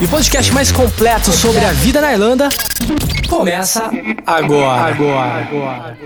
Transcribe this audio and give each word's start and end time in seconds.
E 0.00 0.04
o 0.04 0.08
podcast 0.08 0.52
mais 0.52 0.72
completo 0.72 1.30
sobre 1.30 1.64
a 1.64 1.72
vida 1.72 2.00
na 2.00 2.12
Irlanda 2.12 2.48
começa 3.28 3.90
agora. 4.26 4.94
Agora. 4.94 5.98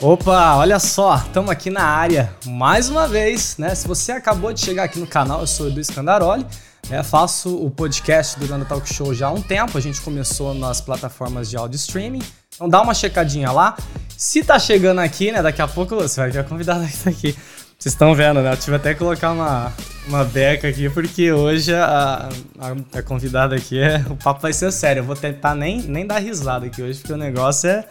Opa, 0.00 0.56
olha 0.56 0.78
só, 0.78 1.16
estamos 1.16 1.50
aqui 1.50 1.70
na 1.70 1.82
área 1.84 2.32
mais 2.46 2.88
uma 2.88 3.08
vez, 3.08 3.56
né? 3.58 3.74
Se 3.74 3.86
você 3.86 4.12
acabou 4.12 4.52
de 4.52 4.60
chegar 4.60 4.84
aqui 4.84 4.98
no 4.98 5.06
canal, 5.06 5.40
eu 5.40 5.46
sou 5.46 5.66
o 5.66 5.68
Edu 5.70 5.82
Scandaroli, 5.82 6.46
né? 6.88 7.02
faço 7.02 7.56
o 7.56 7.70
podcast 7.70 8.38
do 8.38 8.44
Irlanda 8.44 8.64
Talk 8.64 8.92
Show 8.92 9.12
já 9.12 9.26
há 9.26 9.32
um 9.32 9.42
tempo, 9.42 9.76
a 9.76 9.80
gente 9.80 10.00
começou 10.00 10.54
nas 10.54 10.80
plataformas 10.80 11.50
de 11.50 11.56
áudio 11.56 11.76
streaming, 11.76 12.22
então 12.54 12.68
dá 12.68 12.80
uma 12.80 12.94
checadinha 12.94 13.50
lá. 13.50 13.76
Se 14.16 14.42
tá 14.42 14.58
chegando 14.58 15.00
aqui, 15.00 15.32
né, 15.32 15.42
daqui 15.42 15.60
a 15.60 15.68
pouco 15.68 15.96
você 15.96 16.20
vai 16.20 16.30
ver 16.30 16.38
a 16.40 16.44
convidada 16.44 16.86
que 16.88 16.96
tá 16.96 17.10
aqui. 17.10 17.36
Vocês 17.82 17.94
estão 17.94 18.14
vendo, 18.14 18.40
né? 18.40 18.52
Eu 18.52 18.56
tive 18.56 18.76
até 18.76 18.92
que 18.92 19.00
colocar 19.00 19.32
uma, 19.32 19.72
uma 20.06 20.22
beca 20.22 20.68
aqui, 20.68 20.88
porque 20.88 21.32
hoje 21.32 21.74
a, 21.74 22.28
a, 22.56 22.98
a, 22.98 23.02
convidada 23.02 23.56
aqui 23.56 23.76
é. 23.76 24.04
O 24.08 24.14
papo 24.14 24.40
vai 24.40 24.52
ser 24.52 24.70
sério. 24.70 25.00
Eu 25.00 25.04
vou 25.04 25.16
tentar 25.16 25.56
nem, 25.56 25.82
nem 25.82 26.06
dar 26.06 26.20
risada 26.20 26.66
aqui 26.66 26.80
hoje, 26.80 27.00
porque 27.00 27.12
o 27.12 27.16
negócio 27.16 27.68
é, 27.68 27.84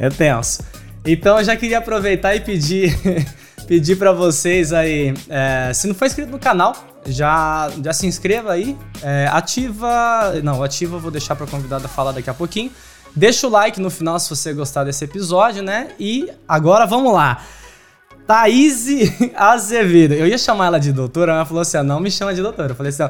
é 0.00 0.10
tenso. 0.10 0.64
Então 1.06 1.38
eu 1.38 1.44
já 1.44 1.54
queria 1.54 1.78
aproveitar 1.78 2.34
e 2.34 2.40
pedir, 2.40 2.92
pedir 3.68 3.94
para 3.94 4.10
vocês 4.10 4.72
aí. 4.72 5.14
É, 5.28 5.70
se 5.74 5.86
não 5.86 5.94
for 5.94 6.06
inscrito 6.06 6.32
no 6.32 6.38
canal, 6.40 6.74
já, 7.06 7.70
já 7.84 7.92
se 7.92 8.08
inscreva 8.08 8.50
aí. 8.50 8.76
É, 9.00 9.28
ativa. 9.30 10.40
Não, 10.42 10.60
ativa, 10.60 10.98
vou 10.98 11.12
deixar 11.12 11.36
pra 11.36 11.46
convidada 11.46 11.86
falar 11.86 12.10
daqui 12.10 12.30
a 12.30 12.34
pouquinho. 12.34 12.72
Deixa 13.14 13.46
o 13.46 13.50
like 13.50 13.80
no 13.80 13.90
final 13.90 14.18
se 14.18 14.28
você 14.28 14.52
gostar 14.52 14.82
desse 14.82 15.04
episódio, 15.04 15.62
né? 15.62 15.90
E 16.00 16.28
agora 16.48 16.84
vamos 16.84 17.12
lá. 17.12 17.40
Thaís 18.30 18.86
Azevedo. 19.34 20.14
Eu 20.14 20.24
ia 20.24 20.38
chamar 20.38 20.66
ela 20.66 20.78
de 20.78 20.92
doutora, 20.92 21.32
ela 21.32 21.44
falou 21.44 21.62
assim: 21.62 21.78
ah, 21.78 21.82
não 21.82 21.98
me 21.98 22.12
chama 22.12 22.32
de 22.32 22.40
doutora. 22.40 22.70
Eu 22.70 22.76
falei 22.76 22.90
assim: 22.90 23.02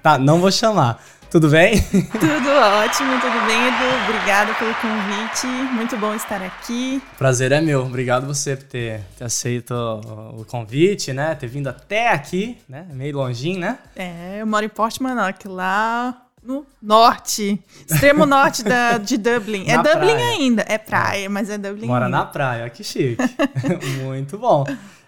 tá, 0.00 0.16
não 0.16 0.40
vou 0.40 0.52
chamar. 0.52 1.02
Tudo 1.28 1.48
bem? 1.48 1.82
Tudo 1.82 2.48
ótimo, 2.48 3.20
tudo 3.20 3.46
bem, 3.46 3.68
Edu? 3.68 4.04
Obrigada 4.08 4.54
pelo 4.54 4.74
convite. 4.76 5.46
Muito 5.74 5.94
bom 5.98 6.14
estar 6.14 6.40
aqui. 6.40 7.02
Prazer 7.18 7.52
é 7.52 7.60
meu. 7.60 7.82
Obrigado 7.82 8.26
você 8.26 8.56
por 8.56 8.64
ter, 8.64 9.02
ter 9.18 9.24
aceito 9.24 9.74
o 9.74 10.44
convite, 10.46 11.12
né? 11.12 11.34
Ter 11.34 11.48
vindo 11.48 11.68
até 11.68 12.12
aqui, 12.12 12.56
né? 12.66 12.86
Meio 12.90 13.16
longinho, 13.16 13.60
né? 13.60 13.78
É, 13.94 14.38
eu 14.40 14.46
moro 14.46 14.64
em 14.64 14.70
Portmanock, 14.70 15.46
lá 15.48 16.27
no 16.48 16.64
norte, 16.80 17.62
extremo 17.86 18.24
norte 18.26 18.64
da, 18.64 18.96
de 18.96 19.18
Dublin. 19.18 19.68
É 19.68 19.76
Dublin 19.76 20.14
praia. 20.14 20.28
ainda, 20.30 20.64
é 20.66 20.78
praia, 20.78 21.28
mas 21.28 21.50
é 21.50 21.58
Dublin 21.58 21.86
Mora 21.86 22.06
ainda. 22.06 22.16
na 22.16 22.24
praia, 22.24 22.70
que 22.70 22.82
chique. 22.82 23.22
Muito 24.02 24.38
bom. 24.38 24.64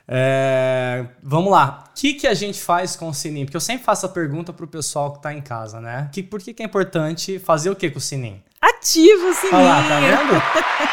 É, 0.07 1.07
vamos 1.23 1.51
lá. 1.51 1.85
O 1.89 1.95
que, 1.95 2.15
que 2.15 2.27
a 2.27 2.35
gente 2.35 2.61
faz 2.61 2.95
com 2.95 3.09
o 3.09 3.15
sininho? 3.15 3.47
Porque 3.47 3.57
eu 3.57 3.61
sempre 3.61 3.85
faço 3.85 4.05
a 4.05 4.09
pergunta 4.09 4.53
pro 4.53 4.67
pessoal 4.67 5.15
que 5.15 5.23
tá 5.23 5.33
em 5.33 5.41
casa, 5.41 5.81
né? 5.81 6.11
Que, 6.13 6.23
por 6.23 6.41
que, 6.41 6.53
que 6.53 6.63
é 6.63 6.67
importante 6.67 7.39
fazer 7.39 7.71
o 7.71 7.77
que 7.77 7.91
com 7.91 7.99
o 7.99 8.03
sininho? 8.03 8.43
Ativa 8.61 9.27
o 9.27 9.33
sininho. 9.33 9.57
Olha 9.57 9.69
lá, 9.69 9.89
tá 9.89 10.01
vendo? 10.01 10.43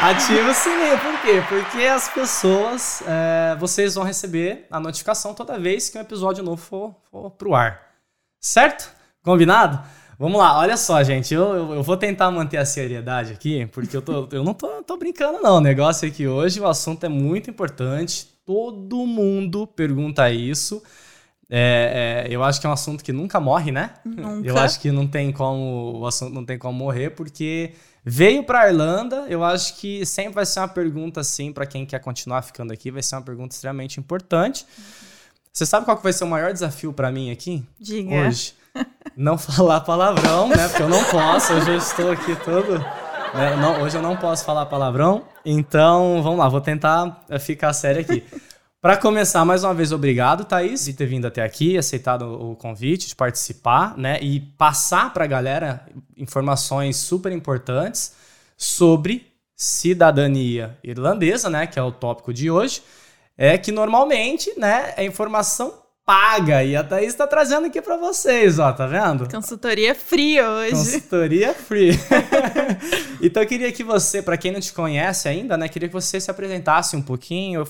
Ativa 0.00 0.50
o 0.50 0.54
sininho. 0.54 0.98
Por 0.98 1.20
quê? 1.20 1.42
Porque 1.46 1.84
as 1.84 2.08
pessoas, 2.08 3.02
é, 3.06 3.56
vocês 3.58 3.96
vão 3.96 4.04
receber 4.04 4.66
a 4.70 4.80
notificação 4.80 5.34
toda 5.34 5.58
vez 5.58 5.90
que 5.90 5.98
um 5.98 6.00
episódio 6.00 6.42
novo 6.42 6.62
for, 6.62 6.94
for 7.10 7.30
pro 7.32 7.54
ar. 7.54 7.82
Certo? 8.40 8.90
Combinado? 9.22 9.82
Vamos 10.18 10.40
lá, 10.40 10.58
olha 10.58 10.76
só, 10.76 11.00
gente. 11.04 11.32
Eu, 11.32 11.54
eu, 11.54 11.74
eu, 11.74 11.82
vou 11.82 11.96
tentar 11.96 12.28
manter 12.32 12.56
a 12.56 12.64
seriedade 12.64 13.32
aqui, 13.32 13.66
porque 13.66 13.96
eu, 13.96 14.02
tô, 14.02 14.28
eu 14.32 14.42
não 14.42 14.52
tô, 14.52 14.82
tô 14.82 14.96
brincando, 14.96 15.40
não. 15.40 15.58
O 15.58 15.60
negócio 15.60 16.08
é 16.08 16.10
que 16.10 16.26
hoje 16.26 16.60
o 16.60 16.66
assunto 16.66 17.04
é 17.04 17.08
muito 17.08 17.48
importante. 17.48 18.28
Todo 18.44 19.06
mundo 19.06 19.64
pergunta 19.64 20.28
isso. 20.28 20.82
É, 21.48 22.24
é, 22.26 22.34
eu 22.34 22.42
acho 22.42 22.60
que 22.60 22.66
é 22.66 22.70
um 22.70 22.72
assunto 22.72 23.04
que 23.04 23.12
nunca 23.12 23.38
morre, 23.38 23.70
né? 23.70 23.94
Nunca. 24.04 24.48
Eu 24.48 24.58
acho 24.58 24.80
que 24.80 24.90
não 24.90 25.06
tem 25.06 25.30
como 25.30 26.00
o 26.00 26.06
assunto 26.06 26.34
não 26.34 26.44
tem 26.44 26.58
como 26.58 26.76
morrer, 26.76 27.10
porque 27.10 27.72
veio 28.04 28.42
para 28.42 28.68
Irlanda. 28.68 29.24
Eu 29.28 29.44
acho 29.44 29.76
que 29.76 30.04
sempre 30.04 30.34
vai 30.34 30.46
ser 30.46 30.58
uma 30.58 30.68
pergunta 30.68 31.20
assim 31.20 31.52
para 31.52 31.64
quem 31.64 31.86
quer 31.86 32.00
continuar 32.00 32.42
ficando 32.42 32.72
aqui, 32.72 32.90
vai 32.90 33.04
ser 33.04 33.14
uma 33.14 33.22
pergunta 33.22 33.54
extremamente 33.54 34.00
importante. 34.00 34.66
Você 35.52 35.64
sabe 35.64 35.84
qual 35.84 35.96
que 35.96 36.02
vai 36.02 36.12
ser 36.12 36.24
o 36.24 36.28
maior 36.28 36.52
desafio 36.52 36.92
para 36.92 37.10
mim 37.12 37.30
aqui 37.30 37.64
Diga. 37.80 38.14
hoje? 38.14 38.54
Não 39.16 39.36
falar 39.38 39.80
palavrão, 39.80 40.48
né? 40.48 40.68
Porque 40.68 40.82
eu 40.82 40.88
não 40.88 41.02
posso, 41.04 41.52
hoje 41.52 41.70
eu 41.70 41.76
estou 41.76 42.10
aqui 42.10 42.36
todo. 42.44 42.78
Né? 43.34 43.56
Não, 43.56 43.82
hoje 43.82 43.96
eu 43.96 44.02
não 44.02 44.16
posso 44.16 44.44
falar 44.44 44.66
palavrão. 44.66 45.24
Então, 45.44 46.22
vamos 46.22 46.38
lá, 46.38 46.48
vou 46.48 46.60
tentar 46.60 47.24
eh, 47.28 47.38
ficar 47.38 47.72
sério 47.72 48.00
aqui. 48.00 48.24
Para 48.80 48.96
começar, 48.96 49.44
mais 49.44 49.64
uma 49.64 49.74
vez, 49.74 49.90
obrigado, 49.90 50.44
Thaís, 50.44 50.84
de 50.84 50.92
ter 50.92 51.06
vindo 51.06 51.26
até 51.26 51.42
aqui, 51.42 51.76
aceitado 51.76 52.22
o 52.22 52.54
convite 52.54 53.08
de 53.08 53.16
participar, 53.16 53.98
né? 53.98 54.20
E 54.22 54.38
passar 54.38 55.12
para 55.12 55.24
a 55.24 55.26
galera 55.26 55.84
informações 56.16 56.96
super 56.96 57.32
importantes 57.32 58.14
sobre 58.56 59.26
cidadania 59.56 60.78
irlandesa, 60.84 61.50
né? 61.50 61.66
Que 61.66 61.76
é 61.78 61.82
o 61.82 61.90
tópico 61.90 62.32
de 62.32 62.52
hoje. 62.52 62.80
É 63.36 63.58
que 63.58 63.72
normalmente, 63.72 64.52
né, 64.56 64.94
é 64.96 65.04
informação 65.04 65.74
paga. 66.08 66.64
E 66.64 66.74
a 66.74 66.82
Thaís 66.82 67.08
está 67.08 67.26
trazendo 67.26 67.66
aqui 67.66 67.82
para 67.82 67.98
vocês, 67.98 68.58
ó, 68.58 68.72
tá 68.72 68.86
vendo? 68.86 69.28
Consultoria 69.30 69.94
free 69.94 70.40
hoje. 70.40 70.70
Consultoria 70.70 71.52
free. 71.52 71.90
então 73.20 73.42
eu 73.42 73.46
queria 73.46 73.70
que 73.70 73.84
você, 73.84 74.22
para 74.22 74.38
quem 74.38 74.50
não 74.50 74.58
te 74.58 74.72
conhece 74.72 75.28
ainda, 75.28 75.54
né, 75.58 75.68
queria 75.68 75.86
que 75.86 75.92
você 75.92 76.18
se 76.18 76.30
apresentasse 76.30 76.96
um 76.96 77.02
pouquinho. 77.02 77.62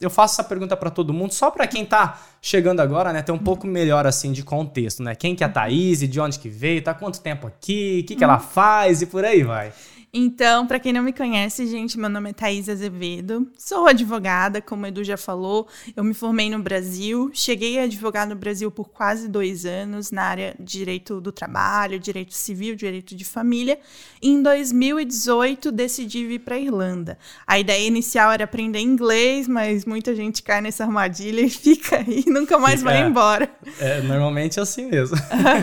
Eu 0.00 0.10
faço 0.10 0.34
essa 0.34 0.42
pergunta 0.42 0.76
para 0.76 0.90
todo 0.90 1.12
mundo, 1.12 1.32
só 1.32 1.48
para 1.48 1.64
quem 1.68 1.86
tá 1.86 2.20
chegando 2.42 2.80
agora, 2.80 3.12
né, 3.12 3.22
ter 3.22 3.30
um 3.30 3.38
pouco 3.38 3.68
melhor 3.68 4.04
assim 4.04 4.32
de 4.32 4.42
contexto, 4.42 5.04
né? 5.04 5.14
Quem 5.14 5.36
que 5.36 5.44
é 5.44 5.46
a 5.46 5.50
Thaís, 5.50 6.00
de 6.00 6.20
onde 6.20 6.40
que 6.40 6.48
veio, 6.48 6.82
tá 6.82 6.92
quanto 6.92 7.20
tempo 7.20 7.46
aqui, 7.46 8.00
o 8.02 8.08
que 8.08 8.16
que 8.16 8.24
ela 8.24 8.40
faz 8.40 9.00
e 9.00 9.06
por 9.06 9.24
aí 9.24 9.44
vai. 9.44 9.72
Então, 10.18 10.66
para 10.66 10.80
quem 10.80 10.94
não 10.94 11.02
me 11.02 11.12
conhece, 11.12 11.66
gente, 11.66 11.98
meu 11.98 12.08
nome 12.08 12.30
é 12.30 12.32
Thaís 12.32 12.70
Azevedo. 12.70 13.46
Sou 13.58 13.86
advogada, 13.86 14.62
como 14.62 14.84
o 14.84 14.86
Edu 14.86 15.04
já 15.04 15.18
falou. 15.18 15.68
Eu 15.94 16.02
me 16.02 16.14
formei 16.14 16.48
no 16.48 16.58
Brasil. 16.58 17.30
Cheguei 17.34 17.78
a 17.78 17.82
advogar 17.82 18.26
no 18.26 18.34
Brasil 18.34 18.70
por 18.70 18.88
quase 18.88 19.28
dois 19.28 19.66
anos 19.66 20.10
na 20.10 20.22
área 20.22 20.56
de 20.58 20.78
direito 20.78 21.20
do 21.20 21.30
trabalho, 21.30 22.00
direito 22.00 22.32
civil, 22.32 22.74
direito 22.74 23.14
de 23.14 23.26
família. 23.26 23.78
Em 24.22 24.42
2018, 24.42 25.70
decidi 25.70 26.26
vir 26.26 26.38
para 26.38 26.54
a 26.54 26.60
Irlanda. 26.60 27.18
A 27.46 27.58
ideia 27.58 27.86
inicial 27.86 28.32
era 28.32 28.44
aprender 28.44 28.80
inglês, 28.80 29.46
mas 29.46 29.84
muita 29.84 30.16
gente 30.16 30.42
cai 30.42 30.62
nessa 30.62 30.84
armadilha 30.84 31.42
e 31.42 31.50
fica 31.52 31.98
aí, 31.98 32.24
nunca 32.26 32.56
mais 32.56 32.80
fica, 32.80 32.90
vai 32.90 33.06
embora. 33.06 33.50
É, 33.78 34.00
normalmente 34.00 34.58
é 34.58 34.62
assim 34.62 34.86
mesmo. 34.86 35.18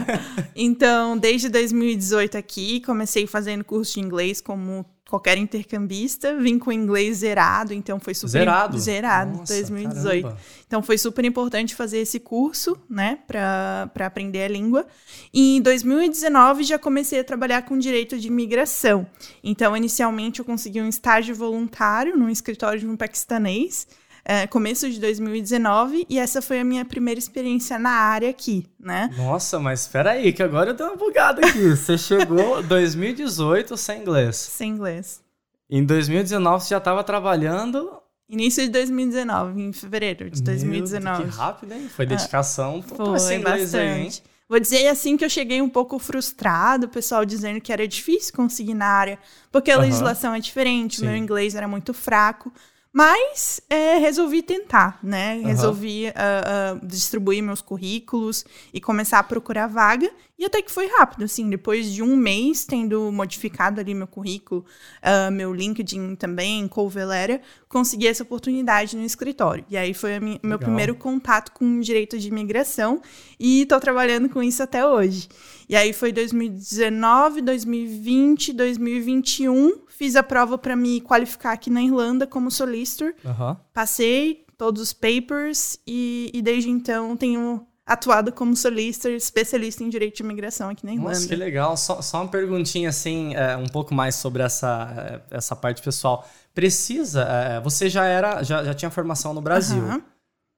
então, 0.56 1.18
desde 1.18 1.50
2018 1.50 2.38
aqui, 2.38 2.82
comecei 2.82 3.26
fazendo 3.26 3.64
curso 3.64 3.96
de 3.96 4.00
inglês 4.00 4.43
como 4.44 4.86
qualquer 5.10 5.38
intercambista, 5.38 6.36
vim 6.38 6.58
com 6.58 6.72
inglês 6.72 7.18
zerado, 7.18 7.74
então 7.74 8.00
foi 8.00 8.16
super 8.16 8.30
zerado, 8.32 8.80
zerado 8.80 9.38
Nossa, 9.38 9.54
2018. 9.54 10.24
Caramba. 10.24 10.42
Então 10.66 10.82
foi 10.82 10.98
super 10.98 11.24
importante 11.24 11.76
fazer 11.76 12.00
esse 12.00 12.20
curso, 12.20 12.76
né, 12.90 13.20
para 13.28 13.92
aprender 14.06 14.44
a 14.44 14.48
língua. 14.48 14.88
E 15.34 15.58
em 15.58 15.62
2019 15.62 16.64
já 16.64 16.80
comecei 16.80 17.20
a 17.20 17.24
trabalhar 17.24 17.62
com 17.64 17.78
direito 17.78 18.18
de 18.18 18.28
imigração. 18.28 19.06
Então 19.44 19.78
inicialmente 19.78 20.40
eu 20.40 20.46
consegui 20.46 20.82
um 20.82 20.90
estágio 20.90 21.36
voluntário 21.36 22.18
num 22.18 22.30
escritório 22.30 22.80
de 22.80 22.88
um 22.88 22.98
paquistanês 22.98 23.88
é, 24.26 24.48
começo 24.48 24.90
de 24.90 25.00
2019 25.00 26.06
e 26.10 26.18
essa 26.18 26.42
foi 26.42 26.60
a 26.60 26.64
minha 26.64 26.86
primeira 26.86 27.20
experiência 27.20 27.78
na 27.78 27.92
área 27.92 28.30
aqui, 28.30 28.66
né? 28.80 29.10
Nossa, 29.18 29.60
mas 29.60 29.82
espera 29.82 30.12
aí, 30.12 30.32
que 30.32 30.42
agora 30.42 30.72
eu 30.72 30.74
dei 30.74 30.86
uma 30.86 30.96
bugada 30.96 31.46
aqui. 31.46 31.70
Você 31.76 31.98
chegou 31.98 32.64
2018 32.64 33.76
sem 33.76 34.02
inglês. 34.02 34.36
Sem 34.36 34.72
inglês. 34.72 35.22
Em 35.70 35.84
2019 35.84 36.64
você 36.64 36.70
já 36.70 36.78
estava 36.78 37.04
trabalhando 37.04 38.00
Início 38.30 38.64
de 38.64 38.70
2019, 38.70 39.62
em 39.62 39.74
fevereiro 39.74 40.30
de 40.30 40.42
2019. 40.42 41.24
Meu, 41.24 41.32
que 41.32 41.38
rápido, 41.38 41.74
hein? 41.74 41.90
Foi 41.90 42.06
dedicação 42.06 42.84
ah, 42.84 43.20
foi 43.20 43.38
bastante. 43.40 43.78
Aí, 43.78 44.34
Vou 44.48 44.60
dizer 44.60 44.88
assim 44.88 45.18
que 45.18 45.26
eu 45.26 45.30
cheguei 45.30 45.62
um 45.62 45.70
pouco 45.70 45.98
frustrado, 46.00 46.86
o 46.86 46.90
pessoal 46.90 47.26
dizendo 47.26 47.62
que 47.62 47.72
era 47.72 47.88
difícil 47.88 48.34
conseguir 48.34 48.74
na 48.74 48.86
área, 48.86 49.20
porque 49.52 49.72
a 49.72 49.78
legislação 49.78 50.34
é 50.34 50.40
diferente, 50.40 51.02
o 51.02 51.06
meu 51.06 51.16
inglês 51.16 51.56
era 51.56 51.68
muito 51.68 51.94
fraco. 51.94 52.52
Mas 52.94 53.60
é, 53.68 53.98
resolvi 53.98 54.44
tentar, 54.44 55.00
né? 55.02 55.38
Uhum. 55.38 55.46
Resolvi 55.46 56.06
uh, 56.10 56.78
uh, 56.78 56.86
distribuir 56.86 57.42
meus 57.42 57.60
currículos 57.60 58.46
e 58.72 58.80
começar 58.80 59.18
a 59.18 59.24
procurar 59.24 59.66
vaga. 59.66 60.12
E 60.44 60.46
até 60.46 60.62
que 60.62 60.70
foi 60.70 60.88
rápido, 60.88 61.24
assim, 61.24 61.50
depois 61.50 61.90
de 61.90 62.04
um 62.04 62.18
mês 62.18 62.66
tendo 62.66 63.10
modificado 63.14 63.80
ali 63.80 63.94
meu 63.94 64.06
currículo, 64.06 64.66
uh, 65.02 65.32
meu 65.32 65.54
LinkedIn 65.54 66.16
também, 66.16 66.68
cover 66.68 67.08
letter, 67.08 67.40
consegui 67.70 68.08
essa 68.08 68.24
oportunidade 68.24 68.98
no 68.98 69.06
escritório. 69.06 69.64
E 69.70 69.78
aí 69.78 69.94
foi 69.94 70.20
minha, 70.20 70.38
meu 70.44 70.60
primeiro 70.60 70.96
contato 70.96 71.54
com 71.54 71.80
direito 71.80 72.20
de 72.20 72.28
imigração 72.28 73.02
e 73.40 73.66
tô 73.68 73.80
trabalhando 73.80 74.28
com 74.28 74.44
isso 74.44 74.62
até 74.62 74.86
hoje. 74.86 75.30
E 75.70 75.78
aí 75.78 75.94
foi 75.94 76.12
2019, 76.12 77.40
2020, 77.40 78.52
2021, 78.52 79.84
fiz 79.88 80.18
a 80.18 80.24
prova 80.24 80.58
para 80.58 80.76
me 80.76 81.00
qualificar 81.00 81.54
aqui 81.54 81.70
na 81.70 81.82
Irlanda 81.82 82.28
como 82.28 82.52
solicitor. 82.52 83.16
Aham. 83.24 83.58
Passei 83.74 84.46
todos 84.58 84.82
os 84.82 84.92
papers 84.92 85.80
e, 85.88 86.30
e 86.34 86.42
desde 86.42 86.70
então 86.70 87.16
tenho 87.16 87.66
atuado 87.86 88.32
como 88.32 88.56
solicitor, 88.56 89.12
especialista 89.12 89.84
em 89.84 89.90
direito 89.90 90.18
de 90.18 90.24
imigração 90.24 90.70
aqui 90.70 90.86
na 90.86 90.94
Irlanda. 90.94 91.12
Nossa, 91.12 91.28
que 91.28 91.36
legal. 91.36 91.76
Só, 91.76 92.02
só 92.02 92.22
uma 92.22 92.30
perguntinha, 92.30 92.90
assim, 92.90 93.36
é, 93.36 93.58
um 93.58 93.68
pouco 93.68 93.94
mais 93.94 94.16
sobre 94.16 94.42
essa, 94.42 95.22
é, 95.30 95.38
essa 95.38 95.56
parte 95.56 95.82
pessoal. 95.82 96.28
Precisa, 96.54 97.24
é, 97.24 97.60
você 97.60 97.90
já 97.90 98.06
era, 98.06 98.42
já, 98.44 98.64
já 98.64 98.74
tinha 98.74 98.90
formação 98.90 99.34
no 99.34 99.42
Brasil. 99.42 99.84
Aham. 99.84 100.02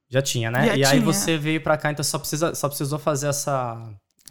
Já 0.08 0.22
tinha, 0.22 0.52
né? 0.52 0.68
Já 0.68 0.76
e 0.78 0.86
aí 0.86 1.00
tinha. 1.00 1.02
você 1.02 1.38
veio 1.38 1.62
pra 1.62 1.78
cá, 1.78 1.92
então 1.92 2.04
só, 2.04 2.20
precisa, 2.20 2.54
só 2.54 2.68
precisou 2.68 3.00
fazer 3.00 3.28
essa... 3.28 3.82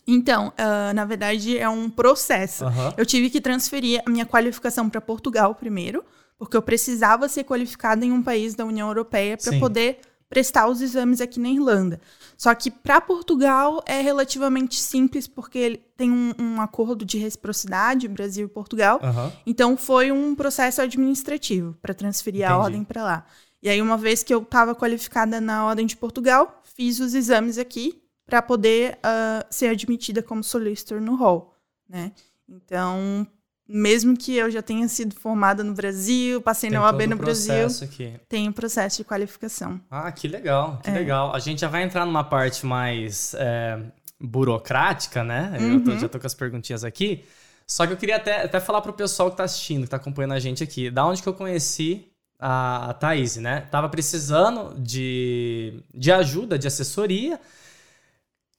Então, 0.07 0.53
ah, 0.57 0.93
na 0.95 1.05
verdade, 1.05 1.59
é 1.59 1.69
um 1.69 1.91
processo. 1.91 2.65
Aham. 2.67 2.95
Eu 2.97 3.05
tive 3.05 3.29
que 3.29 3.41
transferir 3.41 4.03
a 4.07 4.11
minha 4.11 4.25
qualificação 4.25 4.89
para 4.89 5.01
Portugal 5.01 5.55
primeiro, 5.55 6.05
porque 6.39 6.57
eu 6.57 6.63
precisava 6.63 7.29
ser 7.29 7.43
qualificada 7.45 8.05
em 8.05 8.13
um 8.13 8.23
país 8.23 8.55
da 8.55 8.65
União 8.65 8.87
Europeia 8.87 9.37
para 9.37 9.59
poder 9.59 9.99
prestar 10.35 10.67
os 10.67 10.81
exames 10.81 11.21
aqui 11.21 11.39
na 11.39 11.49
Irlanda. 11.49 12.01
Só 12.37 12.53
que 12.57 12.69
para 12.69 13.01
Portugal 13.01 13.81
é 13.87 14.01
relativamente 14.01 14.81
simples, 14.81 15.29
porque 15.29 15.57
ele 15.57 15.77
tem 15.97 16.11
um, 16.11 16.35
um 16.37 16.61
acordo 16.61 17.05
de 17.05 17.19
reciprocidade, 17.19 18.09
Brasil 18.09 18.47
e 18.47 18.51
Portugal. 18.51 18.99
Aham. 19.01 19.33
Então 19.47 19.77
foi 19.77 20.11
um 20.11 20.35
processo 20.35 20.83
administrativo 20.83 21.79
para 21.81 21.95
transferir 21.95 22.43
a 22.43 22.47
Entendi. 22.47 22.65
ordem 22.65 22.85
para 22.85 23.05
lá. 23.05 23.27
E 23.63 23.69
aí, 23.69 23.81
uma 23.81 23.97
vez 23.97 24.25
que 24.25 24.35
eu 24.35 24.43
estava 24.43 24.75
qualificada 24.75 25.41
na 25.41 25.65
ordem 25.65 25.87
de 25.87 25.97
Portugal, 25.97 26.61
fiz 26.65 26.99
os 26.99 27.15
exames 27.15 27.57
aqui 27.57 28.03
para 28.27 28.43
poder 28.43 28.99
ah, 29.05 29.47
ser 29.49 29.69
admitida 29.69 30.21
como 30.21 30.43
solicitor 30.43 31.01
no 31.01 31.15
hall, 31.15 31.55
né? 31.89 32.11
Então, 32.49 33.25
mesmo 33.69 34.17
que 34.17 34.37
eu 34.37 34.51
já 34.51 34.61
tenha 34.63 34.87
sido 34.89 35.15
formada 35.15 35.65
no 35.65 35.73
Brasil, 35.75 36.41
passei 36.43 36.69
Tem 36.71 36.79
na 36.79 36.85
OAB 36.85 37.07
no 37.07 37.17
Brasil, 37.17 37.67
aqui. 37.83 38.15
tem 38.29 38.49
o 38.49 38.53
processo 38.53 38.99
de 38.99 39.05
qualificação. 39.05 39.81
Ah, 39.91 40.11
que 40.13 40.29
legal, 40.29 40.79
É. 40.85 40.91
que 40.91 40.91
legal. 40.99 41.35
A 41.35 41.39
gente 41.39 41.61
já 41.63 41.69
vai 41.69 41.83
entrar 41.83 42.05
numa 42.05 42.23
parte 42.25 42.67
mais 42.67 43.35
é, 43.39 43.79
burocrática, 44.21 45.25
né? 45.25 45.57
Eu 45.59 45.83
tô- 45.83 45.91
Uhum. 45.93 45.99
já 45.99 46.09
tô 46.09 46.19
com 46.21 46.27
as 46.27 46.35
perguntinhas 46.35 46.85
aqui. 46.85 47.25
Só 47.67 47.87
que 47.87 47.95
eu 47.95 47.97
queria 47.97 48.17
até, 48.17 48.43
até 48.43 48.61
falar 48.61 48.83
pro 48.83 48.93
pessoal 48.93 49.31
que 49.31 49.37
tá 49.39 49.45
assistindo, 49.45 49.85
que 49.85 49.89
tá 49.91 49.97
acompanhando 49.97 50.33
a 50.35 50.39
gente 50.41 50.63
aqui, 50.63 50.91
da 50.91 51.07
onde 51.07 51.23
que 51.23 51.29
eu 51.29 51.33
conheci 51.33 52.07
a, 52.39 52.91
a 52.91 52.95
Thaís, 52.95 53.37
né? 53.37 53.63
Tava 53.71 53.89
precisando 53.89 54.75
de, 54.79 55.81
de 55.95 56.13
ajuda, 56.13 56.59
de 56.59 56.67
assessoria. 56.67 57.41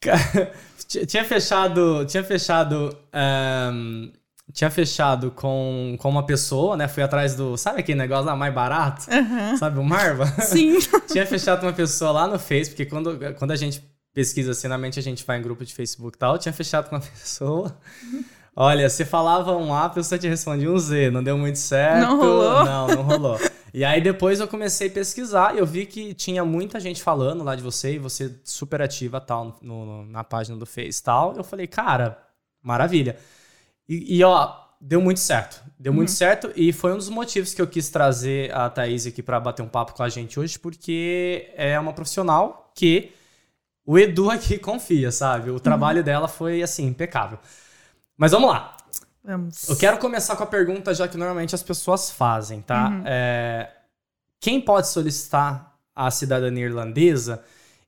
Tinha 1.08 1.24
fechado. 1.24 2.06
Tinha 2.06 2.24
fechado. 2.24 2.98
ahn, 3.14 4.12
tinha 4.56 4.72
fechado 4.72 5.32
com, 5.32 5.96
com 6.00 6.10
uma 6.10 6.26
pessoa, 6.26 6.78
né? 6.78 6.88
Fui 6.88 7.04
atrás 7.04 7.36
do. 7.36 7.58
Sabe 7.58 7.82
aquele 7.82 7.98
negócio 8.00 8.26
lá 8.26 8.36
mais 8.36 8.54
barato? 8.54 9.06
Sabe 9.60 9.78
o 9.80 9.84
Marva? 9.84 10.26
Sim. 10.42 10.80
tinha 11.12 11.26
fechado 11.28 11.60
com 11.60 11.66
uma 11.68 11.74
pessoa 11.74 12.10
lá 12.12 12.26
no 12.26 12.40
Face, 12.40 12.70
porque 12.72 12.86
quando, 12.86 13.20
quando 13.38 13.52
a 13.52 13.56
gente 13.58 13.84
pesquisa 14.14 14.52
assim, 14.52 14.70
normalmente 14.70 14.98
a 14.98 15.04
gente 15.04 15.26
vai 15.26 15.38
em 15.38 15.42
grupo 15.42 15.66
de 15.66 15.74
Facebook 15.74 16.16
e 16.16 16.20
tal, 16.20 16.38
tinha 16.38 16.54
fechado 16.54 16.90
com 16.90 16.96
uma 16.96 17.02
pessoa. 17.20 17.78
Olha, 18.56 18.90
você 18.90 19.04
falava 19.04 19.52
um 19.58 19.74
A, 19.74 19.84
a 19.86 19.90
pessoa 19.90 20.18
te 20.18 20.30
respondia 20.30 20.72
um 20.72 20.80
Z, 20.80 21.12
não 21.12 21.22
deu 21.22 21.38
muito 21.38 21.60
certo. 21.60 22.00
Não 22.08 22.18
rolou? 22.18 22.64
Não, 22.66 22.88
não 22.88 23.02
rolou. 23.04 23.40
E 23.74 23.84
aí 23.84 24.00
depois 24.00 24.40
eu 24.40 24.48
comecei 24.48 24.88
a 24.88 24.92
pesquisar 24.92 25.54
e 25.54 25.58
eu 25.60 25.66
vi 25.66 25.86
que 25.86 26.14
tinha 26.14 26.46
muita 26.46 26.80
gente 26.80 27.04
falando 27.04 27.44
lá 27.44 27.54
de 27.58 27.62
você 27.62 27.96
e 27.96 28.00
você 28.00 28.34
super 28.46 28.82
ativa 28.82 29.20
tal 29.20 29.60
no- 29.62 29.86
no- 29.86 30.06
na 30.06 30.24
página 30.24 30.56
do 30.58 30.66
Face 30.66 31.02
e 31.02 31.04
tal. 31.04 31.34
Eu 31.36 31.44
falei, 31.44 31.68
cara, 31.68 32.18
maravilha. 32.64 33.18
E, 33.88 34.18
e, 34.18 34.24
ó, 34.24 34.56
deu 34.80 35.02
muito 35.02 35.20
certo. 35.20 35.64
Deu 35.78 35.94
muito 35.94 36.12
certo 36.12 36.52
e 36.56 36.72
foi 36.72 36.94
um 36.94 36.98
dos 36.98 37.10
motivos 37.10 37.54
que 37.54 37.62
eu 37.62 37.68
quis 37.68 37.90
trazer 37.90 38.54
a 38.56 38.70
Thaís 38.70 39.06
aqui 39.06 39.22
para 39.22 39.40
bater 39.40 39.62
um 39.62 39.68
papo 39.68 39.94
com 39.94 40.04
a 40.04 40.10
gente 40.10 40.40
hoje, 40.40 40.58
porque 40.58 41.52
é 41.56 41.80
uma 41.80 41.94
profissional 41.94 42.72
que 42.74 43.12
o 43.86 44.00
Edu 44.00 44.32
aqui 44.32 44.58
confia, 44.60 45.12
sabe? 45.12 45.52
O 45.52 45.60
trabalho 45.60 46.04
dela 46.04 46.28
foi, 46.28 46.64
assim, 46.64 46.88
impecável. 46.88 47.38
Mas 48.18 48.32
vamos 48.32 48.50
lá. 48.50 48.76
Vamos. 49.24 49.68
Eu 49.68 49.76
quero 49.76 49.98
começar 49.98 50.36
com 50.36 50.44
a 50.44 50.48
pergunta 50.48 50.94
já 50.94 51.08
que 51.08 51.18
normalmente 51.18 51.56
as 51.56 51.64
pessoas 51.64 52.12
fazem, 52.12 52.62
tá? 52.62 53.02
É, 53.06 53.70
quem 54.40 54.62
pode 54.62 54.88
solicitar 54.88 55.76
a 55.96 56.12
cidadania 56.12 56.66
irlandesa? 56.66 57.44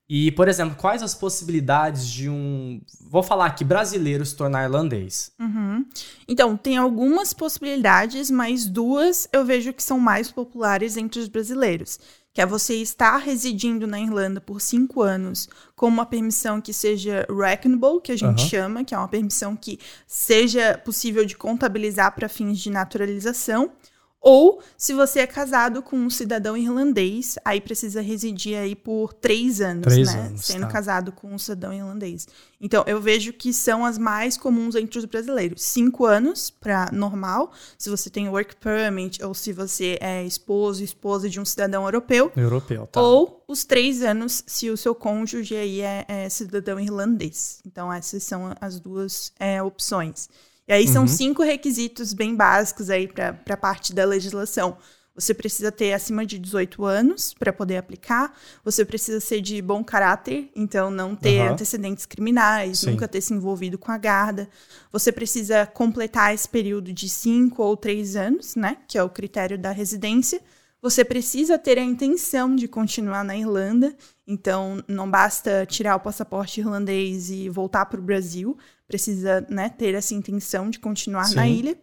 E, 0.09 0.31
por 0.31 0.47
exemplo, 0.47 0.77
quais 0.77 1.03
as 1.03 1.13
possibilidades 1.13 2.07
de 2.09 2.29
um, 2.29 2.81
vou 3.01 3.21
falar 3.21 3.47
aqui, 3.47 3.65
brasileiro 3.65 4.25
se 4.25 4.35
tornar 4.35 4.63
irlandês? 4.63 5.31
Uhum. 5.37 5.85
Então, 6.25 6.55
tem 6.55 6.77
algumas 6.77 7.33
possibilidades, 7.33 8.31
mas 8.31 8.65
duas 8.65 9.27
eu 9.33 9.43
vejo 9.43 9.73
que 9.73 9.83
são 9.83 9.99
mais 9.99 10.31
populares 10.31 10.95
entre 10.95 11.19
os 11.19 11.27
brasileiros. 11.27 11.99
Que 12.33 12.41
é 12.41 12.45
você 12.45 12.75
estar 12.75 13.17
residindo 13.17 13.87
na 13.87 13.99
Irlanda 13.99 14.39
por 14.39 14.61
cinco 14.61 15.01
anos 15.01 15.49
com 15.75 15.87
uma 15.87 16.05
permissão 16.05 16.61
que 16.61 16.71
seja 16.71 17.25
reckonable, 17.29 17.99
que 18.01 18.11
a 18.11 18.15
gente 18.15 18.41
Aham. 18.41 18.49
chama, 18.49 18.83
que 18.85 18.93
é 18.93 18.97
uma 18.97 19.07
permissão 19.07 19.55
que 19.55 19.79
seja 20.05 20.77
possível 20.77 21.25
de 21.25 21.35
contabilizar 21.35 22.13
para 22.13 22.29
fins 22.29 22.59
de 22.59 22.69
naturalização. 22.69 23.71
Ou 24.19 24.61
se 24.75 24.93
você 24.93 25.19
é 25.19 25.27
casado 25.27 25.81
com 25.81 25.95
um 25.95 26.09
cidadão 26.09 26.57
irlandês, 26.57 27.37
aí 27.45 27.61
precisa 27.61 28.01
residir 28.01 28.57
aí 28.57 28.75
por 28.75 29.13
três 29.13 29.61
anos, 29.61 29.83
Três 29.83 30.13
né? 30.13 30.21
anos, 30.21 30.45
Sendo 30.45 30.61
tá. 30.61 30.67
casado 30.67 31.11
com 31.11 31.33
um 31.33 31.37
cidadão 31.37 31.71
irlandês. 31.71 32.27
Então, 32.59 32.83
eu 32.87 32.99
vejo 32.99 33.31
que 33.31 33.53
são 33.53 33.85
as 33.85 33.97
mais 33.97 34.35
comuns 34.35 34.75
entre 34.75 34.97
os 34.97 35.05
brasileiros. 35.05 35.61
Cinco 35.61 36.05
anos 36.05 36.49
para 36.49 36.89
normal, 36.91 37.51
se 37.77 37.89
você 37.89 38.09
tem 38.09 38.27
work 38.27 38.55
permit 38.55 39.23
ou 39.23 39.33
se 39.33 39.53
você 39.53 39.97
é 40.01 40.23
esposo, 40.25 40.83
esposa 40.83 41.29
de 41.29 41.39
um 41.39 41.45
cidadão 41.45 41.85
europeu. 41.85 42.31
Europeu, 42.35 42.87
tá? 42.87 42.99
Ou 42.99 43.43
os 43.47 43.63
três 43.63 44.01
anos 44.01 44.43
se 44.47 44.69
o 44.71 44.75
seu 44.75 44.95
cônjuge 44.95 45.55
aí 45.55 45.81
é, 45.81 46.05
é 46.07 46.29
cidadão 46.29 46.79
irlandês. 46.79 47.59
Então, 47.65 47.93
essas 47.93 48.23
são 48.23 48.53
as 48.59 48.79
duas 48.79 49.31
é, 49.39 49.61
opções. 49.61 50.27
E 50.67 50.73
aí 50.73 50.87
são 50.87 51.03
Uhum. 51.03 51.07
cinco 51.07 51.43
requisitos 51.43 52.13
bem 52.13 52.35
básicos 52.35 52.89
aí 52.89 53.07
para 53.07 53.39
a 53.49 53.57
parte 53.57 53.93
da 53.93 54.03
legislação. 54.05 54.77
Você 55.15 55.33
precisa 55.33 55.71
ter 55.71 55.93
acima 55.93 56.23
de 56.25 56.37
18 56.37 56.85
anos 56.85 57.33
para 57.33 57.51
poder 57.51 57.77
aplicar. 57.77 58.31
Você 58.63 58.85
precisa 58.85 59.19
ser 59.19 59.41
de 59.41 59.59
bom 59.63 59.83
caráter, 59.83 60.51
então 60.55 60.91
não 60.91 61.15
ter 61.15 61.39
Aham. 61.39 61.53
antecedentes 61.53 62.05
criminais, 62.05 62.79
Sim. 62.79 62.91
nunca 62.91 63.07
ter 63.07 63.21
se 63.21 63.33
envolvido 63.33 63.79
com 63.79 63.91
a 63.91 63.97
guarda. 63.97 64.47
Você 64.91 65.11
precisa 65.11 65.65
completar 65.65 66.35
esse 66.35 66.47
período 66.47 66.93
de 66.93 67.09
cinco 67.09 67.63
ou 67.63 67.75
três 67.75 68.15
anos, 68.15 68.55
né? 68.55 68.77
Que 68.87 68.95
é 68.97 69.01
o 69.03 69.09
critério 69.09 69.57
da 69.57 69.71
residência. 69.71 70.39
Você 70.81 71.03
precisa 71.03 71.57
ter 71.57 71.79
a 71.79 71.83
intenção 71.83 72.55
de 72.55 72.67
continuar 72.67 73.23
na 73.23 73.35
Irlanda, 73.35 73.95
então 74.27 74.83
não 74.87 75.09
basta 75.09 75.65
tirar 75.65 75.95
o 75.95 75.99
passaporte 75.99 76.59
irlandês 76.59 77.29
e 77.31 77.49
voltar 77.49 77.85
para 77.87 77.99
o 77.99 78.03
Brasil, 78.03 78.57
precisa 78.87 79.45
né, 79.49 79.69
ter 79.69 79.95
essa 79.95 80.13
intenção 80.13 80.69
de 80.69 80.79
continuar 80.79 81.29
na 81.33 81.43
Sim. 81.43 81.53
ilha. 81.53 81.77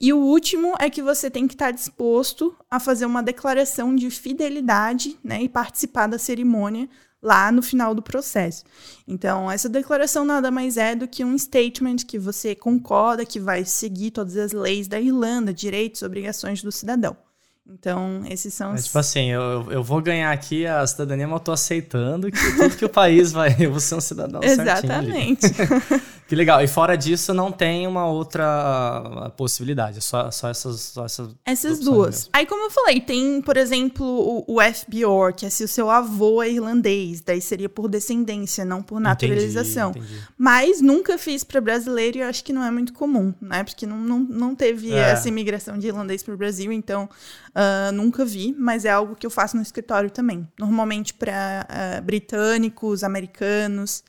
E 0.00 0.12
o 0.12 0.18
último 0.18 0.74
é 0.80 0.90
que 0.90 1.00
você 1.00 1.30
tem 1.30 1.46
que 1.46 1.54
estar 1.54 1.70
disposto 1.70 2.54
a 2.68 2.80
fazer 2.80 3.06
uma 3.06 3.22
declaração 3.22 3.94
de 3.94 4.10
fidelidade 4.10 5.16
né, 5.22 5.42
e 5.42 5.48
participar 5.48 6.08
da 6.08 6.18
cerimônia 6.18 6.88
lá 7.22 7.52
no 7.52 7.62
final 7.62 7.94
do 7.94 8.02
processo. 8.02 8.64
Então, 9.06 9.48
essa 9.48 9.68
declaração 9.68 10.24
nada 10.24 10.50
mais 10.50 10.76
é 10.76 10.96
do 10.96 11.06
que 11.06 11.24
um 11.24 11.38
statement 11.38 11.98
que 12.06 12.18
você 12.18 12.56
concorda 12.56 13.24
que 13.24 13.38
vai 13.38 13.64
seguir 13.64 14.10
todas 14.10 14.36
as 14.36 14.52
leis 14.52 14.88
da 14.88 15.00
Irlanda, 15.00 15.54
direitos 15.54 16.02
obrigações 16.02 16.60
do 16.60 16.72
cidadão. 16.72 17.16
Então, 17.64 18.22
esses 18.28 18.52
são 18.52 18.72
É 18.72 18.74
os. 18.74 18.84
tipo 18.86 18.98
assim, 18.98 19.30
eu, 19.30 19.70
eu 19.70 19.82
vou 19.84 20.02
ganhar 20.02 20.32
aqui 20.32 20.66
a 20.66 20.84
cidadania, 20.86 21.26
mas 21.28 21.34
eu 21.38 21.44
tô 21.44 21.52
aceitando 21.52 22.30
que 22.30 22.56
tudo 22.56 22.76
que 22.76 22.84
o 22.84 22.88
país 22.88 23.30
vai. 23.32 23.54
Eu 23.60 23.70
vou 23.70 23.78
ser 23.80 23.94
um 23.94 24.00
cidadão. 24.00 24.40
Exatamente. 24.42 25.46
Que 26.28 26.36
legal. 26.36 26.62
E 26.62 26.66
fora 26.66 26.96
disso, 26.96 27.34
não 27.34 27.52
tem 27.52 27.86
uma 27.86 28.06
outra 28.06 28.42
ah, 28.46 29.30
possibilidade. 29.36 30.00
Só, 30.00 30.30
só 30.30 30.48
essas. 30.48 30.80
Só 30.80 31.04
essas, 31.04 31.28
Essas 31.44 31.78
duas. 31.80 32.14
mesmo. 32.20 32.30
Aí, 32.32 32.46
como 32.46 32.64
eu 32.64 32.70
falei, 32.70 33.02
tem, 33.02 33.42
por 33.42 33.58
exemplo, 33.58 34.06
o, 34.06 34.56
o 34.56 34.58
FBOR, 34.62 35.34
que 35.34 35.44
é 35.44 35.50
se 35.50 35.62
o 35.62 35.68
seu 35.68 35.90
avô 35.90 36.42
é 36.42 36.48
irlandês, 36.48 37.20
daí 37.20 37.42
seria 37.42 37.68
por 37.68 37.86
descendência, 37.86 38.64
não 38.64 38.82
por 38.82 38.98
naturalização. 38.98 39.90
Entendi, 39.90 40.06
entendi. 40.06 40.22
Mas 40.38 40.80
nunca 40.80 41.18
fiz 41.18 41.44
para 41.44 41.60
brasileiro 41.60 42.16
e 42.16 42.20
eu 42.22 42.26
acho 42.28 42.42
que 42.42 42.52
não 42.52 42.64
é 42.64 42.70
muito 42.70 42.94
comum, 42.94 43.34
né? 43.38 43.62
Porque 43.62 43.84
não, 43.86 43.98
não, 43.98 44.18
não 44.20 44.54
teve 44.54 44.90
É. 44.94 45.10
essa 45.10 45.28
imigração 45.28 45.76
de 45.76 45.86
irlandês 45.88 46.22
para 46.22 46.32
o 46.32 46.36
Brasil, 46.38 46.72
então 46.72 47.10
ah, 47.54 47.90
nunca 47.92 48.24
vi, 48.24 48.54
mas 48.58 48.84
é 48.84 48.90
algo 48.90 49.16
que 49.16 49.26
eu 49.26 49.30
faço 49.30 49.56
no 49.56 49.62
escritório 49.62 50.10
também. 50.10 50.48
Normalmente 50.58 51.14
para 51.14 51.66
britânicos, 52.04 53.04
americanos, 53.04 54.02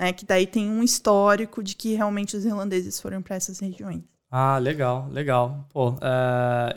né? 0.00 0.14
Que 0.14 0.24
daí 0.24 0.46
tem 0.46 0.68
um 0.68 0.82
histórico 0.82 1.62
de 1.62 1.76
que 1.76 1.94
realmente 1.94 2.34
os 2.34 2.46
irlandeses 2.46 2.98
foram 2.98 3.20
para 3.20 3.36
essas 3.36 3.60
regiões. 3.60 4.02
Ah, 4.32 4.58
legal, 4.58 5.08
legal. 5.10 5.66
Pô, 5.72 5.90
uh, 5.90 5.98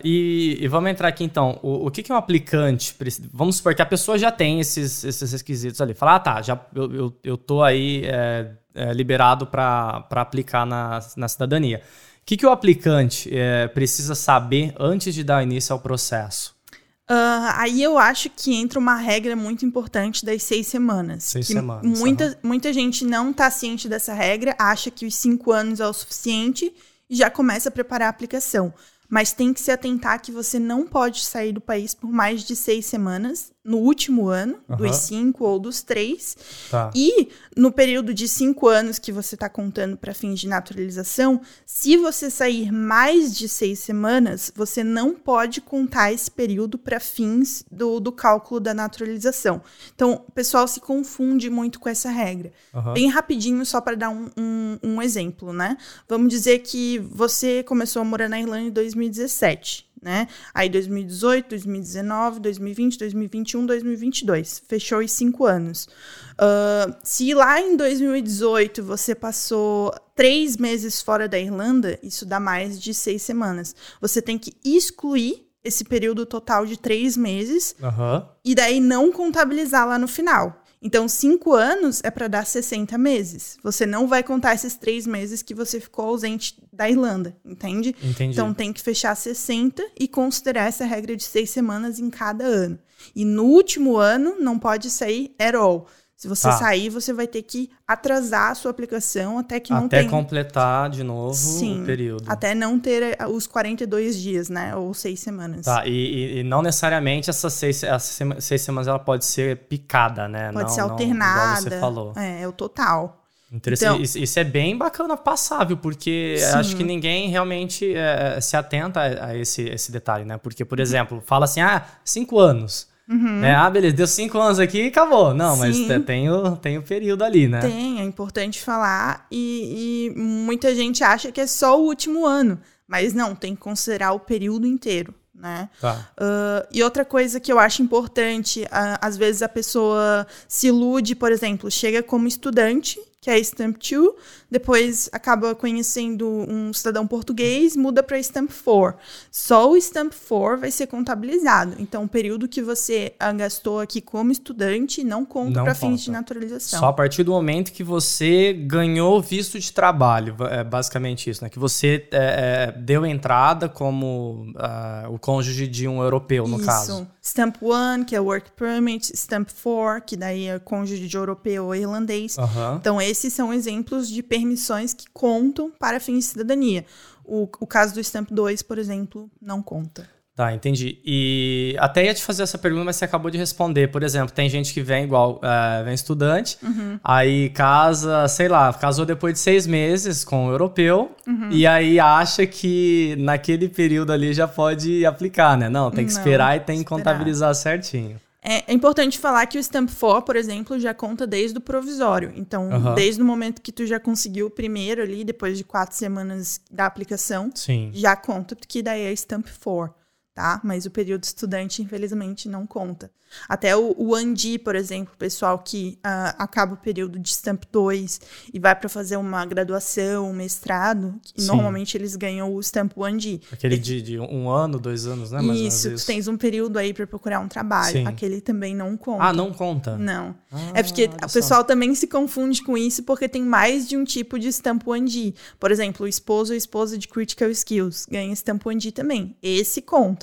e, 0.03 0.57
e, 0.59 0.67
vamos 0.67 0.89
entrar 0.89 1.07
aqui 1.07 1.23
então. 1.23 1.59
O, 1.61 1.85
o 1.85 1.91
que, 1.91 2.01
que 2.01 2.11
é 2.11 2.15
um 2.15 2.17
aplicante? 2.17 2.95
Vamos 3.31 3.57
supor 3.57 3.75
que 3.75 3.81
a 3.81 3.85
pessoa 3.85 4.17
já 4.17 4.31
tem 4.31 4.59
esses, 4.59 5.03
esses 5.03 5.31
requisitos 5.31 5.79
ali. 5.79 5.93
Falar, 5.93 6.15
ah, 6.15 6.19
tá, 6.19 6.41
já, 6.41 6.59
eu, 6.73 6.91
eu, 6.91 7.19
eu 7.23 7.37
tô 7.37 7.61
aí 7.61 8.05
é, 8.05 8.51
é, 8.73 8.91
liberado 8.91 9.45
para 9.45 10.03
aplicar 10.09 10.65
na, 10.65 10.99
na 11.15 11.27
cidadania. 11.27 11.81
O 12.23 12.25
que, 12.25 12.37
que 12.37 12.45
o 12.45 12.49
aplicante 12.49 13.29
é, 13.35 13.67
precisa 13.67 14.15
saber 14.15 14.73
antes 14.79 15.13
de 15.13 15.25
dar 15.25 15.43
início 15.43 15.73
ao 15.73 15.79
processo? 15.79 16.55
Uh, 17.03 17.51
aí 17.57 17.83
eu 17.83 17.97
acho 17.97 18.29
que 18.29 18.55
entra 18.55 18.79
uma 18.79 18.95
regra 18.95 19.35
muito 19.35 19.65
importante 19.65 20.25
das 20.25 20.41
seis 20.41 20.67
semanas. 20.67 21.25
Seis 21.25 21.47
semanas. 21.47 21.99
Muita, 21.99 22.27
uhum. 22.27 22.35
muita 22.41 22.71
gente 22.71 23.03
não 23.03 23.31
está 23.31 23.51
ciente 23.51 23.89
dessa 23.89 24.13
regra, 24.13 24.55
acha 24.57 24.89
que 24.89 25.05
os 25.05 25.15
cinco 25.15 25.51
anos 25.51 25.81
é 25.81 25.85
o 25.85 25.91
suficiente 25.91 26.73
e 27.09 27.15
já 27.15 27.29
começa 27.29 27.67
a 27.67 27.71
preparar 27.71 28.07
a 28.07 28.11
aplicação. 28.11 28.73
Mas 29.09 29.33
tem 29.33 29.53
que 29.53 29.59
se 29.59 29.69
atentar 29.69 30.21
que 30.21 30.31
você 30.31 30.57
não 30.57 30.87
pode 30.87 31.25
sair 31.25 31.51
do 31.51 31.59
país 31.59 31.93
por 31.93 32.09
mais 32.09 32.41
de 32.45 32.55
seis 32.55 32.85
semanas 32.85 33.51
no 33.63 33.77
último 33.77 34.27
ano, 34.27 34.57
uhum. 34.67 34.75
dos 34.75 34.97
cinco 34.97 35.45
ou 35.45 35.57
dos 35.57 35.81
três. 35.81 36.35
Tá. 36.69 36.91
E 36.93 37.29
no 37.55 37.71
período 37.71 38.13
de 38.13 38.27
cinco 38.27 38.67
anos 38.67 38.99
que 38.99 39.11
você 39.11 39.35
está 39.35 39.47
contando 39.47 39.95
para 39.95 40.13
fins 40.13 40.39
de 40.39 40.47
naturalização, 40.47 41.41
se 41.65 41.95
você 41.95 42.29
sair 42.29 42.71
mais 42.71 43.35
de 43.35 43.47
seis 43.47 43.79
semanas, 43.79 44.51
você 44.53 44.83
não 44.83 45.13
pode 45.13 45.61
contar 45.61 46.11
esse 46.11 46.29
período 46.29 46.77
para 46.77 46.99
fins 46.99 47.63
do, 47.71 48.01
do 48.01 48.11
cálculo 48.11 48.59
da 48.59 48.73
naturalização. 48.73 49.61
Então, 49.95 50.25
o 50.27 50.31
pessoal 50.31 50.67
se 50.67 50.81
confunde 50.81 51.49
muito 51.49 51.79
com 51.79 51.87
essa 51.87 52.09
regra. 52.09 52.51
Uhum. 52.73 52.93
Bem 52.93 53.07
rapidinho, 53.07 53.65
só 53.65 53.79
para 53.79 53.95
dar 53.95 54.09
um, 54.09 54.29
um, 54.37 54.79
um 54.83 55.01
exemplo, 55.01 55.53
né? 55.53 55.77
Vamos 56.09 56.29
dizer 56.29 56.59
que 56.59 56.99
você 56.99 57.63
começou 57.63 58.01
a 58.01 58.05
morar 58.05 58.27
na 58.27 58.39
Irlanda 58.39 58.67
em 58.67 58.71
2017 58.71 59.92
né? 60.03 60.27
Aí 60.53 60.69
2018, 60.69 61.49
2019, 61.49 62.39
2020, 62.39 62.99
2021, 62.99 63.65
2022. 63.65 64.61
Fechou 64.67 64.99
os 64.99 65.11
cinco 65.11 65.45
anos. 65.45 65.87
Uh, 66.33 66.93
se 67.03 67.33
lá 67.33 67.61
em 67.61 67.77
2018 67.77 68.83
você 68.83 69.15
passou 69.15 69.93
três 70.15 70.57
meses 70.57 71.01
fora 71.01 71.27
da 71.27 71.39
Irlanda, 71.39 71.97
isso 72.03 72.25
dá 72.25 72.39
mais 72.39 72.79
de 72.79 72.93
seis 72.93 73.21
semanas. 73.21 73.75
Você 74.01 74.21
tem 74.21 74.37
que 74.37 74.53
excluir 74.63 75.47
esse 75.63 75.85
período 75.85 76.25
total 76.25 76.65
de 76.65 76.77
três 76.77 77.15
meses 77.15 77.75
uhum. 77.81 78.25
e 78.43 78.53
daí 78.53 78.81
não 78.81 79.11
contabilizar 79.11 79.87
lá 79.87 79.97
no 79.97 80.07
final. 80.07 80.62
Então, 80.83 81.07
cinco 81.07 81.53
anos 81.53 82.01
é 82.03 82.11
para 82.11 82.27
dar 82.27 82.45
60 82.45 82.97
meses. 82.97 83.57
Você 83.63 83.85
não 83.85 84.05
vai 84.05 84.21
contar 84.21 84.53
esses 84.53 84.75
três 84.75 85.07
meses 85.07 85.41
que 85.41 85.55
você 85.55 85.79
ficou 85.79 86.05
ausente 86.05 86.61
da 86.73 86.89
Irlanda, 86.89 87.37
entende? 87.45 87.95
Entendi. 88.03 88.33
Então, 88.33 88.53
tem 88.53 88.73
que 88.73 88.81
fechar 88.81 89.15
60 89.15 89.81
e 89.97 90.09
considerar 90.09 90.67
essa 90.67 90.83
regra 90.83 91.15
de 91.15 91.23
seis 91.23 91.51
semanas 91.51 91.99
em 91.99 92.09
cada 92.09 92.43
ano. 92.43 92.77
E 93.15 93.23
no 93.23 93.45
último 93.45 93.95
ano, 93.95 94.35
não 94.39 94.59
pode 94.59 94.89
sair 94.89 95.33
at 95.39 95.55
all. 95.55 95.87
Se 96.23 96.29
você 96.29 96.47
tá. 96.47 96.53
sair, 96.53 96.87
você 96.87 97.11
vai 97.11 97.27
ter 97.27 97.41
que 97.41 97.69
atrasar 97.85 98.51
a 98.51 98.55
sua 98.55 98.71
aplicação 98.71 99.37
até 99.37 99.59
que 99.59 99.73
não 99.73 99.87
Até 99.87 99.97
tenha... 99.97 100.09
completar 100.09 100.89
de 100.89 101.03
novo 101.03 101.33
Sim, 101.33 101.81
o 101.81 101.85
período. 101.85 102.23
Até 102.31 102.55
não 102.55 102.79
ter 102.79 103.17
eh, 103.19 103.27
os 103.27 103.45
42 103.45 104.17
dias, 104.17 104.47
né? 104.47 104.73
Ou 104.73 104.93
seis 104.93 105.19
semanas. 105.19 105.65
Tá, 105.65 105.85
e, 105.85 106.39
e 106.39 106.43
não 106.45 106.61
necessariamente 106.61 107.29
essas 107.29 107.51
seis, 107.51 107.83
essas 107.83 108.41
seis 108.41 108.61
semanas 108.61 108.87
ela 108.87 108.99
pode 108.99 109.25
ser 109.25 109.67
picada, 109.67 110.29
né? 110.29 110.49
Pode 110.53 110.69
não, 110.69 110.73
ser 110.73 110.79
alternada. 110.79 111.55
Não, 111.55 111.61
você 111.61 111.79
falou. 111.81 112.13
É, 112.15 112.43
é 112.43 112.47
o 112.47 112.53
total. 112.53 113.21
Interessante. 113.51 114.01
Então, 114.01 114.23
isso, 114.23 114.39
é 114.39 114.45
bem 114.45 114.77
bacana 114.77 115.17
passável, 115.17 115.75
porque 115.75 116.37
sim. 116.39 116.57
acho 116.57 116.75
que 116.77 116.85
ninguém 116.85 117.27
realmente 117.27 117.93
é, 117.93 118.39
se 118.39 118.55
atenta 118.55 119.01
a, 119.01 119.25
a 119.25 119.37
esse, 119.37 119.63
esse 119.63 119.91
detalhe, 119.91 120.23
né? 120.23 120.37
Porque, 120.37 120.63
por 120.63 120.79
exemplo, 120.79 121.21
fala 121.25 121.43
assim, 121.43 121.59
ah, 121.59 121.85
cinco 122.05 122.39
anos. 122.39 122.92
Uhum. 123.09 123.39
Né? 123.39 123.53
Ah, 123.53 123.69
beleza, 123.69 123.95
deu 123.95 124.07
cinco 124.07 124.37
anos 124.39 124.59
aqui 124.59 124.83
e 124.83 124.87
acabou. 124.87 125.33
Não, 125.33 125.57
mas 125.57 125.77
tem 126.05 126.29
o, 126.29 126.55
tem 126.55 126.77
o 126.77 126.83
período 126.83 127.23
ali, 127.23 127.47
né? 127.47 127.59
Tem, 127.59 127.99
é 127.99 128.03
importante 128.03 128.61
falar. 128.61 129.27
E, 129.31 130.11
e 130.15 130.19
muita 130.19 130.73
gente 130.73 131.03
acha 131.03 131.31
que 131.31 131.41
é 131.41 131.47
só 131.47 131.79
o 131.79 131.85
último 131.85 132.25
ano. 132.25 132.59
Mas 132.87 133.13
não, 133.13 133.35
tem 133.35 133.55
que 133.55 133.61
considerar 133.61 134.13
o 134.13 134.19
período 134.19 134.65
inteiro. 134.65 135.13
Né? 135.33 135.67
Tá. 135.81 136.09
Uh, 136.17 136.67
e 136.71 136.83
outra 136.83 137.03
coisa 137.03 137.39
que 137.39 137.51
eu 137.51 137.59
acho 137.59 137.81
importante, 137.81 138.61
uh, 138.63 138.97
às 139.01 139.17
vezes 139.17 139.41
a 139.41 139.49
pessoa 139.49 140.25
se 140.47 140.67
ilude, 140.67 141.15
por 141.15 141.31
exemplo, 141.31 141.69
chega 141.69 142.01
como 142.01 142.27
estudante 142.27 142.99
que 143.23 143.29
é 143.29 143.39
Stamp 143.39 143.77
2, 143.77 144.11
depois 144.51 145.09
acaba 145.13 145.55
conhecendo 145.55 146.27
um 146.27 146.73
cidadão 146.73 147.07
português, 147.07 147.73
muda 147.73 148.03
para 148.03 148.19
Stamp 148.19 148.51
4. 148.51 148.99
Só 149.31 149.71
o 149.71 149.77
Stamp 149.77 150.11
4 150.11 150.59
vai 150.59 150.69
ser 150.69 150.87
contabilizado. 150.87 151.75
Então, 151.79 152.03
o 152.03 152.07
período 152.07 152.49
que 152.49 152.61
você 152.61 153.13
gastou 153.37 153.79
aqui 153.79 154.01
como 154.01 154.29
estudante 154.29 155.05
não 155.05 155.23
conta 155.23 155.63
para 155.63 155.73
fins 155.73 156.01
de 156.01 156.11
naturalização. 156.11 156.81
Só 156.81 156.87
a 156.87 156.93
partir 156.93 157.23
do 157.23 157.31
momento 157.31 157.71
que 157.71 157.81
você 157.81 158.51
ganhou 158.51 159.21
visto 159.21 159.57
de 159.57 159.71
trabalho, 159.71 160.35
é 160.51 160.61
basicamente 160.61 161.29
isso, 161.29 161.45
né? 161.45 161.49
Que 161.49 161.57
você 161.57 162.05
é, 162.11 162.73
é, 162.75 162.77
deu 162.77 163.05
entrada 163.05 163.69
como 163.69 164.51
uh, 164.57 165.13
o 165.13 165.17
cônjuge 165.17 165.65
de 165.65 165.87
um 165.87 166.03
europeu, 166.03 166.45
no 166.45 166.57
isso. 166.57 166.65
caso. 166.65 167.07
Stamp 167.25 167.55
1, 167.61 168.03
que 168.03 168.15
é 168.15 168.19
Work 168.19 168.51
Permit, 168.51 169.15
Stamp 169.15 169.49
4, 169.49 170.05
que 170.05 170.17
daí 170.17 170.47
é 170.47 170.59
cônjuge 170.59 171.07
de 171.07 171.15
europeu 171.15 171.65
ou 171.65 171.73
irlandês. 171.73 172.37
Uhum. 172.37 172.75
Então, 172.75 173.01
esses 173.01 173.31
são 173.31 173.53
exemplos 173.53 174.09
de 174.09 174.21
permissões 174.21 174.93
que 174.93 175.05
contam 175.13 175.71
para 175.79 176.01
fins 176.01 176.19
de 176.19 176.25
cidadania. 176.25 176.85
O, 177.23 177.43
o 177.43 177.65
caso 177.65 177.93
do 177.93 178.01
Stamp 178.01 178.29
2, 178.29 178.61
por 178.63 178.77
exemplo, 178.77 179.31
não 179.41 179.63
conta. 179.63 180.09
Tá, 180.35 180.51
entendi. 180.51 180.99
E 181.05 181.75
até 181.77 182.05
ia 182.05 182.13
te 182.13 182.23
fazer 182.23 182.41
essa 182.41 182.57
pergunta, 182.57 182.85
mas 182.85 182.95
você 182.95 183.05
acabou 183.05 183.29
de 183.29 183.37
responder. 183.37 183.89
Por 183.89 184.01
exemplo, 184.01 184.33
tem 184.33 184.49
gente 184.49 184.73
que 184.73 184.81
vem 184.81 185.03
igual, 185.03 185.35
uh, 185.35 185.85
vem 185.85 185.93
estudante, 185.93 186.57
uhum. 186.63 186.99
aí 187.03 187.49
casa, 187.51 188.27
sei 188.27 188.47
lá, 188.47 188.73
casou 188.73 189.05
depois 189.05 189.35
de 189.35 189.39
seis 189.39 189.67
meses 189.67 190.23
com 190.23 190.47
um 190.47 190.49
europeu, 190.49 191.11
uhum. 191.27 191.49
e 191.51 191.67
aí 191.67 191.99
acha 191.99 192.47
que 192.47 193.15
naquele 193.19 193.69
período 193.69 194.11
ali 194.11 194.33
já 194.33 194.47
pode 194.47 195.05
aplicar, 195.05 195.55
né? 195.55 195.69
Não, 195.69 195.91
tem 195.91 196.03
que 196.03 196.11
esperar 196.11 196.55
Não, 196.55 196.57
e 196.57 196.59
tem 196.61 196.79
que 196.79 196.85
contabilizar 196.85 197.53
certinho. 197.53 198.19
É, 198.41 198.71
é, 198.71 198.73
importante 198.73 199.19
falar 199.19 199.45
que 199.45 199.57
o 199.57 199.63
Stamp 199.63 199.89
4, 199.89 200.23
por 200.23 200.35
exemplo, 200.35 200.79
já 200.79 200.95
conta 200.95 201.27
desde 201.27 201.59
o 201.59 201.61
provisório. 201.61 202.33
Então, 202.35 202.69
uhum. 202.69 202.95
desde 202.95 203.21
o 203.21 203.25
momento 203.25 203.61
que 203.61 203.71
tu 203.71 203.85
já 203.85 203.99
conseguiu 203.99 204.47
o 204.47 204.49
primeiro 204.49 205.01
ali, 205.01 205.23
depois 205.23 205.57
de 205.57 205.63
quatro 205.63 205.95
semanas 205.95 206.59
da 206.71 206.87
aplicação, 206.87 207.51
Sim. 207.53 207.91
já 207.93 208.15
conta, 208.15 208.55
porque 208.55 208.81
daí 208.81 209.03
é 209.03 209.13
Stamp 209.13 209.47
4 209.63 210.02
tá? 210.33 210.59
Mas 210.63 210.85
o 210.85 210.91
período 210.91 211.23
estudante, 211.23 211.81
infelizmente, 211.81 212.49
não 212.49 212.65
conta. 212.65 213.11
Até 213.47 213.75
o, 213.75 213.95
o 213.97 214.15
Andi, 214.15 214.57
por 214.57 214.75
exemplo, 214.75 215.13
o 215.13 215.17
pessoal 215.17 215.59
que 215.59 215.97
uh, 216.05 216.35
acaba 216.37 216.73
o 216.73 216.77
período 216.77 217.19
de 217.19 217.29
Stamp 217.29 217.63
2 217.71 218.21
e 218.53 218.59
vai 218.59 218.75
para 218.75 218.89
fazer 218.89 219.17
uma 219.17 219.45
graduação, 219.45 220.29
um 220.29 220.33
mestrado, 220.33 221.19
normalmente 221.37 221.97
eles 221.97 222.15
ganham 222.15 222.53
o 222.53 222.61
Stamp 222.61 222.93
1D. 222.93 223.41
Aquele 223.51 223.77
de, 223.77 224.01
de, 224.01 224.19
um 224.19 224.49
ano, 224.49 224.79
dois 224.79 225.05
anos, 225.05 225.31
né? 225.31 225.41
Mais 225.41 225.59
isso, 225.59 225.95
tu 225.95 226.05
tens 226.05 226.27
um 226.27 226.37
período 226.37 226.77
aí 226.77 226.93
para 226.93 227.07
procurar 227.07 227.39
um 227.39 227.47
trabalho. 227.47 227.93
Sim. 227.93 228.07
Aquele 228.07 228.41
também 228.41 228.75
não 228.75 228.95
conta. 228.95 229.23
Ah, 229.23 229.33
não 229.33 229.51
conta? 229.51 229.97
Não. 229.97 230.35
Ah, 230.51 230.71
é 230.75 230.83
porque 230.83 231.05
o 231.05 231.31
pessoal 231.31 231.63
também 231.63 231.93
se 231.95 232.07
confunde 232.07 232.63
com 232.63 232.77
isso 232.77 233.03
porque 233.03 233.27
tem 233.27 233.43
mais 233.43 233.87
de 233.87 233.97
um 233.97 234.03
tipo 234.03 234.37
de 234.37 234.47
Stamp 234.49 234.83
1D. 234.83 235.33
Por 235.59 235.71
exemplo, 235.71 236.05
o 236.05 236.09
esposo 236.09 236.53
ou 236.53 236.57
esposa 236.57 236.97
de 236.97 237.07
Critical 237.07 237.49
Skills 237.49 238.05
ganha 238.09 238.33
Stamp 238.33 238.63
1D 238.63 238.91
também. 238.91 239.35
Esse 239.41 239.81
conta. 239.81 240.22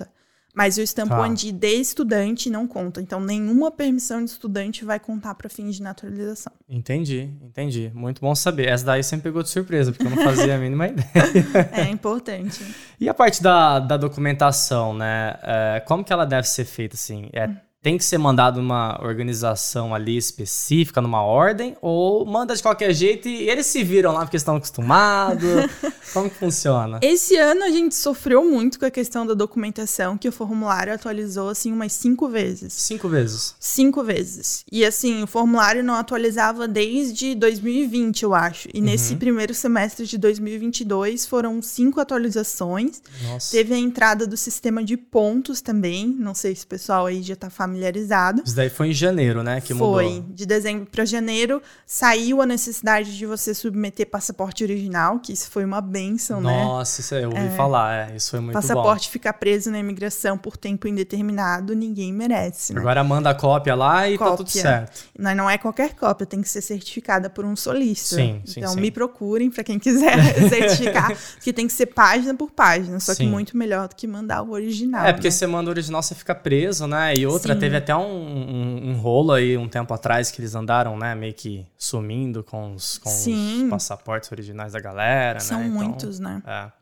Mas 0.54 0.78
o 0.78 0.82
Stamp 0.82 1.08
tá. 1.08 1.28
de 1.28 1.52
estudante 1.66 2.50
não 2.50 2.66
conta. 2.66 3.00
Então, 3.00 3.20
nenhuma 3.20 3.70
permissão 3.70 4.24
de 4.24 4.30
estudante 4.30 4.84
vai 4.84 4.98
contar 4.98 5.34
para 5.34 5.48
fins 5.48 5.76
de 5.76 5.82
naturalização. 5.82 6.52
Entendi, 6.68 7.30
entendi. 7.42 7.90
Muito 7.94 8.20
bom 8.20 8.34
saber. 8.34 8.68
Essa 8.68 8.84
daí 8.84 9.02
sempre 9.02 9.24
pegou 9.24 9.42
de 9.42 9.48
surpresa, 9.48 9.92
porque 9.92 10.06
eu 10.06 10.10
não 10.10 10.22
fazia 10.22 10.56
a 10.56 10.58
mínima 10.58 10.88
ideia. 10.88 11.70
É 11.72 11.88
importante. 11.88 12.64
E 12.98 13.08
a 13.08 13.14
parte 13.14 13.42
da, 13.42 13.78
da 13.78 13.96
documentação, 13.96 14.92
né? 14.92 15.36
É, 15.42 15.80
como 15.86 16.04
que 16.04 16.12
ela 16.12 16.26
deve 16.26 16.48
ser 16.48 16.64
feita, 16.64 16.96
assim? 16.96 17.28
É 17.32 17.46
hum 17.46 17.56
tem 17.82 17.96
que 17.96 18.04
ser 18.04 18.18
mandado 18.18 18.60
uma 18.60 19.00
organização 19.02 19.94
ali 19.94 20.16
específica, 20.16 21.00
numa 21.00 21.22
ordem, 21.22 21.76
ou 21.80 22.26
manda 22.26 22.54
de 22.54 22.62
qualquer 22.62 22.92
jeito 22.92 23.26
e 23.26 23.48
eles 23.48 23.66
se 23.66 23.82
viram 23.82 24.12
lá 24.12 24.20
porque 24.20 24.36
estão 24.36 24.56
acostumados? 24.56 25.48
Como 26.12 26.28
que 26.28 26.36
funciona? 26.36 26.98
Esse 27.02 27.36
ano 27.36 27.64
a 27.64 27.70
gente 27.70 27.94
sofreu 27.94 28.44
muito 28.44 28.78
com 28.78 28.84
a 28.84 28.90
questão 28.90 29.26
da 29.26 29.32
documentação, 29.32 30.18
que 30.18 30.28
o 30.28 30.32
formulário 30.32 30.92
atualizou 30.92 31.48
assim 31.48 31.72
umas 31.72 31.92
cinco 31.92 32.28
vezes. 32.28 32.74
Cinco 32.74 33.08
vezes? 33.08 33.54
Cinco 33.58 34.04
vezes. 34.04 34.64
E 34.70 34.84
assim, 34.84 35.22
o 35.22 35.26
formulário 35.26 35.82
não 35.82 35.94
atualizava 35.94 36.68
desde 36.68 37.34
2020, 37.34 38.24
eu 38.24 38.34
acho. 38.34 38.68
E 38.74 38.78
uhum. 38.78 38.84
nesse 38.84 39.16
primeiro 39.16 39.54
semestre 39.54 40.06
de 40.06 40.18
2022 40.18 41.24
foram 41.24 41.62
cinco 41.62 41.98
atualizações. 41.98 43.00
Nossa. 43.22 43.52
Teve 43.52 43.72
a 43.72 43.78
entrada 43.78 44.26
do 44.26 44.36
sistema 44.36 44.84
de 44.84 44.98
pontos 44.98 45.62
também. 45.62 46.06
Não 46.06 46.34
sei 46.34 46.54
se 46.54 46.64
o 46.64 46.68
pessoal 46.68 47.06
aí 47.06 47.22
já 47.22 47.36
tá 47.36 47.48
familiarizado 47.48 47.69
familiarizado. 47.70 48.42
Isso 48.44 48.56
daí 48.56 48.68
foi 48.68 48.88
em 48.88 48.92
janeiro, 48.92 49.42
né? 49.42 49.60
Que 49.60 49.74
Foi. 49.74 50.04
mudou. 50.04 50.26
De 50.34 50.44
dezembro 50.46 50.86
para 50.86 51.04
janeiro 51.04 51.62
saiu 51.86 52.42
a 52.42 52.46
necessidade 52.46 53.16
de 53.16 53.26
você 53.26 53.54
submeter 53.54 54.06
passaporte 54.06 54.64
original, 54.64 55.18
que 55.20 55.32
isso 55.32 55.50
foi 55.50 55.64
uma 55.64 55.80
benção, 55.80 56.40
né? 56.40 56.64
Nossa, 56.64 57.00
isso 57.00 57.14
aí 57.14 57.22
eu 57.22 57.30
ouvi 57.30 57.56
falar, 57.56 58.10
é, 58.10 58.16
isso 58.16 58.30
foi 58.30 58.40
muito 58.40 58.54
passaporte 58.54 59.08
ficar 59.08 59.32
preso 59.34 59.70
na 59.70 59.78
imigração 59.78 60.36
por 60.36 60.56
tempo 60.56 60.88
indeterminado, 60.88 61.74
ninguém 61.74 62.12
merece, 62.12 62.72
bom. 62.72 62.76
né? 62.76 62.80
Agora 62.80 63.04
manda 63.04 63.30
a 63.30 63.34
cópia 63.34 63.74
lá 63.74 64.08
e 64.08 64.18
tá 64.18 64.24
tudo 64.30 64.46
Cópia. 64.46 64.62
certo. 64.62 65.04
Mas 65.18 65.36
não 65.36 65.48
é 65.48 65.56
qualquer 65.58 65.94
cópia, 65.94 66.26
tem 66.26 66.42
que 66.42 66.48
ser 66.48 66.60
certificada 66.60 67.30
por 67.30 67.44
um 67.44 67.54
solista. 67.54 68.16
Sim, 68.16 68.42
sim, 68.44 68.60
Então 68.60 68.74
sim. 68.74 68.80
me 68.80 68.90
procurem 68.90 69.50
para 69.50 69.62
quem 69.62 69.78
quiser 69.78 70.16
certificar, 70.48 71.16
porque 71.34 71.52
tem 71.52 71.66
que 71.66 71.72
ser 71.72 71.86
página 71.86 72.34
por 72.34 72.50
página, 72.50 72.98
só 73.00 73.12
que 73.12 73.18
Sim. 73.18 73.28
muito 73.30 73.56
melhor 73.56 73.88
do 73.88 73.94
que 73.94 74.06
mandar 74.06 74.42
o 74.42 74.50
original. 74.50 75.04
É, 75.06 75.12
porque 75.12 75.28
né? 75.28 75.30
você 75.30 75.46
manda 75.46 75.68
o 75.68 75.72
original, 75.72 76.02
você 76.02 76.14
fica 76.14 76.34
preso, 76.34 76.86
né? 76.86 77.14
E 77.16 77.26
outra. 77.26 77.54
Teve 77.60 77.76
até 77.76 77.94
um, 77.94 78.00
um, 78.00 78.90
um 78.90 78.96
rolo 78.96 79.32
aí 79.32 79.56
um 79.56 79.68
tempo 79.68 79.92
atrás 79.94 80.30
que 80.30 80.40
eles 80.40 80.54
andaram, 80.54 80.96
né? 80.98 81.14
Meio 81.14 81.34
que 81.34 81.66
sumindo 81.76 82.42
com 82.42 82.74
os, 82.74 82.98
com 82.98 83.10
os 83.10 83.70
passaportes 83.70 84.32
originais 84.32 84.72
da 84.72 84.80
galera, 84.80 85.40
São 85.40 85.60
né? 85.60 85.66
Então, 85.66 85.84
muitos, 85.84 86.18
né? 86.18 86.42
É. 86.46 86.80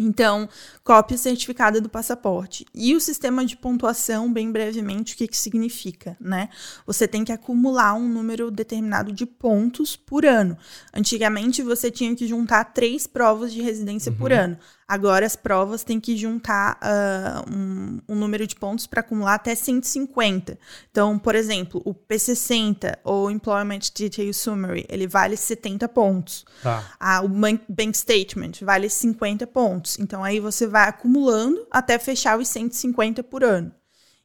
Então, 0.00 0.48
cópia 0.84 1.18
certificada 1.18 1.80
do 1.80 1.88
passaporte. 1.88 2.64
E 2.72 2.94
o 2.94 3.00
sistema 3.00 3.44
de 3.44 3.56
pontuação, 3.56 4.32
bem 4.32 4.52
brevemente, 4.52 5.14
o 5.14 5.16
que, 5.16 5.26
que 5.26 5.36
significa, 5.36 6.16
né? 6.20 6.48
Você 6.86 7.08
tem 7.08 7.24
que 7.24 7.32
acumular 7.32 7.94
um 7.94 8.08
número 8.08 8.48
determinado 8.48 9.12
de 9.12 9.26
pontos 9.26 9.96
por 9.96 10.24
ano. 10.24 10.56
Antigamente, 10.94 11.62
você 11.62 11.90
tinha 11.90 12.14
que 12.14 12.28
juntar 12.28 12.66
três 12.66 13.08
provas 13.08 13.52
de 13.52 13.60
residência 13.60 14.12
por 14.12 14.32
ano. 14.32 14.56
Agora, 14.88 15.26
as 15.26 15.36
provas 15.36 15.84
têm 15.84 16.00
que 16.00 16.16
juntar 16.16 16.78
ah, 16.80 17.44
um, 17.52 17.98
um 18.08 18.14
número 18.14 18.46
de 18.46 18.56
pontos 18.56 18.86
para 18.86 19.00
acumular 19.00 19.34
até 19.34 19.54
150. 19.54 20.58
Então, 20.90 21.18
por 21.18 21.34
exemplo, 21.34 21.82
o 21.84 21.94
P60, 21.94 22.96
ou 23.04 23.30
Employment 23.30 23.80
Detail 23.94 24.32
Summary, 24.32 24.86
ele 24.88 25.06
vale 25.06 25.36
70 25.36 25.86
pontos. 25.88 26.46
Tá. 26.62 26.84
Ah, 26.98 27.20
o 27.20 27.28
bank, 27.28 27.62
bank 27.68 27.96
statement 27.96 28.52
vale 28.62 28.88
50 28.88 29.46
pontos. 29.46 29.98
Então 29.98 30.24
aí 30.24 30.40
você 30.40 30.66
vai 30.66 30.88
acumulando 30.88 31.66
até 31.70 31.98
fechar 31.98 32.38
os 32.38 32.48
150 32.48 33.22
por 33.22 33.44
ano. 33.44 33.70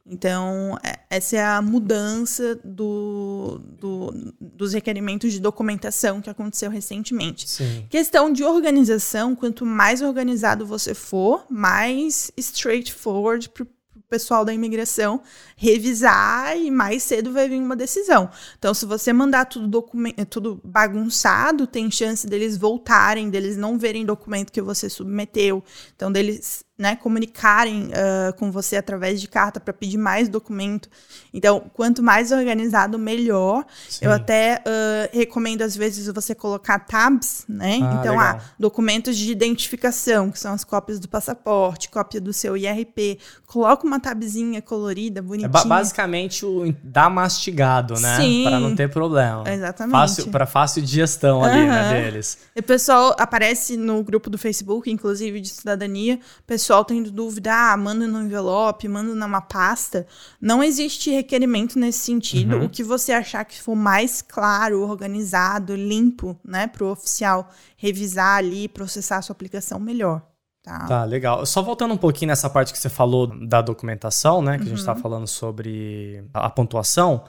Então, 0.06 0.78
é- 0.82 0.98
essa 1.08 1.36
é 1.36 1.44
a 1.44 1.62
mudança 1.62 2.60
do, 2.62 3.58
do- 3.80 4.34
dos 4.38 4.74
requerimentos 4.74 5.32
de 5.32 5.40
documentação 5.40 6.20
que 6.20 6.28
aconteceu 6.28 6.70
recentemente. 6.70 7.48
Sim. 7.48 7.86
Questão 7.88 8.30
de 8.30 8.44
organização, 8.44 9.34
quanto 9.34 9.64
mais 9.64 10.02
organizado 10.02 10.66
você 10.66 10.92
for, 10.92 11.46
mais 11.48 12.30
straightforward 12.36 13.48
para 13.48 13.62
o 13.62 13.66
pessoal 14.06 14.44
da 14.44 14.52
imigração 14.52 15.22
revisar 15.56 16.56
e 16.56 16.70
mais 16.70 17.02
cedo 17.02 17.32
vai 17.32 17.48
vir 17.48 17.58
uma 17.58 17.74
decisão. 17.74 18.30
Então, 18.58 18.74
se 18.74 18.84
você 18.86 19.12
mandar 19.12 19.46
tudo, 19.46 19.84
tudo 20.28 20.60
bagunçado, 20.62 21.66
tem 21.66 21.90
chance 21.90 22.26
deles 22.26 22.56
voltarem, 22.58 23.30
deles 23.30 23.56
não 23.56 23.78
verem 23.78 24.04
documento 24.04 24.52
que 24.52 24.60
você 24.62 24.88
submeteu, 24.90 25.64
então 25.96 26.12
deles 26.12 26.62
né, 26.76 26.96
comunicarem 26.96 27.90
ah, 27.94 28.32
com 28.32 28.50
você 28.50 28.76
através 28.76 29.20
de 29.20 29.28
carta 29.28 29.60
para 29.60 29.72
pedir 29.72 29.96
mais 29.96 30.28
documento. 30.28 30.88
Então, 31.32 31.70
quanto 31.72 32.02
mais 32.02 32.32
organizado, 32.32 32.98
melhor. 32.98 33.64
Sim. 33.88 34.06
Eu 34.06 34.12
até 34.12 34.60
ah, 34.66 35.08
recomendo, 35.12 35.62
às 35.62 35.76
vezes, 35.76 36.06
você 36.08 36.34
colocar 36.34 36.80
tabs, 36.80 37.44
né? 37.48 37.74
Ah, 37.82 37.94
então, 38.00 38.16
legal. 38.16 38.18
ah, 38.18 38.40
documentos 38.58 39.16
de 39.16 39.30
identificação, 39.30 40.30
que 40.32 40.38
são 40.38 40.52
as 40.52 40.64
cópias 40.64 40.98
do 40.98 41.08
passaporte, 41.08 41.88
cópia 41.90 42.20
do 42.20 42.32
seu 42.32 42.56
IRP. 42.56 43.18
Coloca 43.46 43.86
uma 43.86 44.00
tabzinha 44.00 44.60
colorida, 44.60 45.20
É 45.20 45.22
bonitinha. 45.22 45.48
ba- 45.48 45.64
basicamente 45.64 46.44
o 46.44 46.74
dar 46.82 47.08
mastigado, 47.08 47.94
né? 48.00 48.16
Sim. 48.16 48.42
Para 48.44 48.58
não 48.58 48.74
ter 48.74 48.90
problema. 48.90 49.44
Exatamente. 49.48 49.92
Fácil, 49.92 50.30
para 50.32 50.44
fácil 50.44 50.82
digestão 50.82 51.44
ali, 51.44 51.64
né, 51.66 51.80
Aham. 51.82 51.92
deles. 51.92 52.38
E 52.56 52.58
o 52.58 52.62
pessoal 52.64 53.14
aparece 53.16 53.76
no 53.76 54.02
grupo 54.02 54.28
do 54.28 54.36
Facebook, 54.36 54.90
inclusive 54.90 55.40
de 55.40 55.48
cidadania, 55.50 56.18
pessoal 56.44 56.63
tendo 56.86 57.10
dúvida, 57.10 57.52
ah, 57.52 57.76
manda 57.76 58.06
no 58.06 58.22
envelope, 58.22 58.88
manda 58.88 59.14
numa 59.14 59.40
pasta. 59.40 60.06
Não 60.40 60.62
existe 60.62 61.10
requerimento 61.10 61.78
nesse 61.78 61.98
sentido. 62.00 62.56
Uhum. 62.56 62.64
O 62.64 62.68
que 62.68 62.82
você 62.82 63.12
achar 63.12 63.44
que 63.44 63.60
for 63.60 63.74
mais 63.74 64.22
claro, 64.22 64.80
organizado, 64.80 65.74
limpo, 65.74 66.38
né, 66.44 66.66
pro 66.66 66.88
oficial 66.88 67.50
revisar 67.76 68.38
ali, 68.38 68.68
processar 68.68 69.18
a 69.18 69.22
sua 69.22 69.34
aplicação, 69.34 69.78
melhor. 69.78 70.22
Tá. 70.62 70.86
Tá, 70.86 71.04
legal. 71.04 71.44
Só 71.44 71.60
voltando 71.60 71.92
um 71.92 71.96
pouquinho 71.98 72.30
nessa 72.30 72.48
parte 72.48 72.72
que 72.72 72.78
você 72.78 72.88
falou 72.88 73.26
da 73.26 73.60
documentação, 73.60 74.40
né? 74.40 74.56
Que 74.56 74.62
a 74.64 74.66
gente 74.68 74.78
Uhum. 74.80 74.86
tá 74.86 74.94
falando 74.96 75.26
sobre 75.26 76.24
a 76.32 76.48
pontuação. 76.48 77.24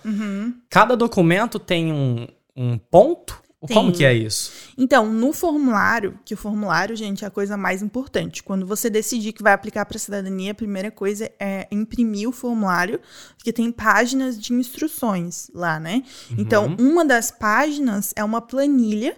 Cada 0.69 0.95
documento 0.95 1.59
tem 1.59 1.91
um, 1.91 2.25
um 2.55 2.77
ponto? 2.77 3.43
Como 3.67 3.89
Tem. 3.89 3.97
que 3.99 4.06
é 4.06 4.13
isso? 4.13 4.51
Então, 4.78 5.12
no 5.12 5.34
formulário, 5.34 6.19
que 6.25 6.34
o 6.34 6.38
formulário, 6.38 6.95
gente, 6.95 7.23
é 7.23 7.28
a 7.28 7.32
coisa 7.32 7.56
mais 7.56 7.82
importante. 7.82 8.43
Quando 8.43 8.65
você 8.65 8.89
decidir 8.89 9.34
que 9.34 9.43
vai 9.43 9.54
aplicar 9.54 9.86
para 9.86 9.97
cidadania, 9.97 10.51
a 10.51 10.56
primeira 10.56 10.91
coisa 10.91 11.32
é 11.39 11.67
imprimir 11.71 12.28
o 12.28 12.32
formulário, 12.32 12.99
porque 13.38 13.54
tem 13.54 13.71
páginas 13.71 14.39
de 14.39 14.54
instruções 14.54 15.49
lá, 15.54 15.80
né? 15.80 16.04
Então, 16.38 16.75
uma 16.80 17.06
das 17.06 17.32
páginas 17.32 18.13
é 18.15 18.23
uma 18.23 18.41
planilha 18.41 19.17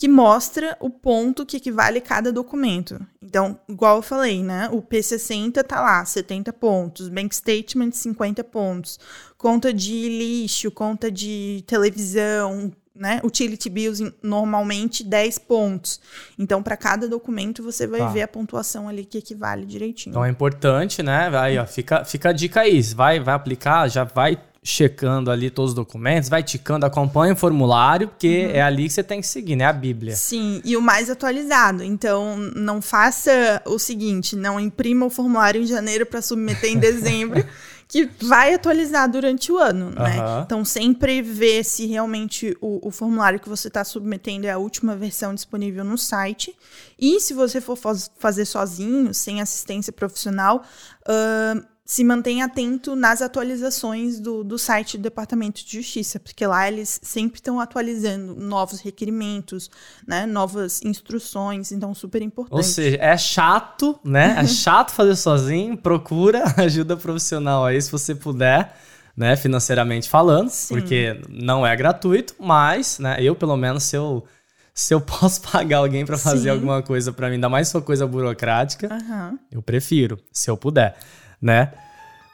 que 0.00 0.08
mostra 0.08 0.78
o 0.80 0.88
ponto 0.88 1.44
que 1.44 1.58
equivale 1.58 1.98
a 1.98 2.00
cada 2.00 2.32
documento. 2.32 2.98
Então, 3.20 3.60
igual 3.68 3.96
eu 3.96 4.02
falei, 4.02 4.42
né? 4.42 4.66
O 4.72 4.80
P60 4.80 5.62
tá 5.62 5.78
lá, 5.78 6.02
70 6.02 6.54
pontos, 6.54 7.10
Bank 7.10 7.36
Statement 7.36 7.92
50 7.92 8.42
pontos, 8.44 8.98
conta 9.36 9.74
de 9.74 10.08
lixo, 10.08 10.70
conta 10.70 11.10
de 11.10 11.62
televisão, 11.66 12.72
né? 13.00 13.20
Utility 13.24 13.68
bills 13.70 14.12
normalmente 14.22 15.02
10 15.02 15.38
pontos. 15.38 16.00
Então, 16.38 16.62
para 16.62 16.76
cada 16.76 17.08
documento 17.08 17.62
você 17.62 17.86
vai 17.86 18.00
Tá. 18.00 18.08
ver 18.08 18.22
a 18.22 18.28
pontuação 18.28 18.88
ali 18.88 19.04
que 19.04 19.18
equivale 19.18 19.64
direitinho. 19.64 20.12
Então 20.12 20.24
é 20.24 20.28
importante, 20.28 21.02
né? 21.02 21.30
Aí, 21.36 21.58
ó, 21.58 21.64
fica, 21.66 22.04
fica 22.04 22.28
a 22.28 22.32
dica 22.32 22.60
aí. 22.60 22.80
Vai, 22.94 23.18
vai 23.18 23.34
aplicar, 23.34 23.88
já 23.88 24.04
vai 24.04 24.38
checando 24.62 25.30
ali 25.30 25.48
todos 25.48 25.70
os 25.70 25.74
documentos, 25.74 26.28
vai 26.28 26.42
ticando, 26.42 26.84
acompanha 26.84 27.32
o 27.32 27.36
formulário, 27.36 28.08
porque 28.08 28.44
Uhum. 28.44 28.50
é 28.56 28.60
ali 28.60 28.82
que 28.84 28.90
você 28.92 29.02
tem 29.02 29.18
que 29.22 29.26
seguir, 29.26 29.56
né? 29.56 29.64
A 29.64 29.72
Bíblia. 29.72 30.14
Sim, 30.14 30.60
e 30.62 30.76
o 30.76 30.82
mais 30.82 31.08
atualizado. 31.08 31.82
Então, 31.82 32.36
não 32.54 32.82
faça 32.82 33.62
o 33.64 33.78
seguinte, 33.78 34.36
não 34.36 34.60
imprima 34.60 35.06
o 35.06 35.10
formulário 35.10 35.62
em 35.62 35.66
janeiro 35.66 36.04
para 36.04 36.20
submeter 36.20 36.70
em 36.70 36.76
dezembro, 36.78 37.42
que 37.90 38.08
vai 38.22 38.54
atualizar 38.54 39.10
durante 39.10 39.50
o 39.50 39.58
ano, 39.58 39.90
né? 39.90 40.16
Então, 40.44 40.64
sempre 40.64 41.20
ver 41.20 41.64
se 41.64 41.86
realmente 41.86 42.56
o, 42.60 42.86
o 42.86 42.90
formulário 42.92 43.40
que 43.40 43.48
você 43.48 43.66
está 43.66 43.82
submetendo 43.84 44.46
é 44.46 44.50
a 44.52 44.58
última 44.58 44.94
versão 44.94 45.34
disponível 45.34 45.82
no 45.84 45.98
site. 45.98 46.56
E 46.96 47.18
se 47.18 47.34
você 47.34 47.60
for 47.60 47.74
faz- 47.76 48.08
fazer 48.16 48.44
sozinho, 48.44 49.12
sem 49.12 49.40
assistência 49.40 49.92
profissional, 49.92 50.62
ahn, 51.08 51.62
se 51.90 52.04
mantenha 52.04 52.44
atento 52.44 52.94
nas 52.94 53.20
atualizações 53.20 54.20
do, 54.20 54.44
do 54.44 54.56
site 54.56 54.96
do 54.96 55.02
Departamento 55.02 55.66
de 55.66 55.78
Justiça, 55.78 56.20
porque 56.20 56.46
lá 56.46 56.68
eles 56.68 57.00
sempre 57.02 57.38
estão 57.38 57.58
atualizando 57.58 58.36
novos 58.36 58.80
requerimentos, 58.80 59.68
né, 60.06 60.24
novas 60.24 60.80
instruções, 60.84 61.72
então 61.72 61.92
super 61.92 62.22
importante. 62.22 62.56
Ou 62.58 62.62
seja, 62.62 62.96
é 63.00 63.18
chato, 63.18 63.98
né? 64.04 64.36
É 64.38 64.46
chato 64.46 64.92
fazer 64.92 65.16
sozinho. 65.16 65.76
Procura 65.76 66.44
ajuda 66.62 66.96
profissional 66.96 67.64
aí, 67.64 67.82
se 67.82 67.90
você 67.90 68.14
puder, 68.14 68.72
né? 69.16 69.34
Financeiramente 69.34 70.08
falando, 70.08 70.48
Sim. 70.48 70.76
porque 70.76 71.20
não 71.28 71.66
é 71.66 71.74
gratuito, 71.74 72.36
mas, 72.38 73.00
né? 73.00 73.16
Eu, 73.18 73.34
pelo 73.34 73.56
menos, 73.56 73.82
se 73.82 73.96
eu, 73.96 74.24
se 74.72 74.94
eu 74.94 75.00
posso 75.02 75.42
pagar 75.42 75.78
alguém 75.78 76.06
para 76.06 76.16
fazer 76.16 76.42
Sim. 76.42 76.50
alguma 76.50 76.82
coisa 76.84 77.12
para 77.12 77.26
mim, 77.26 77.34
ainda 77.34 77.48
mais 77.48 77.66
se 77.66 77.72
for 77.72 77.82
coisa 77.82 78.06
burocrática, 78.06 78.86
Aham. 78.94 79.40
eu 79.50 79.60
prefiro, 79.60 80.20
se 80.30 80.48
eu 80.48 80.56
puder, 80.56 80.96
né? 81.40 81.72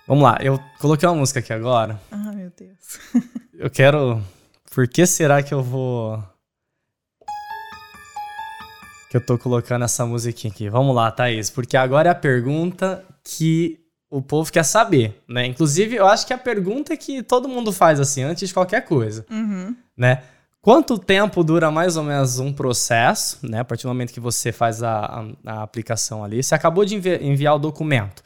Vamos 0.06 0.22
lá, 0.24 0.38
eu 0.40 0.60
coloquei 0.78 1.08
uma 1.08 1.16
música 1.16 1.40
aqui 1.40 1.52
agora. 1.52 2.00
Ah, 2.10 2.32
meu 2.32 2.50
Deus. 2.56 2.98
Eu 3.58 3.70
quero. 3.70 4.22
Por 4.74 4.86
que 4.86 5.06
será 5.06 5.42
que 5.42 5.54
eu 5.54 5.62
vou. 5.62 6.22
Que 9.10 9.16
eu 9.16 9.20
tô 9.24 9.38
colocando 9.38 9.84
essa 9.84 10.04
musiquinha 10.04 10.52
aqui? 10.52 10.68
Vamos 10.68 10.94
lá, 10.94 11.10
Thaís, 11.10 11.48
porque 11.48 11.76
agora 11.76 12.08
é 12.08 12.12
a 12.12 12.14
pergunta 12.14 13.04
que 13.24 13.80
o 14.10 14.20
povo 14.20 14.52
quer 14.52 14.64
saber, 14.64 15.22
né? 15.28 15.46
Inclusive, 15.46 15.96
eu 15.96 16.06
acho 16.06 16.26
que 16.26 16.32
é 16.32 16.36
a 16.36 16.38
pergunta 16.38 16.96
que 16.96 17.22
todo 17.22 17.48
mundo 17.48 17.72
faz 17.72 17.98
assim, 18.00 18.22
antes 18.22 18.48
de 18.48 18.54
qualquer 18.54 18.82
coisa, 18.84 19.24
Uhum. 19.30 19.74
né? 19.96 20.22
Quanto 20.60 20.98
tempo 20.98 21.44
dura 21.44 21.70
mais 21.70 21.96
ou 21.96 22.02
menos 22.02 22.38
um 22.40 22.52
processo, 22.52 23.38
né? 23.42 23.60
A 23.60 23.64
partir 23.64 23.84
do 23.84 23.88
momento 23.88 24.12
que 24.12 24.18
você 24.20 24.50
faz 24.50 24.82
a, 24.82 25.24
a, 25.46 25.52
a 25.58 25.62
aplicação 25.62 26.24
ali, 26.24 26.42
você 26.42 26.54
acabou 26.56 26.84
de 26.84 26.96
envi- 26.96 27.24
enviar 27.24 27.54
o 27.54 27.58
documento. 27.58 28.22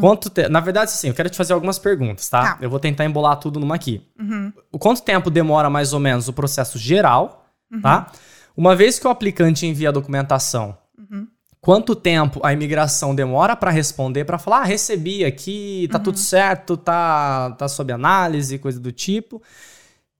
Quanto 0.00 0.30
te... 0.30 0.48
Na 0.48 0.60
verdade, 0.60 0.90
assim, 0.90 1.08
eu 1.08 1.14
quero 1.14 1.28
te 1.30 1.36
fazer 1.36 1.52
algumas 1.52 1.78
perguntas, 1.78 2.28
tá? 2.28 2.38
Uhum. 2.40 2.44
Tá. 2.46 2.58
Eu 2.60 2.70
vou 2.70 2.78
tentar 2.78 3.04
embolar 3.04 3.36
tudo 3.38 3.58
numa 3.58 3.74
aqui. 3.74 4.06
Uhum. 4.18 4.52
Quanto 4.78 5.02
tempo 5.02 5.30
demora 5.30 5.68
mais 5.68 5.92
ou 5.92 6.00
menos 6.00 6.28
o 6.28 6.32
processo 6.32 6.78
geral, 6.78 7.46
Uhum. 7.72 7.80
tá? 7.80 8.10
Uma 8.56 8.76
vez 8.76 8.98
que 8.98 9.06
o 9.06 9.10
aplicante 9.10 9.66
envia 9.66 9.88
a 9.88 9.92
documentação, 9.92 10.76
Uhum. 10.98 11.26
quanto 11.60 11.96
tempo 11.96 12.40
a 12.44 12.52
imigração 12.52 13.14
demora 13.14 13.56
para 13.56 13.70
responder, 13.70 14.24
para 14.24 14.38
falar, 14.38 14.60
ah, 14.60 14.64
recebi 14.64 15.24
aqui, 15.24 15.88
tá 15.90 15.98
tudo 15.98 16.18
certo, 16.18 16.76
tá, 16.76 17.50
tá 17.58 17.66
sob 17.66 17.92
análise, 17.92 18.58
coisa 18.58 18.78
do 18.78 18.92
tipo. 18.92 19.42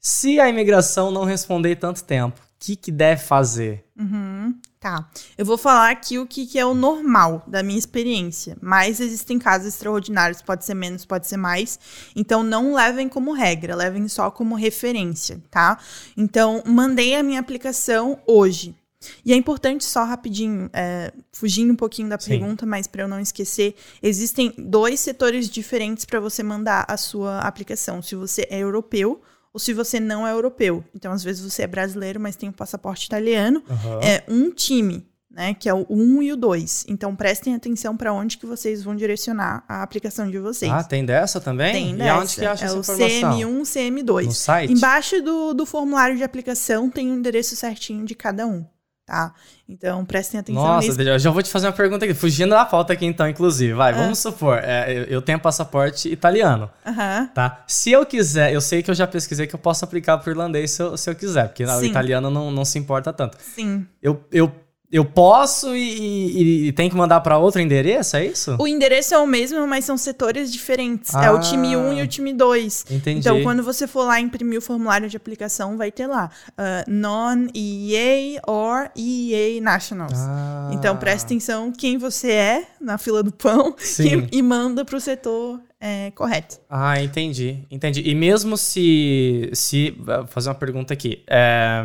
Se 0.00 0.40
a 0.40 0.48
imigração 0.48 1.10
não 1.10 1.24
responder 1.24 1.76
tanto 1.76 2.02
tempo, 2.02 2.40
que, 2.64 2.76
que 2.76 2.90
deve 2.90 3.22
fazer? 3.22 3.84
Uhum, 3.98 4.58
tá. 4.80 5.06
Eu 5.36 5.44
vou 5.44 5.58
falar 5.58 5.90
aqui 5.90 6.18
o 6.18 6.26
que, 6.26 6.46
que 6.46 6.58
é 6.58 6.64
o 6.64 6.72
normal 6.72 7.44
da 7.46 7.62
minha 7.62 7.78
experiência. 7.78 8.56
Mas 8.60 9.00
existem 9.00 9.38
casos 9.38 9.68
extraordinários, 9.68 10.40
pode 10.40 10.64
ser 10.64 10.72
menos, 10.72 11.04
pode 11.04 11.26
ser 11.26 11.36
mais. 11.36 11.78
Então 12.16 12.42
não 12.42 12.74
levem 12.74 13.06
como 13.06 13.34
regra, 13.34 13.76
levem 13.76 14.08
só 14.08 14.30
como 14.30 14.54
referência, 14.54 15.42
tá? 15.50 15.78
Então, 16.16 16.62
mandei 16.64 17.14
a 17.14 17.22
minha 17.22 17.38
aplicação 17.38 18.18
hoje. 18.26 18.74
E 19.22 19.34
é 19.34 19.36
importante, 19.36 19.84
só 19.84 20.02
rapidinho, 20.02 20.70
é, 20.72 21.12
fugindo 21.30 21.70
um 21.70 21.76
pouquinho 21.76 22.08
da 22.08 22.18
Sim. 22.18 22.30
pergunta, 22.30 22.64
mas 22.64 22.86
para 22.86 23.02
eu 23.02 23.08
não 23.08 23.20
esquecer, 23.20 23.74
existem 24.02 24.54
dois 24.56 25.00
setores 25.00 25.50
diferentes 25.50 26.06
para 26.06 26.18
você 26.18 26.42
mandar 26.42 26.86
a 26.88 26.96
sua 26.96 27.40
aplicação. 27.40 28.00
Se 28.00 28.14
você 28.14 28.46
é 28.48 28.58
europeu 28.58 29.20
ou 29.54 29.60
se 29.60 29.72
você 29.72 30.00
não 30.00 30.26
é 30.26 30.32
europeu. 30.32 30.84
Então, 30.92 31.12
às 31.12 31.22
vezes 31.22 31.40
você 31.40 31.62
é 31.62 31.66
brasileiro, 31.68 32.18
mas 32.18 32.34
tem 32.34 32.48
um 32.48 32.52
passaporte 32.52 33.06
italiano. 33.06 33.62
Aham. 33.70 34.00
É 34.02 34.24
um 34.26 34.50
time, 34.50 35.06
né? 35.30 35.54
Que 35.54 35.68
é 35.68 35.72
o 35.74 35.86
1 35.88 36.22
e 36.24 36.32
o 36.32 36.36
2. 36.36 36.86
Então, 36.88 37.14
prestem 37.14 37.54
atenção 37.54 37.96
para 37.96 38.12
onde 38.12 38.36
que 38.36 38.46
vocês 38.46 38.82
vão 38.82 38.96
direcionar 38.96 39.64
a 39.68 39.84
aplicação 39.84 40.28
de 40.28 40.40
vocês. 40.40 40.72
Ah, 40.72 40.82
tem 40.82 41.04
dessa 41.04 41.40
também? 41.40 41.72
Tem 41.72 41.90
e 41.92 41.96
dessa. 41.96 42.18
onde 42.18 42.34
que 42.34 42.44
acha 42.44 42.64
é 42.64 42.66
essa 42.66 42.76
o 42.76 42.80
informação? 42.80 43.30
CM1, 43.30 43.62
CM2. 43.62 44.24
No 44.24 44.32
site? 44.32 44.72
Embaixo 44.72 45.22
do, 45.22 45.54
do 45.54 45.64
formulário 45.64 46.16
de 46.16 46.24
aplicação 46.24 46.90
tem 46.90 47.08
o 47.12 47.14
endereço 47.14 47.54
certinho 47.54 48.04
de 48.04 48.16
cada 48.16 48.48
um, 48.48 48.66
tá? 49.06 49.32
Então 49.68 50.04
prestem 50.04 50.40
atenção 50.40 50.62
Nossa, 50.62 50.88
nisso. 50.88 51.00
eu 51.02 51.18
já 51.18 51.30
vou 51.30 51.42
te 51.42 51.50
fazer 51.50 51.66
uma 51.66 51.72
pergunta 51.72 52.04
aqui, 52.04 52.14
fugindo 52.14 52.50
da 52.50 52.64
pauta 52.64 52.92
aqui 52.92 53.06
então, 53.06 53.28
inclusive. 53.28 53.72
Ah. 53.72 53.76
Vai, 53.76 53.92
vamos 53.94 54.18
supor, 54.18 54.58
é, 54.62 55.06
eu- 55.08 55.22
tenho 55.22 55.38
passaporte 55.40 56.08
italiano, 56.10 56.70
Aham. 56.86 57.30
tá? 57.34 57.62
Se 57.66 57.90
eu 57.90 58.04
quiser, 58.04 58.52
eu 58.52 58.60
sei 58.60 58.82
que 58.82 58.90
eu 58.90 58.94
já 58.94 59.06
pesquisei 59.06 59.46
que 59.46 59.54
eu 59.54 59.58
posso 59.58 59.84
aplicar 59.84 60.18
pro 60.18 60.30
irlandês 60.30 60.70
se 60.72 60.82
eu, 60.82 60.96
se 60.96 61.08
eu 61.08 61.14
quiser, 61.14 61.48
porque 61.48 61.64
o 61.64 61.84
italiano 61.84 62.30
não, 62.30 62.50
não 62.50 62.64
se 62.64 62.78
importa 62.78 63.12
tanto. 63.12 63.36
Sim. 63.40 63.86
Eu, 64.02 64.22
eu, 64.30 64.52
eu 64.94 65.04
posso 65.04 65.74
e, 65.74 65.80
e- 65.80 66.66
e 66.68 66.72
tem 66.72 66.88
que 66.88 66.94
mandar 66.96 67.20
pra 67.20 67.36
outro 67.36 67.60
endereço, 67.60 68.16
é 68.16 68.24
isso? 68.26 68.56
O 68.58 68.66
endereço 68.66 69.12
é 69.14 69.18
o 69.18 69.26
mesmo, 69.26 69.66
mas 69.66 69.84
são 69.84 69.96
setores 69.96 70.52
diferentes. 70.52 71.12
É 71.14 71.30
o 71.30 71.40
time 71.40 71.74
Ah. 71.74 71.78
1 71.78 71.92
e 71.94 72.02
o 72.02 72.06
time 72.06 72.32
2. 72.32 72.86
Entendi. 72.90 73.18
Então, 73.20 73.42
quando 73.42 73.62
você 73.62 73.86
for 73.86 74.04
lá 74.04 74.20
imprimir 74.20 74.58
o 74.58 74.62
formulário 74.62 75.08
de 75.08 75.16
aplicação, 75.16 75.76
vai 75.76 75.90
ter 75.90 76.06
lá 76.06 76.30
uh, 76.50 76.90
non-EEA 76.90 78.40
or 78.46 78.90
EEA 78.96 79.60
Nationals. 79.60 80.12
Ah. 80.16 80.70
Então, 80.72 80.96
presta 80.96 81.26
atenção 81.26 81.72
quem 81.72 81.98
você 81.98 82.30
é 82.30 82.64
na 82.80 82.98
fila 82.98 83.22
do 83.22 83.32
pão 83.32 83.74
e, 84.32 84.38
e 84.38 84.42
manda 84.42 84.84
pro 84.84 85.00
setor 85.00 85.60
é, 85.80 86.10
correto. 86.12 86.58
Ah, 86.70 87.02
entendi, 87.02 87.58
entendi. 87.70 88.02
E 88.08 88.14
mesmo 88.14 88.56
se, 88.56 89.50
se 89.52 89.90
vou 89.98 90.26
fazer 90.28 90.48
uma 90.48 90.54
pergunta 90.54 90.94
aqui, 90.94 91.22
é, 91.28 91.82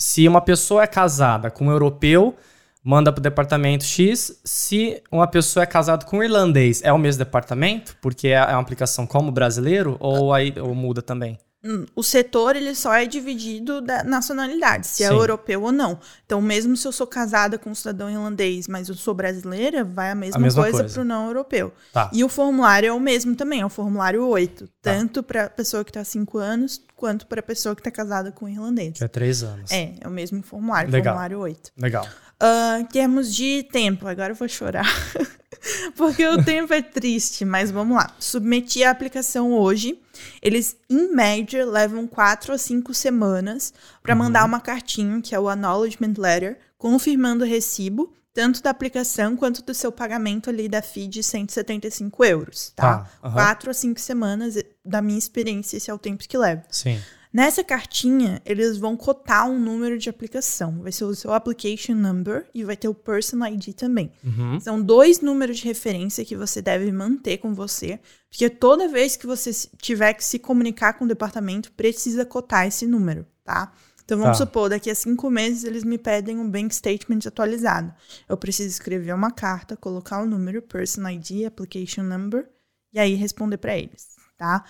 se 0.00 0.26
uma 0.26 0.40
pessoa 0.40 0.82
é 0.82 0.86
casada 0.86 1.50
com 1.50 1.66
um 1.66 1.70
europeu, 1.70 2.34
manda 2.82 3.12
pro 3.12 3.20
departamento 3.20 3.84
X. 3.84 4.40
Se 4.42 5.02
uma 5.12 5.26
pessoa 5.26 5.62
é 5.62 5.66
casada 5.66 6.06
com 6.06 6.16
um 6.16 6.22
irlandês, 6.22 6.80
é 6.82 6.90
o 6.90 6.96
mesmo 6.96 7.22
departamento, 7.22 7.94
porque 8.00 8.28
é, 8.28 8.36
é 8.36 8.52
uma 8.52 8.62
aplicação 8.62 9.06
como 9.06 9.30
brasileiro 9.30 9.98
ou 10.00 10.32
aí 10.32 10.54
ou 10.58 10.74
muda 10.74 11.02
também? 11.02 11.38
Hum, 11.62 11.84
O 11.94 12.02
setor 12.02 12.56
ele 12.56 12.74
só 12.74 12.94
é 12.94 13.04
dividido 13.04 13.82
da 13.82 14.02
nacionalidade, 14.02 14.86
se 14.86 15.04
é 15.04 15.08
Sim. 15.08 15.14
europeu 15.14 15.62
ou 15.62 15.70
não. 15.70 15.98
Então, 16.24 16.40
mesmo 16.40 16.74
se 16.76 16.88
eu 16.88 16.92
sou 16.92 17.06
casada 17.06 17.58
com 17.58 17.70
um 17.70 17.74
cidadão 17.74 18.08
irlandês, 18.10 18.66
mas 18.66 18.88
eu 18.88 18.94
sou 18.94 19.12
brasileira, 19.12 19.84
vai 19.84 20.10
a 20.10 20.14
mesma, 20.14 20.40
mesma 20.40 20.62
coisa 20.62 20.84
para 20.84 21.02
o 21.02 21.04
não 21.04 21.26
europeu. 21.26 21.72
Tá. 21.92 22.10
E 22.14 22.24
o 22.24 22.28
formulário 22.30 22.88
é 22.88 22.92
o 22.92 22.98
mesmo 23.00 23.36
também, 23.36 23.60
é 23.60 23.66
o 23.66 23.68
formulário 23.68 24.26
8, 24.26 24.68
tanto 24.80 25.22
para 25.22 25.44
a 25.44 25.50
pessoa 25.50 25.84
que 25.84 25.90
está 25.90 26.00
há 26.00 26.04
5 26.04 26.38
anos, 26.38 26.82
quanto 26.96 27.26
para 27.26 27.40
a 27.40 27.42
pessoa 27.42 27.74
que 27.74 27.80
está 27.80 27.90
casada 27.90 28.32
com 28.32 28.46
um 28.46 28.48
irlandês. 28.48 28.96
Que 28.96 29.04
é 29.04 29.08
três 29.08 29.42
anos. 29.42 29.70
É, 29.70 29.94
é 30.00 30.08
o 30.08 30.10
mesmo 30.10 30.42
formulário, 30.42 30.90
Legal. 30.90 31.12
formulário 31.14 31.38
8. 31.38 31.72
Legal. 31.76 32.06
Ah, 32.42 32.78
em 32.80 32.86
termos 32.86 33.34
de 33.34 33.64
tempo, 33.64 34.08
agora 34.08 34.32
eu 34.32 34.36
vou 34.36 34.48
chorar. 34.48 34.86
Porque 35.96 36.26
o 36.26 36.42
tempo 36.42 36.72
é 36.72 36.82
triste, 36.82 37.44
mas 37.44 37.70
vamos 37.70 37.96
lá. 37.96 38.14
Submeti 38.18 38.82
a 38.82 38.90
aplicação 38.90 39.52
hoje. 39.52 39.98
Eles, 40.42 40.76
em 40.88 41.14
média, 41.14 41.64
levam 41.64 42.06
quatro 42.06 42.52
a 42.52 42.58
cinco 42.58 42.92
semanas 42.92 43.72
para 44.02 44.14
mandar 44.14 44.44
uma 44.44 44.60
cartinha, 44.60 45.20
que 45.20 45.34
é 45.34 45.40
o 45.40 45.48
Acknowledgement 45.48 46.14
Letter, 46.16 46.58
confirmando 46.76 47.44
o 47.44 47.46
recibo, 47.46 48.12
tanto 48.32 48.62
da 48.62 48.70
aplicação 48.70 49.36
quanto 49.36 49.62
do 49.62 49.74
seu 49.74 49.90
pagamento 49.90 50.50
ali 50.50 50.68
da 50.68 50.80
FII 50.80 51.06
de 51.08 51.22
175 51.22 52.24
euros, 52.24 52.72
tá? 52.76 52.98
Tá, 52.98 53.10
aham. 53.22 53.32
Quatro 53.32 53.70
a 53.70 53.74
cinco 53.74 54.00
semanas, 54.00 54.54
da 54.84 55.02
minha 55.02 55.18
experiência, 55.18 55.76
esse 55.76 55.90
é 55.90 55.94
o 55.94 55.98
tempo 55.98 56.26
que 56.26 56.38
leva. 56.38 56.62
Sim. 56.70 57.00
Nessa 57.32 57.62
cartinha, 57.62 58.42
eles 58.44 58.76
vão 58.76 58.96
cotar 58.96 59.48
um 59.48 59.56
número 59.58 59.96
de 59.96 60.10
aplicação. 60.10 60.82
Vai 60.82 60.90
ser 60.90 61.04
o 61.04 61.14
seu 61.14 61.32
application 61.32 61.94
number 61.94 62.44
e 62.52 62.64
vai 62.64 62.76
ter 62.76 62.88
o 62.88 62.94
person 62.94 63.44
ID 63.46 63.72
também. 63.74 64.10
Uhum. 64.24 64.58
São 64.58 64.82
dois 64.82 65.20
números 65.20 65.58
de 65.58 65.64
referência 65.64 66.24
que 66.24 66.34
você 66.34 66.60
deve 66.60 66.90
manter 66.90 67.38
com 67.38 67.54
você, 67.54 68.00
porque 68.28 68.50
toda 68.50 68.88
vez 68.88 69.16
que 69.16 69.28
você 69.28 69.52
tiver 69.80 70.14
que 70.14 70.24
se 70.24 70.40
comunicar 70.40 70.94
com 70.94 71.04
o 71.04 71.08
departamento, 71.08 71.70
precisa 71.72 72.24
cotar 72.24 72.66
esse 72.66 72.84
número, 72.84 73.24
tá? 73.44 73.72
Então 74.04 74.18
vamos 74.18 74.38
Tá. 74.38 74.44
supor, 74.44 74.68
daqui 74.68 74.90
a 74.90 74.94
cinco 74.96 75.30
meses 75.30 75.62
eles 75.62 75.84
me 75.84 75.96
pedem 75.96 76.36
um 76.36 76.50
bank 76.50 76.74
statement 76.74 77.20
atualizado. 77.26 77.94
Eu 78.28 78.36
preciso 78.36 78.68
escrever 78.68 79.14
uma 79.14 79.30
carta, 79.30 79.76
colocar 79.76 80.20
o 80.20 80.26
número, 80.26 80.60
person 80.60 81.08
ID, 81.08 81.44
application 81.46 82.02
number, 82.02 82.50
e 82.92 82.98
aí 82.98 83.14
responder 83.14 83.58
para 83.58 83.78
eles, 83.78 84.08
tá? 84.36 84.64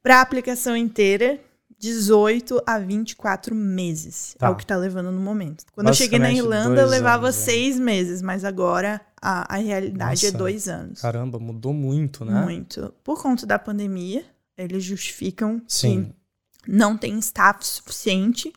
Para 0.00 0.18
a 0.18 0.20
aplicação 0.20 0.76
inteira, 0.76 1.40
18 1.78 2.60
a 2.66 2.78
24 2.78 3.54
meses 3.54 4.34
Tá. 4.38 4.48
é 4.48 4.50
o 4.50 4.56
que 4.56 4.66
tá 4.66 4.76
levando 4.76 5.12
no 5.12 5.20
momento. 5.20 5.64
Quando 5.72 5.88
eu 5.88 5.94
cheguei 5.94 6.18
na 6.18 6.32
Irlanda, 6.32 6.84
levava 6.84 7.26
anos, 7.26 7.36
seis 7.36 7.78
meses, 7.78 8.20
mas 8.20 8.44
agora 8.44 9.00
a, 9.20 9.54
a 9.54 9.58
realidade 9.58 10.26
é 10.26 10.28
Nossa. 10.30 10.38
dois 10.38 10.68
anos. 10.68 11.00
Caramba, 11.00 11.38
mudou 11.38 11.72
muito, 11.72 12.24
né? 12.24 12.42
Muito. 12.42 12.92
Por 13.04 13.22
conta 13.22 13.46
da 13.46 13.58
pandemia, 13.58 14.24
eles 14.56 14.82
justificam 14.82 15.62
Sim. 15.68 16.12
que 16.64 16.70
não 16.70 16.96
tem 16.96 17.16
staff 17.18 17.64
suficiente, 17.66 18.52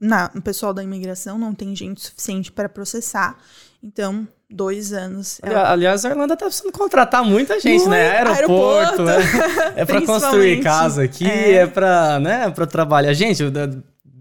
na, 0.00 0.30
o 0.34 0.42
pessoal 0.42 0.74
da 0.74 0.82
imigração 0.82 1.38
não 1.38 1.54
tem 1.54 1.74
gente 1.76 2.00
suficiente 2.00 2.50
para 2.50 2.68
processar. 2.68 3.38
Então, 3.82 4.26
dois 4.54 4.92
anos. 4.92 5.40
é 5.42 5.48
Ali- 5.48 5.54
Aliás, 5.56 6.04
a 6.04 6.10
Irlanda 6.10 6.36
tá 6.36 6.46
precisando 6.46 6.72
contratar 6.72 7.24
muita 7.24 7.58
gente, 7.60 7.88
né? 7.88 8.18
Aeroporto, 8.18 9.02
aeroporto. 9.02 9.02
né? 9.02 9.72
É 9.76 9.84
pra 9.84 10.00
construir 10.02 10.62
casa 10.62 11.02
aqui, 11.02 11.26
É. 11.28 11.52
é, 11.56 11.66
pra, 11.66 12.18
né, 12.20 12.50
pra 12.50 12.66
trabalhar. 12.66 13.12
Gente, 13.12 13.42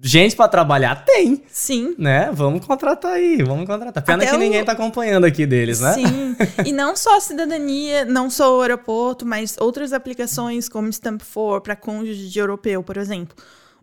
gente 0.02 0.36
pra 0.36 0.48
trabalhar 0.48 1.06
tem, 1.06 1.43
Sim. 1.50 1.96
né? 1.98 2.30
Vamos 2.34 2.65
contratar 2.65 3.13
aí, 3.13 3.41
vamos 3.43 3.65
contratar. 3.65 4.04
Pena 4.04 4.17
Até 4.24 4.32
que 4.32 4.36
o- 4.36 4.39
ninguém 4.39 4.63
tá 4.65 4.74
acompanhando 4.74 5.26
aqui 5.26 5.46
deles, 5.46 5.80
né? 5.80 5.93
Sim. 5.93 6.36
e 6.65 6.72
não 6.74 6.96
só 6.96 7.17
a 7.17 7.22
cidadania, 7.22 8.04
não 8.06 8.30
só 8.30 8.58
o 8.58 8.62
aeroporto, 8.62 9.26
mas 9.26 9.56
outras 9.60 9.93
aplicações 9.93 10.67
como 10.67 10.89
Stamp4 10.89 11.62
para 11.62 11.76
cônjuge 11.76 12.28
de 12.30 12.39
europeu, 12.39 12.84
por 12.84 12.98
exemplo. 12.98 13.36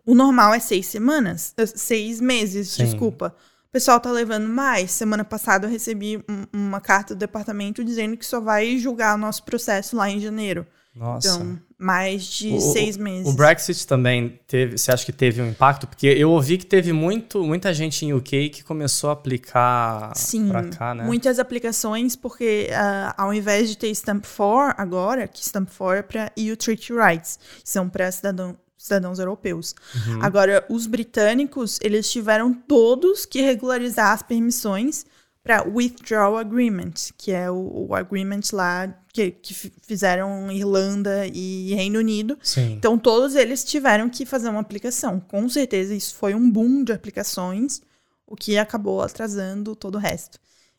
O 0.05 0.13
normal 0.15 0.53
é 0.53 0.59
seis 0.59 0.87
semanas, 0.87 1.53
eh, 1.57 1.65
seis 1.65 2.19
meses, 2.19 2.69
Sim. 2.71 2.85
desculpa. 2.85 3.33
O 3.71 3.73
pessoal 3.73 4.01
tá 4.01 4.11
levando 4.11 4.49
mais. 4.49 4.91
Semana 4.91 5.23
passada 5.23 5.65
eu 5.65 5.71
recebi 5.71 6.17
um- 6.29 6.43
uma 6.51 6.81
carta 6.81 7.15
do 7.15 7.19
departamento 7.19 7.85
dizendo 7.85 8.17
que 8.17 8.25
só 8.25 8.41
vai 8.41 8.77
julgar 8.77 9.15
o 9.15 9.17
nosso 9.17 9.43
processo 9.43 9.95
lá 9.95 10.09
em 10.09 10.19
janeiro. 10.19 10.67
Nossa. 10.93 11.29
Então, 11.35 11.57
mais 11.79 12.25
de 12.25 12.49
O- 12.53 12.59
seis 12.59 12.97
meses. 12.97 13.25
O 13.25 13.31
Brexit 13.33 13.87
também 13.87 14.37
teve, 14.45 14.77
você 14.77 14.91
acha 14.91 15.05
que 15.05 15.13
teve 15.13 15.41
um 15.41 15.47
impacto? 15.49 15.87
Porque 15.87 16.05
eu 16.05 16.31
ouvi 16.31 16.57
que 16.57 16.65
teve 16.65 16.91
muito, 16.91 17.41
muita 17.45 17.73
gente 17.73 18.05
em 18.05 18.11
UK 18.13 18.49
que 18.49 18.61
começou 18.61 19.09
a 19.09 19.13
aplicar 19.13 20.11
Sim, 20.17 20.49
pra 20.49 20.63
cá, 20.67 20.93
né? 20.93 21.05
muitas 21.05 21.39
aplicações, 21.39 22.17
porque 22.17 22.67
ah, 22.73 23.15
ao 23.17 23.33
invés 23.33 23.69
de 23.69 23.77
ter 23.77 23.89
Stamp 23.95 24.25
4 24.25 24.75
agora, 24.77 25.29
que 25.29 25.41
Stamp 25.41 25.69
4 25.69 25.99
é 25.99 26.01
para 26.01 26.31
EU 26.35 26.57
Treaty 26.57 26.91
Rights, 26.91 27.39
são 27.63 27.87
para 27.87 28.11
cidadão, 28.11 28.57
cidadãos 28.83 29.19
europeus. 29.19 29.75
Uhum. 30.07 30.23
Agora, 30.23 30.65
os 30.69 30.87
britânicos, 30.87 31.77
eles 31.81 32.09
tiveram 32.11 32.53
todos 32.53 33.25
que 33.25 33.41
regularizar 33.41 34.11
as 34.11 34.23
permissões 34.23 35.05
para 35.43 35.63
Withdrawal 35.67 36.37
Agreement, 36.37 36.93
que 37.17 37.31
é 37.31 37.49
o, 37.49 37.87
o 37.89 37.95
agreement 37.95 38.41
lá 38.53 38.93
que, 39.11 39.31
que 39.31 39.53
fi- 39.55 39.73
fizeram 39.87 40.51
Irlanda 40.51 41.25
e 41.27 41.73
Reino 41.73 41.97
Unido. 41.99 42.37
Sim. 42.43 42.73
Então, 42.73 42.97
todos 42.97 43.35
eles 43.35 43.63
tiveram 43.63 44.07
que 44.09 44.25
fazer 44.25 44.49
uma 44.49 44.59
aplicação. 44.61 45.19
Com 45.19 45.49
certeza, 45.49 45.95
isso 45.95 46.13
foi 46.15 46.35
um 46.35 46.49
boom 46.49 46.83
de 46.83 46.91
aplicações, 46.93 47.81
o 48.27 48.35
que 48.35 48.55
acabou 48.57 49.01
atrasando 49.01 49.75
todo 49.75 49.95
o 49.95 49.99
resto. 49.99 50.37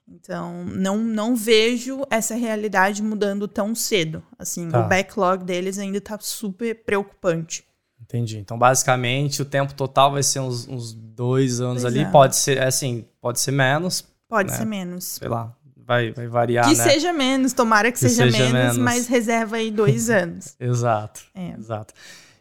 Então, 0.08 0.64
não, 0.64 0.98
não 0.98 1.34
vejo 1.34 2.02
essa 2.10 2.34
realidade 2.34 3.02
mudando 3.02 3.46
tão 3.48 3.74
cedo. 3.74 4.22
Assim, 4.38 4.68
Tá. 4.68 4.84
o 4.84 4.88
backlog 4.88 5.44
deles 5.44 5.78
ainda 5.78 5.98
está 5.98 6.18
super 6.20 6.84
preocupante. 6.84 7.64
Entendi. 8.12 8.38
Então, 8.38 8.58
basicamente, 8.58 9.40
o 9.40 9.44
tempo 9.44 9.72
total 9.72 10.12
vai 10.12 10.22
ser 10.22 10.40
uns, 10.40 10.68
uns 10.68 10.92
dois 10.92 11.60
anos 11.60 11.82
Dois 11.82 11.94
ali. 11.94 12.00
anos. 12.00 12.12
Pode 12.12 12.36
ser, 12.36 12.60
assim, 12.62 13.06
pode 13.20 13.40
ser 13.40 13.52
menos, 13.52 14.04
Pode 14.28 14.50
né? 14.50 14.56
ser 14.58 14.64
menos. 14.66 15.04
Sei 15.04 15.28
lá, 15.28 15.52
vai, 15.76 16.12
vai 16.12 16.26
variar, 16.26 16.68
Que 16.68 16.76
né? 16.76 16.84
seja 16.90 17.12
menos, 17.12 17.52
tomara 17.54 17.90
que, 17.90 17.98
Que 17.98 18.08
seja, 18.08 18.30
seja 18.30 18.38
menos, 18.44 18.52
menos. 18.52 18.78
mas 18.78 19.06
reserva 19.06 19.56
aí 19.56 19.70
dois 19.70 20.08
anos. 20.10 20.54
Exato. 20.60 21.22
É. 21.34 21.52
Exato. 21.58 21.94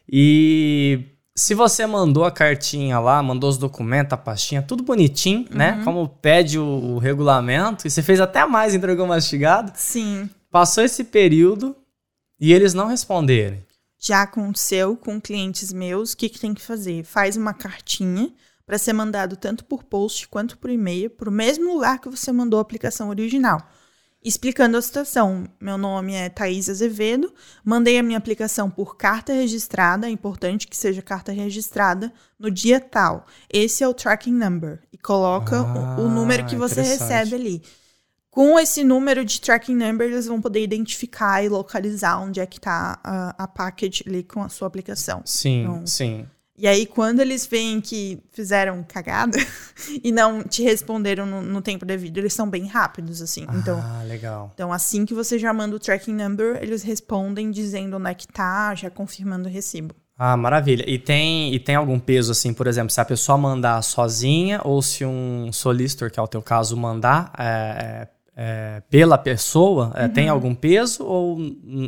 E 0.06 1.04
se 1.34 1.54
você 1.54 1.86
mandou 1.86 2.24
a 2.24 2.30
cartinha 2.30 2.98
lá, 2.98 3.22
mandou 3.22 3.48
os 3.48 3.56
documentos, 3.56 4.12
a 4.12 4.16
pastinha, 4.18 4.60
tudo 4.60 4.82
bonitinho, 4.82 5.46
né? 5.50 5.76
Uhum. 5.78 5.84
Como 5.84 6.08
pede 6.08 6.58
o, 6.58 6.64
o 6.64 6.98
regulamento, 6.98 7.86
e 7.86 7.90
você 7.90 8.02
fez 8.02 8.20
até 8.20 8.44
mais, 8.44 8.74
entregou 8.74 9.06
mastigado, 9.06 9.72
Sim. 9.74 10.28
passou 10.50 10.84
esse 10.84 11.04
período 11.04 11.74
e 12.38 12.52
eles 12.52 12.74
não 12.74 12.86
responderem. 12.88 13.64
Já 14.04 14.22
aconteceu 14.22 14.96
com 14.96 15.20
clientes 15.20 15.72
meus, 15.72 16.12
o 16.12 16.16
que, 16.16 16.28
que 16.28 16.40
tem 16.40 16.52
que 16.52 16.60
fazer? 16.60 17.04
Faz 17.04 17.36
uma 17.36 17.54
cartinha 17.54 18.34
para 18.66 18.76
ser 18.76 18.92
mandado 18.92 19.36
tanto 19.36 19.64
por 19.64 19.84
post 19.84 20.26
quanto 20.26 20.58
por 20.58 20.70
e-mail 20.70 21.08
para 21.08 21.28
o 21.28 21.32
mesmo 21.32 21.72
lugar 21.72 22.00
que 22.00 22.08
você 22.08 22.32
mandou 22.32 22.58
a 22.58 22.62
aplicação 22.62 23.10
original. 23.10 23.60
Explicando 24.24 24.76
a 24.76 24.82
situação. 24.82 25.44
Meu 25.60 25.78
nome 25.78 26.14
é 26.14 26.28
Thaís 26.28 26.68
Azevedo, 26.68 27.32
mandei 27.64 27.96
a 27.96 28.02
minha 28.02 28.18
aplicação 28.18 28.68
por 28.68 28.96
carta 28.96 29.32
registrada, 29.32 30.08
é 30.08 30.10
importante 30.10 30.66
que 30.66 30.76
seja 30.76 31.00
carta 31.00 31.30
registrada, 31.30 32.12
no 32.36 32.50
dia 32.50 32.80
tal. 32.80 33.26
Esse 33.52 33.84
é 33.84 33.88
o 33.88 33.94
tracking 33.94 34.34
number. 34.34 34.80
E 34.92 34.98
coloca 34.98 35.62
o, 35.62 36.06
o 36.06 36.08
número 36.08 36.44
que 36.44 36.56
Ah, 36.56 36.58
você 36.58 36.82
recebe 36.82 37.36
ali. 37.36 37.62
Com 38.32 38.58
esse 38.58 38.82
número 38.82 39.26
de 39.26 39.38
tracking 39.38 39.76
number, 39.76 40.10
eles 40.10 40.26
vão 40.26 40.40
poder 40.40 40.64
identificar 40.64 41.44
e 41.44 41.50
localizar 41.50 42.18
onde 42.18 42.40
é 42.40 42.46
que 42.46 42.56
está 42.56 42.98
a, 43.04 43.44
a 43.44 43.46
package 43.46 44.02
ali 44.06 44.22
com 44.22 44.42
a 44.42 44.48
sua 44.48 44.66
aplicação. 44.66 45.20
Sim, 45.26 45.60
Então, 45.60 45.86
sim. 45.86 46.26
E 46.56 46.66
aí, 46.66 46.86
quando 46.86 47.20
eles 47.20 47.44
veem 47.44 47.78
que 47.78 48.22
fizeram 48.30 48.82
cagada 48.88 49.36
e 50.02 50.10
não 50.10 50.42
te 50.42 50.62
responderam 50.62 51.26
no, 51.26 51.42
no 51.42 51.60
tempo 51.60 51.84
devido, 51.84 52.16
eles 52.16 52.32
são 52.32 52.48
bem 52.48 52.66
rápidos, 52.66 53.20
assim. 53.20 53.46
Então, 53.52 53.78
ah, 53.78 54.02
legal. 54.04 54.50
então, 54.54 54.72
assim 54.72 55.04
que 55.04 55.12
você 55.12 55.38
já 55.38 55.52
manda 55.52 55.76
o 55.76 55.78
tracking 55.78 56.14
number, 56.14 56.58
eles 56.62 56.82
respondem 56.82 57.50
dizendo 57.50 57.98
onde 57.98 58.08
é 58.08 58.14
que 58.14 58.26
tá, 58.26 58.74
já 58.74 58.88
confirmando 58.88 59.46
o 59.46 59.52
recibo. 59.52 59.94
Ah, 60.16 60.38
maravilha. 60.38 60.88
E 60.88 60.98
tem, 60.98 61.52
e 61.52 61.58
tem 61.58 61.74
algum 61.74 61.98
peso, 61.98 62.32
assim, 62.32 62.54
por 62.54 62.66
exemplo, 62.66 62.90
se 62.90 63.00
a 63.00 63.04
pessoa 63.04 63.36
mandar 63.36 63.82
sozinha 63.82 64.58
ou 64.64 64.80
se 64.80 65.04
um 65.04 65.52
solicitor, 65.52 66.10
que 66.10 66.18
é 66.18 66.22
o 66.22 66.28
teu 66.28 66.40
caso, 66.40 66.74
mandar 66.78 67.30
é, 67.38 68.08
é, 68.34 68.82
pela 68.88 69.18
pessoa, 69.18 69.92
é, 69.94 70.04
Uhum. 70.04 70.12
tem 70.12 70.28
algum 70.28 70.54
peso 70.54 71.04
ou 71.04 71.38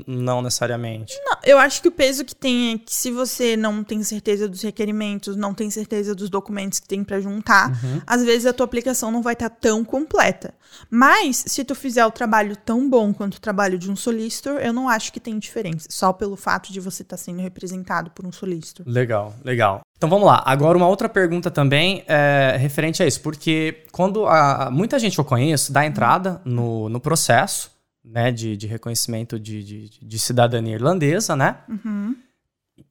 não 0.06 0.42
necessariamente? 0.42 1.14
Não, 1.24 1.36
eu 1.44 1.58
acho 1.58 1.80
que 1.80 1.88
o 1.88 1.92
peso 1.92 2.24
que 2.24 2.34
tem 2.34 2.74
é 2.74 2.78
que 2.78 2.94
se 2.94 3.10
você 3.10 3.56
não 3.56 3.82
tem 3.82 4.02
certeza 4.02 4.46
dos 4.48 4.60
requerimentos, 4.62 5.36
não 5.36 5.54
tem 5.54 5.70
certeza 5.70 6.14
dos 6.14 6.28
documentos 6.28 6.78
que 6.80 6.86
tem 6.86 7.02
pra 7.02 7.20
juntar, 7.20 7.72
às 8.06 8.22
vezes 8.24 8.46
a 8.46 8.52
tua 8.52 8.64
aplicação 8.66 9.10
não 9.10 9.22
vai 9.22 9.32
estar 9.32 9.48
tão 9.48 9.82
completa. 9.84 10.54
Mas 10.90 11.44
se 11.46 11.64
tu 11.64 11.74
fizer 11.74 12.04
o 12.04 12.10
trabalho 12.10 12.56
tão 12.56 12.88
bom 12.90 13.12
quanto 13.14 13.36
o 13.36 13.40
trabalho 13.40 13.78
de 13.78 13.90
um 13.90 13.96
solicitor, 13.96 14.60
eu 14.60 14.72
não 14.72 14.88
acho 14.88 15.12
que 15.12 15.20
tem 15.20 15.38
diferença, 15.38 15.86
só 15.90 16.12
pelo 16.12 16.36
fato 16.36 16.72
de 16.72 16.80
você 16.80 17.02
estar 17.02 17.16
sendo 17.16 17.40
representado 17.40 18.10
por 18.10 18.26
um 18.26 18.32
solicitor. 18.32 18.84
Legal, 18.88 19.34
legal. 19.44 19.80
Então 19.96 20.08
vamos 20.08 20.26
lá. 20.26 20.42
Agora 20.44 20.76
uma 20.76 20.88
outra 20.88 21.08
pergunta 21.08 21.50
também 21.50 22.04
é 22.06 22.56
referente 22.58 23.02
a 23.02 23.06
isso, 23.06 23.20
porque 23.20 23.84
quando 23.92 24.26
a, 24.26 24.70
muita 24.70 24.98
gente 24.98 25.14
que 25.14 25.20
eu 25.20 25.24
conheço 25.24 25.72
dá 25.72 25.86
entrada 25.86 26.40
no, 26.44 26.88
no 26.88 27.00
processo 27.00 27.70
né, 28.04 28.30
de, 28.30 28.56
de 28.56 28.66
reconhecimento 28.66 29.38
de, 29.40 29.62
de, 29.64 29.90
de 30.02 30.18
cidadania 30.18 30.74
irlandesa, 30.74 31.34
né? 31.34 31.58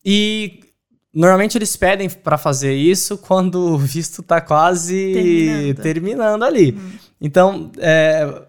E 0.04 0.60
normalmente 1.14 1.56
eles 1.56 1.76
pedem 1.76 2.10
para 2.10 2.36
fazer 2.36 2.74
isso 2.74 3.16
quando 3.18 3.74
o 3.74 3.78
visto 3.78 4.22
tá 4.22 4.40
quase 4.40 5.12
Terminando. 5.12 5.82
terminando, 5.82 6.42
ali. 6.42 6.78
Então, 7.20 7.70
é, 7.78 8.42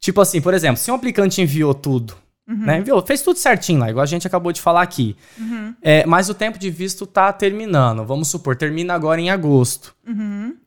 tipo 0.00 0.20
assim, 0.20 0.40
por 0.40 0.54
exemplo, 0.54 0.78
se 0.78 0.90
um 0.90 0.94
aplicante 0.94 1.42
enviou 1.42 1.74
tudo, 1.74 2.16
né, 2.46 2.78
enviou, 2.78 3.04
fez 3.04 3.22
tudo 3.22 3.38
certinho 3.38 3.80
lá, 3.80 3.90
igual 3.90 4.02
a 4.02 4.06
gente 4.06 4.26
acabou 4.26 4.52
de 4.52 4.60
falar 4.60 4.82
aqui, 4.82 5.16
é, 5.82 6.06
mas 6.06 6.28
o 6.28 6.34
tempo 6.34 6.58
de 6.58 6.70
visto 6.70 7.06
tá 7.06 7.32
terminando, 7.32 8.04
vamos 8.04 8.28
supor, 8.28 8.56
termina 8.56 8.94
agora 8.94 9.20
em 9.20 9.30
agosto, 9.30 9.94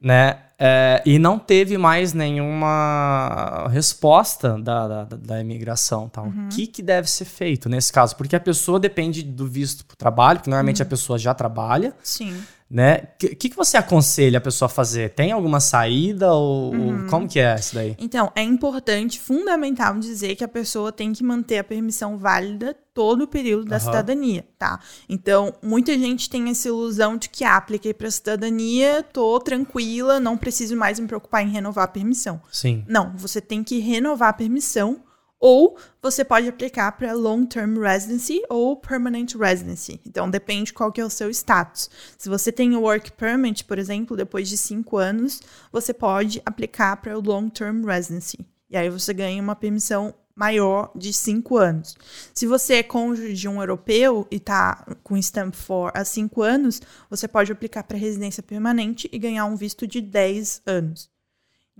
né? 0.01 0.37
É, 0.61 1.01
e 1.05 1.17
não 1.17 1.39
teve 1.39 1.77
mais 1.77 2.11
nenhuma 2.11 3.69
resposta 3.71 4.59
da, 4.59 5.05
da, 5.05 5.15
da 5.15 5.39
imigração. 5.39 6.09
Tá? 6.09 6.21
O 6.21 6.49
que, 6.49 6.67
que 6.67 6.83
deve 6.83 7.09
ser 7.09 7.23
feito 7.23 7.69
nesse 7.69 7.93
caso? 7.93 8.13
Porque 8.17 8.35
a 8.35 8.39
pessoa 8.41 8.77
depende 8.77 9.23
do 9.23 9.47
visto 9.47 9.85
para 9.85 9.95
trabalho, 9.95 10.39
porque 10.39 10.49
normalmente 10.49 10.81
a 10.81 10.85
pessoa 10.85 11.17
já 11.17 11.33
trabalha, 11.33 11.93
Sim. 12.03 12.43
Né? 12.69 13.07
O 13.15 13.17
que, 13.17 13.49
que, 13.49 13.55
você 13.55 13.77
aconselha 13.77 14.37
a 14.37 14.41
pessoa 14.41 14.67
a 14.67 14.69
fazer? 14.69 15.09
Tem 15.09 15.31
alguma 15.31 15.59
saída 15.59 16.31
ou, 16.31 16.75
ou 16.75 17.03
como 17.09 17.27
que 17.27 17.39
é 17.39 17.55
isso 17.55 17.73
daí? 17.73 17.95
Então, 17.97 18.31
é 18.35 18.43
importante, 18.43 19.19
fundamental 19.19 19.97
dizer 19.97 20.35
que 20.35 20.43
a 20.43 20.47
pessoa 20.47 20.91
tem 20.91 21.11
que 21.11 21.23
manter 21.23 21.57
a 21.57 21.63
permissão 21.63 22.17
válida 22.17 22.75
todo 22.93 23.23
o 23.23 23.27
período 23.27 23.65
da 23.65 23.77
Aham. 23.77 23.85
cidadania, 23.85 24.45
tá? 24.57 24.79
Então, 25.07 25.53
muita 25.63 25.97
gente 25.97 26.29
tem 26.29 26.49
essa 26.49 26.67
ilusão 26.67 27.17
de 27.17 27.29
que 27.29 27.43
ah, 27.43 27.57
apliquei 27.57 27.93
para 27.93 28.11
cidadania, 28.11 29.01
tô 29.01 29.39
tranquila, 29.39 30.19
não 30.19 30.37
preciso 30.37 30.75
mais 30.75 30.99
me 30.99 31.07
preocupar 31.07 31.41
em 31.41 31.49
renovar 31.49 31.85
a 31.85 31.87
permissão. 31.87 32.39
Sim. 32.51 32.83
Não, 32.87 33.15
você 33.15 33.41
tem 33.41 33.63
que 33.63 33.79
renovar 33.79 34.29
a 34.29 34.33
permissão 34.33 35.01
ou 35.39 35.77
você 36.01 36.23
pode 36.25 36.47
aplicar 36.47 36.91
para 36.91 37.13
long 37.13 37.45
term 37.45 37.79
residency 37.79 38.41
ou 38.49 38.75
permanent 38.75 39.35
residency. 39.35 39.99
Então 40.05 40.29
depende 40.29 40.73
qual 40.73 40.91
que 40.91 40.99
é 40.99 41.05
o 41.05 41.09
seu 41.09 41.29
status. 41.29 41.89
Se 42.17 42.27
você 42.27 42.51
tem 42.51 42.75
o 42.75 42.81
work 42.81 43.11
permit, 43.13 43.63
por 43.63 43.79
exemplo, 43.79 44.17
depois 44.17 44.49
de 44.49 44.57
cinco 44.57 44.97
anos, 44.97 45.41
você 45.71 45.93
pode 45.93 46.41
aplicar 46.45 46.97
para 46.97 47.17
o 47.17 47.21
long 47.21 47.49
term 47.49 47.85
residency. 47.85 48.39
E 48.69 48.77
aí 48.77 48.89
você 48.89 49.13
ganha 49.13 49.41
uma 49.41 49.55
permissão 49.55 50.13
maior 50.35 50.89
de 50.95 51.11
cinco 51.11 51.57
anos. 51.57 51.97
Se 52.33 52.47
você 52.47 52.75
é 52.75 52.83
cônjuge 52.83 53.33
de 53.33 53.47
um 53.47 53.59
europeu 53.59 54.25
e 54.31 54.37
está 54.37 54.85
com 55.03 55.17
stamp 55.17 55.53
for 55.53 55.91
há 55.93 56.05
cinco 56.05 56.41
anos, 56.41 56.81
você 57.09 57.27
pode 57.27 57.51
aplicar 57.51 57.83
para 57.83 57.97
residência 57.97 58.41
permanente 58.41 59.09
e 59.11 59.19
ganhar 59.19 59.45
um 59.45 59.57
visto 59.57 59.85
de 59.85 59.99
10 59.99 60.61
anos. 60.65 61.09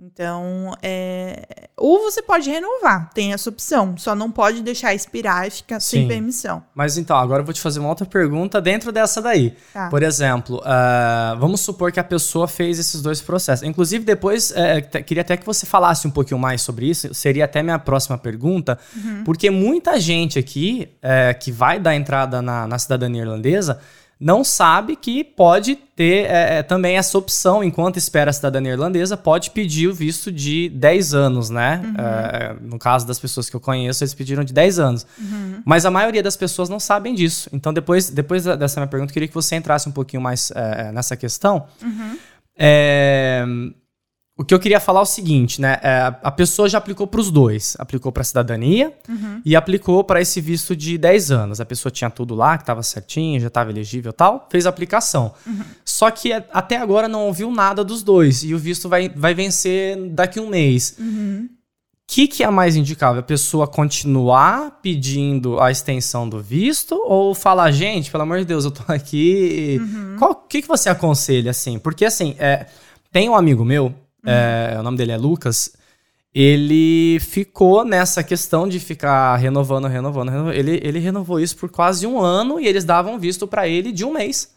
Então, 0.02 0.74
é... 0.82 1.68
ou 1.76 2.00
você 2.00 2.22
pode 2.22 2.48
renovar, 2.48 3.10
tem 3.12 3.34
essa 3.34 3.50
opção. 3.50 3.94
Só 3.98 4.14
não 4.14 4.30
pode 4.30 4.62
deixar 4.62 4.94
expirar 4.94 5.46
e 5.46 5.50
ficar 5.50 5.78
Sim. 5.78 5.98
sem 5.98 6.08
permissão. 6.08 6.62
Mas 6.74 6.96
então, 6.96 7.16
agora 7.18 7.42
eu 7.42 7.44
vou 7.44 7.52
te 7.52 7.60
fazer 7.60 7.80
uma 7.80 7.90
outra 7.90 8.06
pergunta 8.06 8.62
dentro 8.62 8.90
dessa 8.90 9.20
daí. 9.20 9.54
Tá. 9.74 9.90
Por 9.90 10.02
exemplo, 10.02 10.62
ah, 10.64 11.36
vamos 11.38 11.60
supor 11.60 11.92
que 11.92 12.00
a 12.00 12.04
pessoa 12.04 12.48
fez 12.48 12.78
esses 12.78 13.02
dois 13.02 13.20
processos. 13.20 13.62
Inclusive, 13.66 14.02
depois, 14.02 14.54
te- 14.90 15.02
queria 15.02 15.20
até 15.20 15.36
que 15.36 15.44
você 15.44 15.66
falasse 15.66 16.08
um 16.08 16.10
pouquinho 16.10 16.40
mais 16.40 16.62
sobre 16.62 16.88
isso. 16.88 17.12
Seria 17.12 17.44
até 17.44 17.62
minha 17.62 17.78
próxima 17.78 18.16
pergunta. 18.16 18.78
Porque 19.24 19.50
muita 19.50 20.00
gente 20.00 20.38
aqui 20.38 20.88
eh, 21.02 21.34
que 21.34 21.52
vai 21.52 21.78
dar 21.78 21.94
entrada 21.94 22.40
na, 22.40 22.66
na 22.66 22.78
cidadania 22.78 23.22
irlandesa 23.22 23.80
não 24.20 24.44
sabe 24.44 24.96
que 24.96 25.24
pode 25.24 25.74
ter 25.96 26.26
eh, 26.26 26.58
eh, 26.58 26.62
também 26.62 26.98
essa 26.98 27.16
opção, 27.16 27.64
enquanto 27.64 27.96
espera 27.96 28.28
a 28.28 28.32
cidadania 28.34 28.72
irlandesa, 28.72 29.16
pode 29.16 29.50
pedir 29.50 29.88
o 29.88 29.94
visto 29.94 30.30
de 30.30 30.68
10 30.68 31.14
anos, 31.14 31.48
né? 31.48 31.82
Eh, 31.98 32.56
no 32.60 32.78
caso 32.78 33.06
das 33.06 33.18
pessoas 33.18 33.48
que 33.48 33.56
eu 33.56 33.60
conheço, 33.60 34.04
eles 34.04 34.12
pediram 34.12 34.44
de 34.44 34.52
10 34.52 34.78
anos. 34.78 35.06
Mas 35.64 35.86
a 35.86 35.90
maioria 35.90 36.22
das 36.22 36.36
pessoas 36.36 36.68
não 36.68 36.78
sabem 36.78 37.14
disso. 37.14 37.48
Então, 37.50 37.72
depois, 37.72 38.10
depois 38.10 38.44
dessa 38.44 38.78
minha 38.78 38.88
pergunta, 38.88 39.10
eu 39.10 39.14
queria 39.14 39.28
que 39.28 39.34
você 39.34 39.56
entrasse 39.56 39.88
um 39.88 39.92
pouquinho 39.92 40.20
mais 40.20 40.52
eh, 40.54 40.92
nessa 40.92 41.16
questão. 41.16 41.66
É, 42.58 43.42
o 44.40 44.44
que 44.44 44.54
eu 44.54 44.58
queria 44.58 44.80
falar 44.80 45.00
é 45.00 45.02
o 45.02 45.06
seguinte, 45.06 45.60
né? 45.60 45.78
É, 45.82 46.14
a 46.22 46.30
pessoa 46.30 46.66
já 46.66 46.78
aplicou 46.78 47.06
para 47.06 47.20
os 47.20 47.30
dois. 47.30 47.76
Aplicou 47.78 48.10
para 48.10 48.22
a 48.22 48.24
cidadania 48.24 48.90
e 49.44 49.54
aplicou 49.54 50.02
para 50.02 50.18
esse 50.18 50.40
visto 50.40 50.74
de 50.74 50.96
10 50.96 51.30
anos. 51.30 51.60
A 51.60 51.66
pessoa 51.66 51.92
tinha 51.92 52.08
tudo 52.08 52.34
lá, 52.34 52.56
que 52.56 52.62
estava 52.62 52.82
certinho, 52.82 53.38
já 53.38 53.48
estava 53.48 53.70
elegível 53.70 54.08
e 54.08 54.14
tal, 54.14 54.48
fez 54.50 54.64
a 54.64 54.70
aplicação. 54.70 55.34
Só 55.84 56.10
que 56.10 56.32
até 56.32 56.78
agora 56.78 57.06
não 57.06 57.26
ouviu 57.26 57.50
nada 57.50 57.84
dos 57.84 58.02
dois. 58.02 58.42
E 58.42 58.54
o 58.54 58.58
visto 58.58 58.88
vai, 58.88 59.10
vai 59.10 59.34
vencer 59.34 59.98
daqui 60.08 60.40
um 60.40 60.48
mês. 60.48 60.96
O 60.98 62.12
que, 62.12 62.26
que 62.26 62.42
é 62.42 62.50
mais 62.50 62.76
indicável? 62.76 63.20
A 63.20 63.22
pessoa 63.22 63.68
continuar 63.68 64.80
pedindo 64.80 65.60
a 65.60 65.70
extensão 65.70 66.26
do 66.26 66.40
visto 66.40 66.94
ou 67.04 67.34
falar, 67.34 67.70
gente, 67.72 68.10
pelo 68.10 68.22
amor 68.22 68.38
de 68.38 68.46
Deus, 68.46 68.64
eu 68.64 68.70
tô 68.70 68.90
aqui. 68.90 69.78
O 70.18 70.34
que, 70.34 70.62
que 70.62 70.68
você 70.68 70.88
aconselha, 70.88 71.50
assim? 71.50 71.78
Porque, 71.78 72.06
assim, 72.06 72.34
é, 72.38 72.64
tem 73.12 73.28
um 73.28 73.34
amigo 73.36 73.66
meu, 73.66 73.94
é, 74.24 74.76
o 74.78 74.82
nome 74.82 74.96
dele 74.96 75.12
é 75.12 75.16
Lucas, 75.16 75.72
ele 76.34 77.18
ficou 77.20 77.84
nessa 77.84 78.22
questão 78.22 78.68
de 78.68 78.78
ficar 78.78 79.36
renovando, 79.36 79.88
renovando, 79.88 80.28
renovando. 80.28 80.54
Ele, 80.54 80.80
ele 80.82 80.98
renovou 80.98 81.40
isso 81.40 81.56
por 81.56 81.68
quase 81.68 82.06
um 82.06 82.20
ano 82.20 82.60
e 82.60 82.66
eles 82.66 82.84
davam 82.84 83.18
visto 83.18 83.46
pra 83.46 83.66
ele 83.66 83.90
de 83.90 84.04
um 84.04 84.12
mês. 84.12 84.54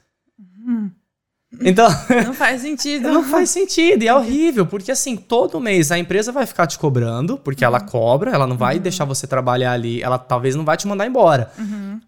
Então. 1.62 1.88
Não 2.26 2.34
faz 2.34 2.62
sentido. 2.62 3.10
Não 3.12 3.23
faz 3.23 3.49
sentido 3.49 4.04
e 4.04 4.08
é 4.08 4.13
horrível, 4.13 4.65
porque 4.65 4.91
assim, 4.91 5.15
todo 5.15 5.60
mês 5.60 5.91
a 5.91 5.97
empresa 5.97 6.32
vai 6.32 6.45
ficar 6.45 6.67
te 6.67 6.78
cobrando, 6.78 7.38
porque 7.38 7.65
ela 7.65 7.80
cobra, 7.80 8.32
ela 8.32 8.47
não 8.47 8.58
vai 8.58 8.80
deixar 8.80 9.06
você 9.06 9.28
trabalhar 9.28 9.71
ali, 9.71 10.02
ela 10.02 10.17
talvez 10.17 10.56
não 10.56 10.65
vai 10.65 10.78
te 10.78 10.88
mandar 10.88 11.06
embora. 11.08 11.52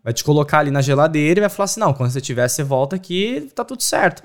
Vai 0.03 0.13
te 0.13 0.23
colocar 0.23 0.59
ali 0.59 0.71
na 0.71 0.81
geladeira 0.81 1.39
e 1.39 1.41
vai 1.41 1.49
falar 1.49 1.65
assim: 1.65 1.79
não, 1.79 1.93
quando 1.93 2.11
você 2.11 2.21
tiver, 2.21 2.47
você 2.47 2.63
volta 2.63 2.95
aqui, 2.95 3.49
tá 3.55 3.63
tudo 3.63 3.81
certo. 3.81 4.23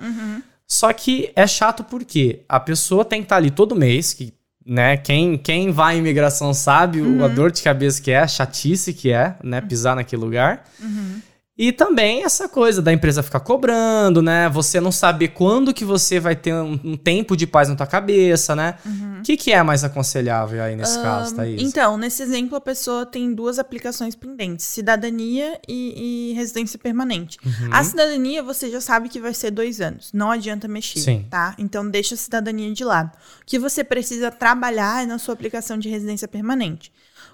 Só 0.71 0.93
que 0.93 1.33
é 1.35 1.49
chato 1.49 1.83
porque 1.83 2.43
a 2.49 2.61
pessoa 2.61 3.05
tem 3.05 3.21
que 3.23 3.25
estar 3.25 3.37
ali 3.37 3.51
todo 3.51 3.75
mês, 3.75 4.15
que, 4.15 4.33
né, 4.65 4.97
quem, 4.97 5.37
quem 5.37 5.73
vai 5.73 5.97
em 5.97 5.99
imigração 5.99 6.55
sabe 6.55 7.01
Uhum. 7.01 7.25
a 7.25 7.27
dor 7.27 7.51
de 7.51 7.61
cabeça 7.61 8.01
que 8.01 8.13
é, 8.13 8.21
a 8.21 8.29
chatice 8.29 8.95
que 8.95 9.11
é, 9.11 9.35
né, 9.43 9.61
pisar 9.61 9.97
naquele 9.97 10.23
lugar. 10.23 10.65
Uhum. 10.81 11.21
E 11.61 11.73
também 11.73 12.25
essa 12.25 12.49
coisa 12.49 12.81
da 12.81 12.91
empresa 12.91 13.23
ficar 13.23 13.41
cobrando, 13.41 14.23
né? 14.23 14.49
Você 14.49 14.81
não 14.81 14.91
saber 14.91 15.29
quando 15.29 15.75
que 15.75 15.85
você 15.85 16.19
vai 16.19 16.35
ter 16.35 16.55
um, 16.55 16.81
um 16.83 16.97
tempo 16.97 17.37
de 17.37 17.47
paz 17.47 17.69
na 17.69 17.77
tua 17.77 17.87
cabeça, 17.87 18.57
né? 18.57 18.77
O 19.19 19.23
que, 19.23 19.37
que 19.37 19.53
é 19.53 19.63
mais 19.63 19.85
aconselhável 19.85 20.63
aí 20.63 20.75
nesse 20.75 20.99
caso, 21.03 21.37
Thaís? 21.37 21.61
Então, 21.61 21.99
nesse 21.99 22.23
exemplo, 22.23 22.57
a 22.57 22.63
pessoa 22.63 23.05
tem 23.05 23.35
duas 23.35 23.59
aplicações 23.59 24.15
pendentes: 24.15 24.65
cidadania 24.65 25.61
e, 25.69 26.31
e 26.31 26.33
residência 26.33 26.79
permanente. 26.79 27.37
Uhum. 27.45 27.69
A 27.71 27.85
cidadania 27.85 28.43
você 28.43 28.71
já 28.71 28.81
sabe 28.81 29.11
que 29.11 29.21
vai 29.21 29.35
ser 29.35 29.51
dois 29.51 29.83
anos. 29.83 30.11
Não 30.15 30.31
adianta 30.31 30.67
mexer, 30.67 31.01
Sim. 31.01 31.27
tá? 31.29 31.55
Então 31.59 31.87
deixa 31.87 32.15
a 32.15 32.19
cidadania 32.19 32.73
de 32.73 32.85
lado. 32.85 33.11
O 33.43 33.45
que 33.45 33.59
você 33.59 33.85
precisa 33.85 34.31
trabalhar 34.31 35.03
é 35.03 35.07
na 35.07 35.19
sua 35.19 35.35
aplicação 35.35 35.77
de 35.77 35.91
residência 35.91 36.27
permanente. 36.27 36.91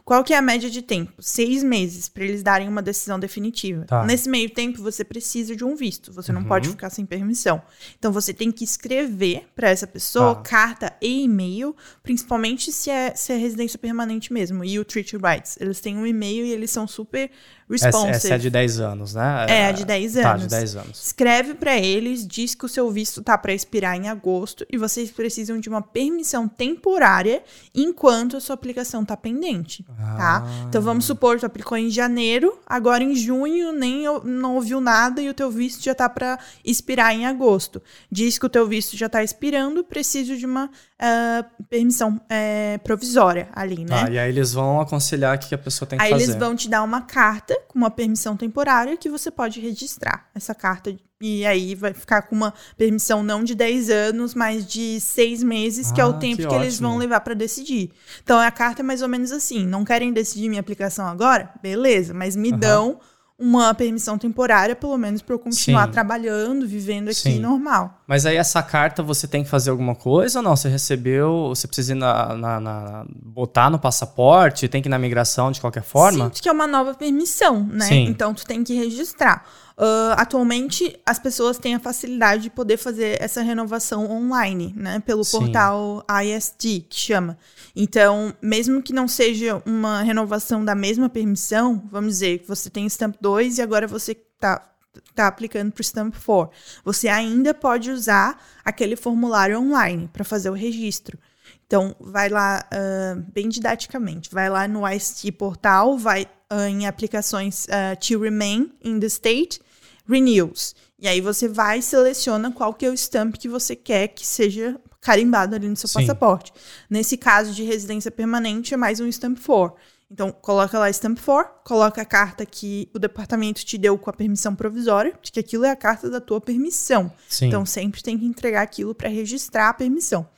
Qual 0.06 0.22
que 0.22 0.32
é 0.32 0.36
a 0.36 0.40
média 0.40 0.70
de 0.70 0.82
tempo? 0.82 1.20
Seis 1.20 1.64
meses 1.64 2.08
para 2.08 2.22
eles 2.22 2.40
darem 2.40 2.68
uma 2.68 2.80
decisão 2.80 3.18
definitiva. 3.18 3.84
Tá. 3.86 4.04
Nesse 4.04 4.28
meio 4.28 4.48
tempo, 4.48 4.80
você 4.80 5.02
precisa 5.02 5.56
de 5.56 5.64
um 5.64 5.74
visto. 5.74 6.12
Você 6.12 6.30
não 6.30 6.44
pode 6.44 6.68
ficar 6.68 6.90
sem 6.90 7.04
permissão. 7.04 7.60
Então, 7.98 8.12
você 8.12 8.32
tem 8.32 8.52
que 8.52 8.62
escrever 8.62 9.48
para 9.56 9.68
essa 9.68 9.84
pessoa 9.84 10.36
Tá. 10.36 10.42
carta 10.42 10.92
e 11.02 11.24
e-mail, 11.24 11.74
principalmente 12.04 12.70
se 12.70 12.88
é, 12.88 13.16
se 13.16 13.32
é 13.32 13.36
residência 13.36 13.80
permanente 13.80 14.32
mesmo. 14.32 14.64
E 14.64 14.78
o 14.78 14.84
Treaty 14.84 15.16
Rights. 15.16 15.58
Eles 15.60 15.80
têm 15.80 15.96
um 15.96 16.06
e-mail 16.06 16.46
e 16.46 16.52
eles 16.52 16.70
são 16.70 16.86
super 16.86 17.28
responsive. 17.68 18.10
essa 18.10 18.34
é 18.34 18.38
de 18.38 18.50
10 18.50 18.80
anos, 18.80 19.14
né? 19.14 19.46
É, 19.48 19.66
a 19.66 19.72
de 19.72 19.84
10 19.84 20.14
Tá, 20.14 20.30
anos. 20.30 20.42
de 20.42 20.48
10 20.48 20.76
anos. 20.76 21.06
Escreve 21.06 21.54
para 21.54 21.76
eles, 21.76 22.26
diz 22.26 22.54
que 22.54 22.64
o 22.64 22.68
seu 22.68 22.90
visto 22.90 23.22
tá 23.22 23.36
para 23.36 23.52
expirar 23.52 23.96
em 23.96 24.08
agosto 24.08 24.64
e 24.70 24.76
vocês 24.78 25.10
precisam 25.10 25.58
de 25.58 25.68
uma 25.68 25.82
permissão 25.82 26.46
temporária 26.48 27.42
enquanto 27.74 28.36
a 28.36 28.40
sua 28.40 28.54
aplicação 28.54 29.04
tá 29.04 29.16
pendente, 29.16 29.82
tá? 29.96 30.44
Ah. 30.46 30.66
Então 30.68 30.80
vamos 30.80 31.04
supor, 31.04 31.38
tu 31.40 31.46
aplicou 31.46 31.76
em 31.76 31.90
janeiro, 31.90 32.58
agora 32.66 33.02
em 33.02 33.14
junho 33.14 33.72
nem 33.72 34.04
não 34.24 34.54
ouviu 34.56 34.80
nada 34.80 35.20
e 35.20 35.28
o 35.28 35.34
teu 35.34 35.50
visto 35.50 35.82
já 35.82 35.94
tá 35.94 36.08
para 36.08 36.38
expirar 36.64 37.12
em 37.14 37.26
agosto. 37.26 37.82
Diz 38.10 38.38
que 38.38 38.46
o 38.46 38.48
teu 38.48 38.66
visto 38.68 38.96
já 38.96 39.08
tá 39.08 39.22
expirando, 39.24 39.82
preciso 39.82 40.36
de 40.36 40.46
uma 40.46 40.70
ah, 40.98 41.44
permissão 41.68 42.20
eh, 42.28 42.78
provisória 42.84 43.48
ali, 43.54 43.84
né? 43.84 44.04
Tá, 44.04 44.10
e 44.10 44.18
aí 44.18 44.28
eles 44.28 44.52
vão 44.52 44.80
aconselhar 44.80 45.36
o 45.36 45.38
que 45.38 45.54
a 45.54 45.58
pessoa 45.58 45.88
tem 45.88 45.98
que 45.98 46.04
Aí 46.04 46.10
fazer. 46.10 46.24
eles 46.24 46.36
vão 46.36 46.54
te 46.54 46.68
dar 46.68 46.82
uma 46.82 47.00
carta 47.02 47.55
com 47.68 47.78
uma 47.78 47.90
permissão 47.90 48.36
temporária 48.36 48.96
que 48.96 49.08
você 49.08 49.30
pode 49.30 49.60
registrar 49.60 50.28
essa 50.34 50.54
carta. 50.54 50.94
E 51.20 51.46
aí 51.46 51.74
vai 51.74 51.94
ficar 51.94 52.22
com 52.22 52.36
uma 52.36 52.52
permissão 52.76 53.22
não 53.22 53.42
de 53.42 53.54
10 53.54 53.88
anos, 53.88 54.34
mas 54.34 54.66
de 54.66 55.00
6 55.00 55.42
meses, 55.42 55.90
que 55.90 56.00
é 56.00 56.04
Ah, 56.04 56.08
o 56.08 56.12
tempo 56.18 56.36
que 56.36 56.46
que, 56.46 56.54
eles 56.54 56.78
vão 56.78 56.98
levar 56.98 57.20
para 57.20 57.32
decidir. 57.34 57.90
Então 58.22 58.38
a 58.38 58.50
carta 58.50 58.82
é 58.82 58.84
mais 58.84 59.00
ou 59.02 59.08
menos 59.08 59.32
assim: 59.32 59.66
não 59.66 59.84
querem 59.84 60.12
decidir 60.12 60.48
minha 60.48 60.60
aplicação 60.60 61.06
agora? 61.06 61.50
Beleza, 61.62 62.12
mas 62.12 62.36
me 62.36 62.50
Aham. 62.50 62.58
dão 62.60 63.00
uma 63.38 63.74
permissão 63.74 64.16
temporária, 64.16 64.74
pelo 64.74 64.96
menos, 64.96 65.20
para 65.20 65.34
eu 65.34 65.38
continuar 65.38 65.86
Sim. 65.86 65.92
trabalhando, 65.92 66.66
vivendo 66.66 67.08
aqui 67.08 67.14
Sim. 67.32 67.38
normal. 67.38 68.00
Mas 68.06 68.24
aí 68.24 68.36
essa 68.36 68.62
carta 68.62 69.02
você 69.02 69.28
tem 69.28 69.44
que 69.44 69.50
fazer 69.50 69.70
alguma 69.70 69.94
coisa 69.94 70.38
ou 70.38 70.42
não? 70.42 70.56
Você 70.56 70.68
recebeu, 70.70 71.48
você 71.48 71.66
precisa 71.66 71.92
ir 71.92 71.96
na, 71.96 72.34
na- 72.34 72.60
na- 72.60 73.06
botar 73.10 73.68
no 73.70 73.78
passaporte, 73.78 74.68
tem 74.68 74.80
que 74.80 74.88
ir 74.88 74.90
na 74.90 74.98
migração 74.98 75.50
de 75.52 75.60
qualquer 75.60 75.82
forma? 75.82 76.30
Sim, 76.32 76.42
que 76.42 76.48
é 76.48 76.52
uma 76.52 76.66
nova 76.66 76.94
permissão, 76.94 77.62
né? 77.70 77.84
Sim. 77.84 78.04
Então 78.06 78.32
tu 78.32 78.46
tem 78.46 78.64
que 78.64 78.74
registrar. 78.74 79.44
Ah, 79.78 80.14
atualmente, 80.18 80.98
as 81.04 81.18
pessoas 81.18 81.58
têm 81.58 81.74
a 81.74 81.80
facilidade 81.80 82.44
de 82.44 82.50
poder 82.50 82.78
fazer 82.78 83.20
essa 83.20 83.42
renovação 83.42 84.10
online, 84.10 84.72
né? 84.74 85.00
Pelo 85.00 85.22
Sim. 85.22 85.38
portal 85.38 86.04
ISD, 86.24 86.86
que 86.88 86.98
chama. 86.98 87.36
Então, 87.74 88.34
mesmo 88.40 88.82
que 88.82 88.92
não 88.92 89.06
seja 89.06 89.62
uma 89.66 90.02
renovação 90.02 90.64
da 90.64 90.74
mesma 90.74 91.08
permissão, 91.10 91.82
vamos 91.90 92.14
dizer 92.14 92.38
que 92.38 92.48
você 92.48 92.70
tem 92.70 92.88
Stamp 92.88 93.16
2 93.20 93.58
e 93.58 93.62
agora 93.62 93.86
você 93.86 94.14
tá, 94.14 94.66
tá 95.14 95.26
aplicando 95.26 95.70
para 95.72 95.82
o 95.82 95.84
Stamp 95.84 96.14
4. 96.24 96.56
Você 96.82 97.08
ainda 97.08 97.52
pode 97.52 97.90
usar 97.90 98.42
aquele 98.64 98.96
formulário 98.96 99.60
online 99.60 100.08
para 100.10 100.24
fazer 100.24 100.48
o 100.48 100.54
registro. 100.54 101.18
Então, 101.66 101.94
vai 102.00 102.30
lá, 102.30 102.64
ah, 102.70 103.16
bem 103.34 103.48
didaticamente, 103.48 104.30
vai 104.32 104.48
lá 104.48 104.66
no 104.66 104.88
IST 104.88 105.32
portal, 105.32 105.98
vai 105.98 106.26
ah, 106.48 106.68
em 106.68 106.86
aplicações 106.86 107.66
ah, 107.68 107.94
to 107.96 108.18
remain 108.18 108.72
in 108.82 109.00
the 109.00 109.06
state, 109.06 109.60
renews. 110.08 110.74
E 110.98 111.06
aí 111.06 111.20
você 111.20 111.48
vai 111.48 111.78
e 111.78 111.82
seleciona 111.82 112.50
qual 112.50 112.72
que 112.72 112.86
é 112.86 112.90
o 112.90 112.94
stamp 112.94 113.36
que 113.36 113.48
você 113.48 113.76
quer 113.76 114.08
que 114.08 114.26
seja 114.26 114.80
carimbado 115.00 115.54
ali 115.54 115.68
no 115.68 115.76
seu 115.76 115.88
Sim. 115.88 116.00
passaporte. 116.00 116.52
Nesse 116.90 117.16
caso 117.16 117.52
de 117.52 117.62
residência 117.62 118.10
permanente, 118.10 118.74
é 118.74 118.76
mais 118.76 118.98
um 118.98 119.06
stamp 119.06 119.38
4. 119.38 119.76
Então, 120.10 120.30
coloca 120.30 120.78
lá 120.78 120.88
stamp 120.90 121.18
4, 121.18 121.62
coloca 121.64 122.00
a 122.00 122.04
carta 122.04 122.46
que 122.46 122.88
o 122.94 122.98
departamento 122.98 123.64
te 123.64 123.76
deu 123.76 123.98
com 123.98 124.08
a 124.08 124.12
permissão 124.12 124.54
provisória, 124.54 125.18
de 125.20 125.32
que 125.32 125.40
aquilo 125.40 125.64
é 125.64 125.70
a 125.70 125.76
carta 125.76 126.08
da 126.08 126.20
tua 126.20 126.40
permissão. 126.40 127.12
Sim. 127.28 127.46
Então, 127.46 127.66
sempre 127.66 128.02
tem 128.02 128.16
que 128.18 128.24
entregar 128.24 128.62
aquilo 128.62 128.94
para 128.94 129.08
registrar 129.08 129.68
a 129.68 129.74
permissão, 129.74 130.28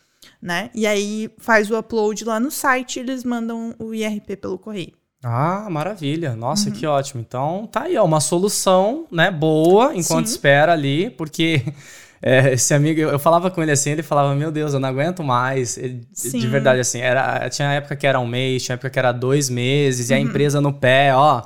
né? 0.40 0.70
E 0.74 0.86
aí 0.86 1.30
faz 1.38 1.70
o 1.70 1.78
upload 1.78 2.24
lá 2.24 2.40
no 2.40 2.50
site 2.50 2.96
e 2.96 3.00
eles 3.00 3.24
mandam 3.24 3.74
o 3.78 3.94
IRP 3.94 4.36
pelo 4.36 4.58
correio. 4.58 4.92
Ah, 5.22 5.66
maravilha. 5.70 6.30
Uhum. 6.30 6.36
Nossa, 6.36 6.70
que 6.70 6.86
ótimo. 6.86 7.20
Então, 7.20 7.68
tá 7.70 7.82
aí, 7.82 7.96
ó, 7.96 8.04
uma 8.04 8.20
solução, 8.20 9.06
né, 9.10 9.30
boa, 9.30 9.92
enquanto 9.94 10.26
Sim. 10.26 10.32
espera 10.34 10.72
ali, 10.72 11.10
porque 11.10 11.62
é, 12.22 12.52
esse 12.52 12.72
amigo, 12.72 13.00
eu, 13.00 13.10
eu 13.10 13.18
falava 13.18 13.50
com 13.50 13.60
ele 13.62 13.72
assim, 13.72 13.90
ele 13.90 14.02
falava, 14.02 14.34
meu 14.34 14.52
Deus, 14.52 14.74
eu 14.74 14.80
não 14.80 14.88
aguento 14.88 15.24
mais. 15.24 15.76
Ele- 15.76 16.06
de 16.22 16.46
verdade, 16.46 16.80
assim, 16.80 17.00
era, 17.00 17.48
tinha 17.50 17.72
época 17.72 17.96
que 17.96 18.06
era 18.06 18.20
um 18.20 18.26
mês, 18.26 18.62
tinha 18.64 18.74
época 18.74 18.90
que 18.90 18.98
era 18.98 19.10
dois 19.12 19.50
meses, 19.50 20.10
e 20.10 20.12
Uhum. 20.12 20.18
a 20.18 20.22
empresa 20.22 20.60
no 20.60 20.72
pé, 20.72 21.12
ó, 21.14 21.42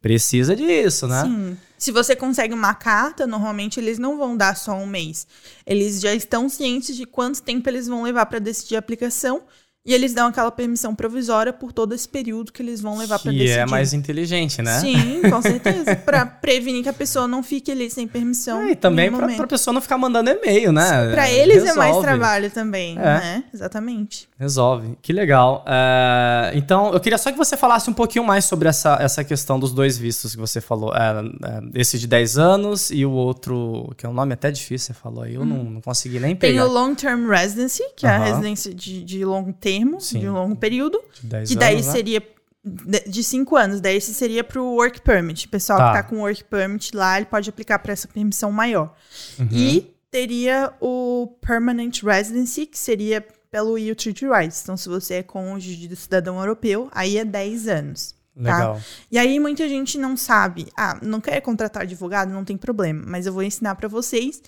precisa 0.00 0.56
disso, 0.56 1.06
né? 1.06 1.22
Sim. 1.22 1.56
Se 1.78 1.90
você 1.90 2.14
consegue 2.14 2.54
uma 2.54 2.74
carta, 2.74 3.26
normalmente 3.26 3.78
eles 3.80 3.98
não 3.98 4.16
vão 4.16 4.36
dar 4.36 4.56
só 4.56 4.72
um 4.74 4.86
mês. 4.86 5.26
Eles 5.66 6.00
já 6.00 6.14
estão 6.14 6.48
cientes 6.48 6.96
de 6.96 7.04
quanto 7.04 7.42
tempo 7.42 7.68
eles 7.68 7.88
vão 7.88 8.02
levar 8.04 8.26
para 8.26 8.38
decidir 8.38 8.76
a 8.76 8.78
aplicação 8.78 9.42
e 9.84 9.92
eles 9.92 10.14
dão 10.14 10.28
aquela 10.28 10.50
permissão 10.50 10.94
provisória 10.94 11.52
por 11.52 11.72
todo 11.72 11.92
esse 11.94 12.08
período 12.08 12.52
que 12.52 12.62
eles 12.62 12.80
vão 12.80 12.96
levar 12.96 13.18
para 13.18 13.32
Que 13.32 13.38
decidir. 13.38 13.58
é 13.58 13.66
mais 13.66 13.92
inteligente, 13.92 14.62
né? 14.62 14.78
Sim, 14.78 15.22
com 15.28 15.40
certeza. 15.42 15.96
para 15.96 16.24
prevenir 16.24 16.82
que 16.84 16.88
a 16.88 16.92
pessoa 16.92 17.26
não 17.26 17.42
fique 17.42 17.70
ali 17.72 17.90
sem 17.90 18.06
permissão. 18.06 18.60
É, 18.62 18.70
e 18.72 18.76
também 18.76 19.10
momento. 19.10 19.36
pra 19.36 19.46
pessoa 19.46 19.74
não 19.74 19.80
ficar 19.80 19.98
mandando 19.98 20.30
e-mail, 20.30 20.70
né? 20.72 21.10
Pra 21.12 21.30
eles 21.30 21.64
é 21.64 21.74
mais 21.74 21.88
Resolve. 21.96 22.06
trabalho 22.06 22.50
também, 22.50 22.96
É. 22.96 23.02
né? 23.02 23.44
Exatamente. 23.52 24.28
Resolve. 24.38 24.96
Que 25.02 25.12
legal. 25.12 25.64
É, 25.66 26.52
então, 26.54 26.92
eu 26.92 27.00
queria 27.00 27.18
só 27.18 27.30
que 27.32 27.38
você 27.38 27.56
falasse 27.56 27.88
um 27.90 27.92
pouquinho 27.92 28.24
mais 28.24 28.44
sobre 28.44 28.68
essa, 28.68 28.96
essa 29.00 29.24
questão 29.24 29.58
dos 29.58 29.72
dois 29.72 29.98
vistos 29.98 30.34
que 30.34 30.40
você 30.40 30.60
falou. 30.60 30.94
É, 30.94 30.98
é, 31.44 31.80
esse 31.80 31.98
de 31.98 32.06
10 32.06 32.38
anos 32.38 32.90
e 32.90 33.04
o 33.04 33.10
outro, 33.10 33.92
que 33.96 34.06
é 34.06 34.08
um 34.08 34.12
nome 34.12 34.32
até 34.34 34.50
difícil, 34.50 34.94
você 34.94 35.00
falou 35.00 35.24
aí. 35.24 35.34
Eu 35.34 35.44
não, 35.44 35.64
não 35.64 35.80
consegui 35.80 36.18
nem 36.20 36.32
Hum. 36.34 36.36
Tem 36.36 36.52
pegar. 36.52 36.66
o 36.66 36.72
Long 36.72 36.94
Term 36.94 37.28
Residency, 37.28 37.82
que 37.96 38.06
é 38.06 38.10
a 38.10 38.18
residência 38.18 38.72
de, 38.74 39.02
de 39.04 39.24
longo 39.24 39.52
termo, 39.78 40.00
Sim. 40.00 40.20
de 40.20 40.28
longo 40.28 40.56
período. 40.56 41.00
De 41.20 41.26
10 41.26 41.48
Que 41.50 41.56
daí 41.56 41.74
anos, 41.74 41.86
né? 41.86 41.92
seria 41.92 42.22
de- 42.64 43.04
de 43.10 43.24
cinco 43.24 43.56
anos. 43.56 43.80
Daí 43.80 43.96
esse 43.96 44.14
seria 44.14 44.44
pro 44.44 44.64
Work 44.64 45.00
Permit. 45.02 45.46
O 45.46 45.48
pessoal 45.48 45.78
Tá. 45.78 45.88
que 45.88 45.92
tá 45.98 46.02
com 46.04 46.20
Work 46.20 46.44
Permit 46.44 46.94
lá, 46.96 47.16
ele 47.16 47.26
pode 47.26 47.48
aplicar 47.50 47.78
para 47.78 47.92
essa 47.92 48.06
permissão 48.08 48.52
maior. 48.52 48.94
Uhum. 49.38 49.48
E 49.50 49.94
teria 50.10 50.72
o 50.80 51.34
Permanent 51.40 52.02
Residency, 52.02 52.66
que 52.66 52.78
seria 52.78 53.26
pelo 53.50 53.76
EU 53.76 53.94
Treaty 53.96 54.26
Rights. 54.26 54.62
Então, 54.62 54.76
se 54.76 54.88
você 54.88 55.14
é 55.14 55.22
cônjuge 55.22 55.88
do 55.88 55.96
cidadão 55.96 56.38
europeu, 56.38 56.88
aí 56.92 57.18
é 57.18 57.24
10 57.24 57.66
anos. 57.68 58.14
tá? 58.34 58.40
Legal. 58.56 58.80
E 59.10 59.18
aí 59.18 59.38
muita 59.38 59.68
gente 59.68 59.98
não 59.98 60.16
sabe. 60.16 60.66
Ah, 60.74 60.98
não 61.02 61.20
quer 61.20 61.38
contratar 61.42 61.82
advogado? 61.82 62.30
Não 62.32 62.46
tem 62.46 62.56
problema. 62.56 63.02
Mas 63.06 63.26
eu 63.26 63.32
vou 63.34 63.42
ensinar 63.42 63.74
para 63.74 63.88
vocês 63.88 64.42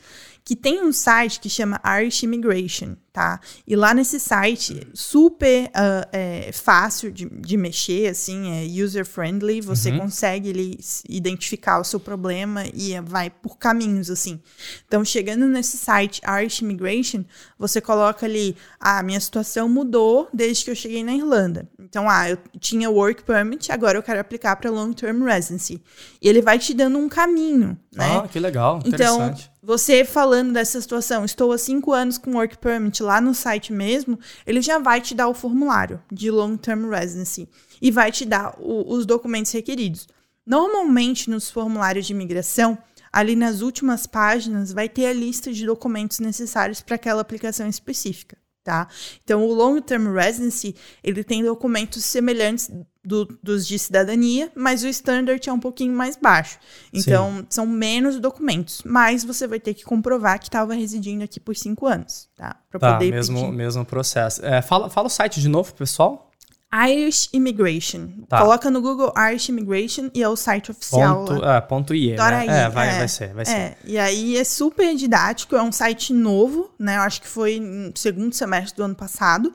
que 0.44 0.54
tem 0.54 0.84
um 0.84 0.92
site 0.92 1.40
que 1.40 1.48
chama 1.48 1.80
Irish 2.00 2.22
Immigration, 2.22 2.96
tá? 3.12 3.40
E 3.66 3.74
lá 3.74 3.94
nesse 3.94 4.20
site, 4.20 4.86
super 4.92 5.70
ah, 5.72 6.06
é, 6.12 6.50
fácil 6.52 7.10
de, 7.10 7.24
de 7.30 7.56
mexer, 7.56 8.08
assim, 8.10 8.50
é 8.52 8.84
user-friendly. 8.84 9.62
Você 9.62 9.90
Uhum. 9.90 10.00
consegue 10.00 10.76
s- 10.78 11.02
identificar 11.08 11.78
o 11.80 11.84
seu 11.84 11.98
problema 11.98 12.64
e 12.74 13.00
vai 13.00 13.30
por 13.30 13.56
caminhos, 13.56 14.10
assim. 14.10 14.38
Então, 14.86 15.02
chegando 15.02 15.46
nesse 15.46 15.78
site 15.78 16.20
Irish 16.40 16.60
Immigration, 16.60 17.24
você 17.58 17.80
coloca 17.80 18.26
ali, 18.26 18.54
ah, 18.78 19.02
minha 19.02 19.20
situação 19.20 19.66
mudou 19.66 20.28
desde 20.32 20.64
que 20.66 20.70
eu 20.70 20.76
cheguei 20.76 21.02
na 21.02 21.14
Irlanda. 21.14 21.66
Então, 21.80 22.06
ah, 22.10 22.28
eu 22.28 22.36
tinha 22.60 22.90
work 22.90 23.22
permit, 23.22 23.72
agora 23.72 23.96
eu 23.96 24.02
quero 24.02 24.20
aplicar 24.20 24.56
para 24.56 24.70
long 24.70 24.92
term 24.92 25.24
residency. 25.24 25.82
E 26.20 26.28
ele 26.28 26.42
vai 26.42 26.58
te 26.58 26.74
dando 26.74 26.98
um 26.98 27.08
caminho, 27.08 27.78
né? 27.94 28.18
Ah, 28.22 28.28
que 28.28 28.38
legal. 28.38 28.80
Então, 28.84 29.16
Interessante. 29.16 29.53
Você 29.64 30.04
falando 30.04 30.52
dessa 30.52 30.78
situação, 30.80 31.24
estou 31.24 31.50
há 31.50 31.56
cinco 31.58 31.92
anos 31.92 32.18
com 32.18 32.34
work 32.34 32.58
permit 32.58 33.02
lá 33.02 33.20
no 33.20 33.34
site 33.34 33.72
mesmo, 33.72 34.18
ele 34.46 34.60
já 34.60 34.78
vai 34.78 35.00
te 35.00 35.14
dar 35.14 35.26
o 35.28 35.34
formulário 35.34 36.02
de 36.12 36.30
long 36.30 36.56
term 36.56 36.90
residency 36.90 37.48
e 37.80 37.90
vai 37.90 38.12
te 38.12 38.26
dar 38.26 38.54
o- 38.58 38.92
os 38.92 39.06
documentos 39.06 39.52
requeridos. 39.52 40.06
Normalmente, 40.46 41.30
nos 41.30 41.50
formulários 41.50 42.06
de 42.06 42.12
imigração, 42.12 42.76
ali 43.10 43.34
nas 43.34 43.62
últimas 43.62 44.06
páginas 44.06 44.70
vai 44.72 44.88
ter 44.88 45.06
a 45.06 45.12
lista 45.14 45.50
de 45.50 45.64
documentos 45.64 46.18
necessários 46.18 46.82
para 46.82 46.96
aquela 46.96 47.22
aplicação 47.22 47.66
específica 47.66 48.36
tá? 48.64 48.88
Então, 49.22 49.44
o 49.44 49.52
Long 49.52 49.80
Term 49.80 50.12
Residency, 50.12 50.74
ele 51.04 51.22
tem 51.22 51.44
documentos 51.44 52.02
semelhantes 52.04 52.70
do, 53.04 53.26
dos 53.42 53.66
de 53.66 53.78
cidadania, 53.78 54.50
mas 54.56 54.82
o 54.82 54.88
Standard 54.88 55.46
é 55.46 55.52
um 55.52 55.60
pouquinho 55.60 55.92
mais 55.92 56.16
baixo. 56.16 56.58
Então, 56.92 57.36
Sim. 57.36 57.46
são 57.50 57.66
menos 57.66 58.18
documentos, 58.18 58.80
mas 58.84 59.22
você 59.22 59.46
vai 59.46 59.60
ter 59.60 59.74
que 59.74 59.84
comprovar 59.84 60.38
que 60.40 60.46
estava 60.46 60.72
residindo 60.74 61.22
aqui 61.22 61.38
por 61.38 61.54
cinco 61.54 61.86
anos, 61.86 62.28
tá? 62.34 62.56
Para 62.70 62.80
tá, 62.80 62.92
poder 62.94 63.10
mesmo, 63.12 63.40
pedir. 63.40 63.52
mesmo 63.52 63.84
processo. 63.84 64.44
É, 64.44 64.62
fala, 64.62 64.88
fala 64.88 65.08
o 65.08 65.10
site 65.10 65.40
de 65.40 65.48
novo, 65.48 65.74
pessoal. 65.74 66.30
Irish 66.74 67.28
Immigration. 67.32 68.08
Tá. 68.28 68.40
Coloca 68.40 68.68
no 68.68 68.80
Google 68.80 69.12
Irish 69.30 69.48
Immigration 69.48 70.10
e 70.12 70.22
é 70.22 70.28
o 70.28 70.34
site 70.34 70.72
oficial. 70.72 71.24
Ponto, 71.24 71.44
é, 71.44 71.60
ponto 71.60 71.94
IE, 71.94 72.16
né? 72.16 72.46
É, 72.46 72.68
vai, 72.68 72.88
é, 72.88 72.98
vai 72.98 73.08
ser, 73.08 73.32
vai 73.32 73.44
ser. 73.44 73.54
É. 73.54 73.76
E 73.84 73.96
aí 73.96 74.36
é 74.36 74.42
super 74.42 74.94
didático, 74.96 75.54
é 75.54 75.62
um 75.62 75.70
site 75.70 76.12
novo, 76.12 76.70
né? 76.76 76.96
Eu 76.96 77.02
acho 77.02 77.20
que 77.22 77.28
foi 77.28 77.60
no 77.60 77.96
segundo 77.96 78.34
semestre 78.34 78.76
do 78.76 78.82
ano 78.82 78.94
passado. 78.94 79.52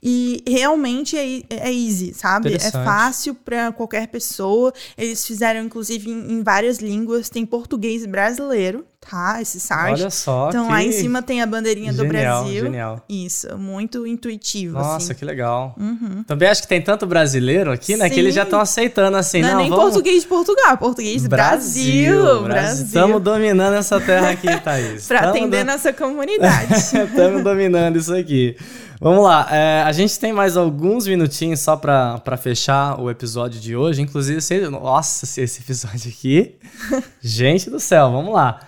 E 0.00 0.42
realmente 0.46 1.16
é, 1.16 1.42
é 1.50 1.72
easy, 1.72 2.14
sabe? 2.14 2.54
É 2.54 2.70
fácil 2.70 3.34
para 3.34 3.72
qualquer 3.72 4.06
pessoa. 4.06 4.72
Eles 4.96 5.26
fizeram, 5.26 5.64
inclusive, 5.64 6.08
em, 6.08 6.34
em 6.34 6.42
várias 6.42 6.78
línguas. 6.78 7.28
Tem 7.28 7.44
português 7.44 8.06
brasileiro, 8.06 8.86
tá? 9.00 9.40
Esse 9.40 9.58
site. 9.58 10.00
Olha 10.00 10.10
só. 10.10 10.48
Então 10.48 10.66
que... 10.66 10.72
lá 10.72 10.82
em 10.82 10.92
cima 10.92 11.22
tem 11.22 11.40
a 11.40 11.46
bandeirinha 11.46 11.92
genial, 11.92 12.06
do 12.06 12.12
Brasil. 12.12 12.64
Genial. 12.64 13.04
Isso, 13.08 13.56
muito 13.56 14.06
intuitivo. 14.06 14.74
Nossa, 14.74 14.96
assim. 14.96 15.14
que 15.14 15.24
legal. 15.24 15.74
Uhum. 15.78 16.22
Também 16.24 16.48
acho 16.48 16.62
que 16.62 16.68
tem 16.68 16.82
tanto 16.82 17.06
brasileiro 17.06 17.72
aqui, 17.72 17.96
né? 17.96 18.08
Sim. 18.08 18.14
Que 18.14 18.20
eles 18.20 18.34
já 18.34 18.42
estão 18.42 18.60
aceitando 18.60 19.16
assim. 19.16 19.40
Não, 19.40 19.52
não 19.52 19.58
é 19.58 19.62
nem 19.62 19.70
vamos... 19.70 19.84
português 19.84 20.22
de 20.22 20.28
Portugal, 20.28 20.76
português 20.76 21.26
Brasil. 21.26 22.22
Brasil. 22.22 22.42
Brasil. 22.42 22.86
Estamos 22.86 23.22
dominando 23.22 23.74
essa 23.74 24.00
terra 24.00 24.30
aqui, 24.30 24.48
Thaís. 24.60 25.06
para 25.06 25.30
atender 25.30 25.64
do... 25.64 25.72
nossa 25.72 25.92
comunidade. 25.92 26.74
Estamos 26.74 27.42
dominando 27.42 27.96
isso 27.96 28.14
aqui. 28.14 28.56
Vamos 29.02 29.24
lá, 29.24 29.48
é, 29.50 29.82
a 29.82 29.92
gente 29.92 30.20
tem 30.20 30.30
mais 30.30 30.58
alguns 30.58 31.06
minutinhos 31.06 31.60
só 31.60 31.74
para 31.74 32.36
fechar 32.36 33.00
o 33.00 33.10
episódio 33.10 33.58
de 33.58 33.74
hoje. 33.74 34.02
Inclusive, 34.02 34.42
se, 34.42 34.60
nossa, 34.68 35.24
esse 35.24 35.62
episódio 35.62 36.10
aqui. 36.10 36.56
gente 37.18 37.70
do 37.70 37.80
céu, 37.80 38.12
vamos 38.12 38.34
lá. 38.34 38.60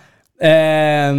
É, 0.45 1.09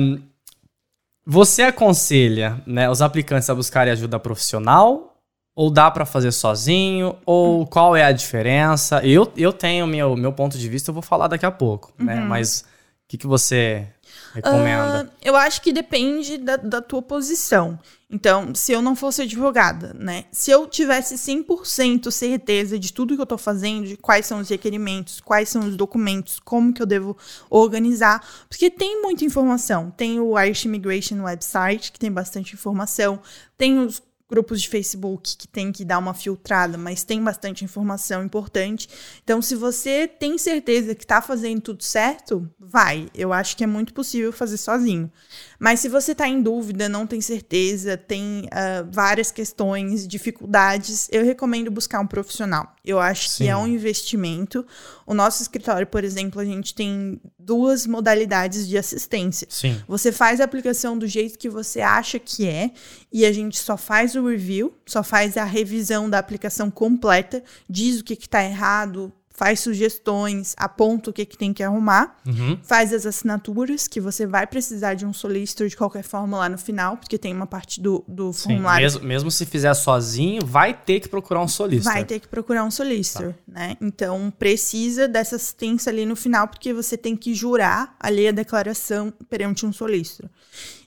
você 1.25 1.62
aconselha 1.62 2.61
né, 2.66 2.91
os 2.91 3.01
aplicantes 3.01 3.49
a 3.49 3.55
buscarem 3.55 3.93
ajuda 3.93 4.20
profissional? 4.20 5.16
Ou 5.57 5.70
dá 5.70 5.91
para 5.91 6.05
fazer 6.05 6.33
sozinho? 6.33 7.16
Ou 7.25 7.66
qual 7.66 7.97
é 7.97 8.05
a 8.05 8.12
diferença? 8.12 9.01
Eu, 9.07 9.33
eu 9.37 9.53
tenho 9.53 9.87
meu, 9.87 10.14
meu 10.16 10.33
ponto 10.33 10.59
de 10.59 10.68
vista, 10.68 10.91
eu 10.91 10.95
vou 10.95 11.03
falar 11.03 11.29
daqui 11.29 11.47
a 11.47 11.51
pouco, 11.51 11.95
né? 11.99 12.20
Uhum. 12.20 12.27
Mas 12.27 12.61
o 12.61 12.64
que, 13.09 13.16
que 13.16 13.27
você 13.27 13.87
recomenda? 14.35 15.05
Uh, 15.05 15.12
eu 15.22 15.37
acho 15.37 15.62
que 15.62 15.72
depende 15.72 16.37
da, 16.37 16.57
da 16.57 16.82
tua 16.82 17.01
posição. 17.01 17.78
Então, 18.11 18.55
se 18.55 18.72
eu 18.72 18.82
não 18.82 18.95
fosse 18.95 19.22
advogada, 19.22 19.95
né? 19.95 20.26
Se 20.30 20.51
eu 20.51 20.66
tivesse 20.66 21.14
100% 21.14 22.11
certeza 22.11 22.78
de 22.78 22.93
tudo 22.93 23.16
que 23.16 23.22
eu 23.22 23.26
tô 23.26 23.39
fazendo, 23.39 23.87
de 23.87 23.97
quais 23.97 24.26
são 24.26 24.41
os 24.41 24.49
requerimentos, 24.49 25.20
quais 25.20 25.49
são 25.49 25.66
os 25.66 25.76
documentos, 25.76 26.39
como 26.39 26.72
que 26.72 26.82
eu 26.82 26.87
devo 26.87 27.16
organizar, 27.51 28.24
porque 28.49 28.70
tem 28.70 29.03
muita 29.03 29.24
informação. 29.24 29.91
Tem 29.91 30.20
o 30.20 30.39
Irish 30.39 30.64
Immigration 30.64 31.22
Website, 31.22 31.91
que 31.91 31.99
tem 31.99 32.11
bastante 32.11 32.55
informação, 32.55 33.20
tem 33.57 33.78
os 33.78 34.01
grupos 34.29 34.62
de 34.62 34.68
Facebook 34.68 35.37
que 35.37 35.47
tem 35.47 35.70
que 35.70 35.85
dar 35.85 35.99
uma 35.99 36.14
filtrada, 36.14 36.79
mas 36.79 37.05
tem 37.05 37.22
bastante 37.22 37.64
informação 37.64 38.25
importante. 38.25 38.89
Então, 39.22 39.43
se 39.43 39.55
você 39.55 40.09
tem 40.09 40.39
certeza 40.39 40.95
que 40.95 41.05
está 41.05 41.20
fazendo 41.20 41.61
tudo 41.61 41.85
certo, 41.85 42.49
vai. 42.59 43.09
Eu 43.14 43.33
acho 43.33 43.57
que 43.57 43.64
é 43.64 43.66
muito 43.66 43.93
possível 43.93 44.33
fazer 44.33 44.57
sozinho. 44.57 45.11
Mas 45.59 45.81
se 45.81 45.89
você 45.89 46.12
está 46.12 46.27
em 46.27 46.43
dúvida, 46.43 46.89
não 46.89 47.07
tem 47.07 47.20
certeza, 47.20 47.97
tem 47.97 48.47
uh, 48.47 48.89
várias 48.91 49.31
questões, 49.31 50.07
dificuldades, 50.07 51.09
eu 51.12 51.25
recomendo 51.25 51.70
buscar 51.70 52.01
um 52.01 52.07
profissional. 52.07 52.75
Eu 52.85 53.01
acho 53.01 53.29
Sim. 53.29 53.45
que 53.45 53.51
é 53.51 53.57
um 53.57 53.66
investimento. 53.66 54.66
O 55.07 55.14
nosso 55.14 55.43
escritório, 55.43 55.87
por 55.87 56.05
exemplo, 56.05 56.41
a 56.41 56.45
gente 56.45 56.75
tem 56.75 57.20
duas 57.39 57.87
modalidades 57.87 58.66
de 58.66 58.77
assistência. 58.77 59.47
Sim. 59.51 59.81
Você 59.87 60.11
faz 60.11 60.41
a 60.41 60.45
aplicação 60.45 60.99
do 60.99 61.07
jeito 61.07 61.39
que 61.39 61.49
você 61.49 61.81
acha 61.81 62.18
que 62.18 62.47
é, 62.47 62.70
e 63.15 63.25
a 63.25 63.33
gente 63.33 63.57
só 63.61 63.77
faz 63.77 64.17
o 64.17 64.27
review, 64.27 64.75
só 64.85 65.05
faz 65.05 65.37
a 65.37 65.45
revisão 65.45 66.11
da 66.11 66.19
aplicação 66.19 66.69
completa, 66.69 67.45
diz 67.71 68.01
o 68.01 68.05
que 68.05 68.15
está 68.15 68.43
errado, 68.43 69.12
faz 69.31 69.61
sugestões, 69.61 70.53
aponta 70.57 71.11
o 71.11 71.12
que, 71.12 71.25
que 71.25 71.39
tem 71.39 71.53
que 71.53 71.62
arrumar, 71.62 72.17
uhum. 72.27 72.59
faz 72.65 72.93
as 72.93 73.07
assinaturas, 73.07 73.87
que 73.87 74.01
você 74.01 74.27
vai 74.27 74.49
precisar 74.49 74.95
de 74.95 75.07
um 75.07 75.12
solicitor 75.12 75.69
de 75.69 75.77
qualquer 75.77 76.03
forma 76.03 76.39
lá 76.39 76.49
no 76.49 76.59
final, 76.59 76.97
porque 76.97 77.17
tem 77.17 77.33
uma 77.33 77.47
parte 77.47 77.81
do, 77.81 78.05
do 78.09 78.33
Sim, 78.33 78.43
formulário. 78.49 78.83
Mesmo, 78.83 79.05
mesmo 79.05 79.31
se 79.31 79.47
fizer 79.47 79.75
sozinho, 79.75 80.45
vai 80.45 80.75
ter 80.75 80.99
que 80.99 81.09
procurar 81.09 81.41
um 81.41 81.49
solicitor. 81.49 81.93
Vai 81.93 82.05
ter 82.05 82.19
que 82.19 82.27
procurar 82.27 82.65
um 82.65 82.71
solicitor, 82.71 83.33
tá. 83.33 83.39
né? 83.47 83.77
Então, 83.81 84.33
precisa 84.37 85.07
dessa 85.07 85.37
assistência 85.37 85.89
ali 85.89 86.05
no 86.05 86.17
final, 86.17 86.49
porque 86.49 86.73
você 86.73 86.97
tem 86.97 87.17
que 87.17 87.33
jurar 87.33 87.95
ali 88.01 88.27
a 88.27 88.33
declaração 88.33 89.12
perante 89.31 89.65
um 89.65 89.73
solicitor. 89.73 90.29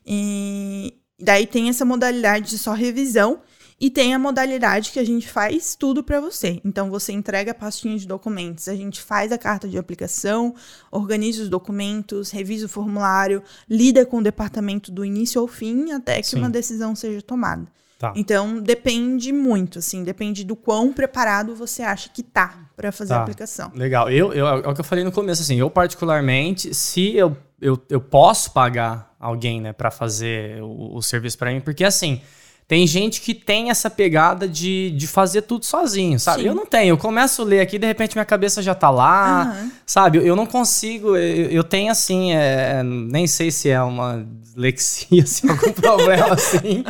E 0.05 0.93
daí 1.19 1.45
tem 1.47 1.69
essa 1.69 1.85
modalidade 1.85 2.49
de 2.49 2.57
só 2.57 2.73
revisão, 2.73 3.41
e 3.79 3.89
tem 3.91 4.13
a 4.13 4.19
modalidade 4.19 4.91
que 4.91 4.99
a 4.99 5.03
gente 5.03 5.27
faz 5.27 5.75
tudo 5.75 6.03
para 6.03 6.19
você. 6.19 6.59
Então 6.65 6.89
você 6.89 7.11
entrega 7.13 7.51
a 7.51 7.55
pastinha 7.55 7.97
de 7.97 8.07
documentos, 8.07 8.67
a 8.67 8.75
gente 8.75 9.01
faz 9.01 9.31
a 9.31 9.37
carta 9.37 9.67
de 9.67 9.77
aplicação, 9.77 10.55
organiza 10.91 11.43
os 11.43 11.49
documentos, 11.49 12.31
revisa 12.31 12.65
o 12.65 12.69
formulário, 12.69 13.43
lida 13.69 14.05
com 14.05 14.17
o 14.17 14.23
departamento 14.23 14.91
do 14.91 15.05
início 15.05 15.39
ao 15.39 15.47
fim 15.47 15.91
até 15.91 16.21
que 16.21 16.29
Sim. 16.29 16.39
uma 16.39 16.49
decisão 16.49 16.95
seja 16.95 17.21
tomada. 17.21 17.67
Tá. 17.99 18.13
Então 18.15 18.59
depende 18.59 19.31
muito, 19.33 19.79
assim, 19.79 20.03
depende 20.03 20.43
do 20.43 20.55
quão 20.55 20.93
preparado 20.93 21.55
você 21.55 21.81
acha 21.81 22.09
que 22.09 22.21
tá 22.21 22.69
para 22.75 22.91
fazer 22.91 23.13
tá. 23.13 23.19
a 23.19 23.21
aplicação. 23.23 23.71
Legal. 23.73 24.09
Eu, 24.11 24.33
eu, 24.33 24.47
é 24.47 24.67
o 24.67 24.73
que 24.73 24.81
eu 24.81 24.85
falei 24.85 25.03
no 25.03 25.11
começo, 25.11 25.41
assim, 25.41 25.55
eu 25.55 25.69
particularmente, 25.69 26.75
se 26.75 27.15
eu, 27.15 27.35
eu, 27.61 27.81
eu 27.89 27.99
posso 27.99 28.51
pagar 28.51 29.15
alguém, 29.19 29.59
né, 29.59 29.73
para 29.73 29.89
fazer 29.89 30.61
o, 30.61 30.95
o 30.95 31.01
serviço 31.01 31.37
para 31.37 31.51
mim, 31.51 31.59
porque 31.59 31.83
assim, 31.83 32.21
tem 32.67 32.85
gente 32.85 33.21
que 33.21 33.33
tem 33.33 33.69
essa 33.69 33.89
pegada 33.89 34.47
de, 34.47 34.91
de 34.91 35.07
fazer 35.07 35.43
tudo 35.43 35.65
sozinho, 35.65 36.19
sabe? 36.19 36.41
Sim. 36.41 36.49
Eu 36.49 36.55
não 36.55 36.65
tenho. 36.65 36.89
Eu 36.89 36.97
começo 36.97 37.41
a 37.41 37.45
ler 37.45 37.61
aqui, 37.61 37.79
de 37.79 37.87
repente 37.87 38.15
minha 38.15 38.25
cabeça 38.25 38.61
já 38.61 38.75
tá 38.75 38.89
lá, 38.89 39.57
uhum. 39.57 39.71
sabe? 39.85 40.17
Eu, 40.17 40.35
não 40.35 40.45
consigo. 40.45 41.15
Eu, 41.15 41.49
eu 41.49 41.63
tenho 41.63 41.89
assim, 41.89 42.33
é, 42.33 42.83
nem 42.83 43.25
sei 43.25 43.51
se 43.51 43.69
é 43.69 43.81
uma 43.81 44.27
dislexia, 44.41 45.23
se 45.25 45.47
é 45.47 45.51
algum 45.51 45.71
problema 45.71 46.33
assim. 46.33 46.83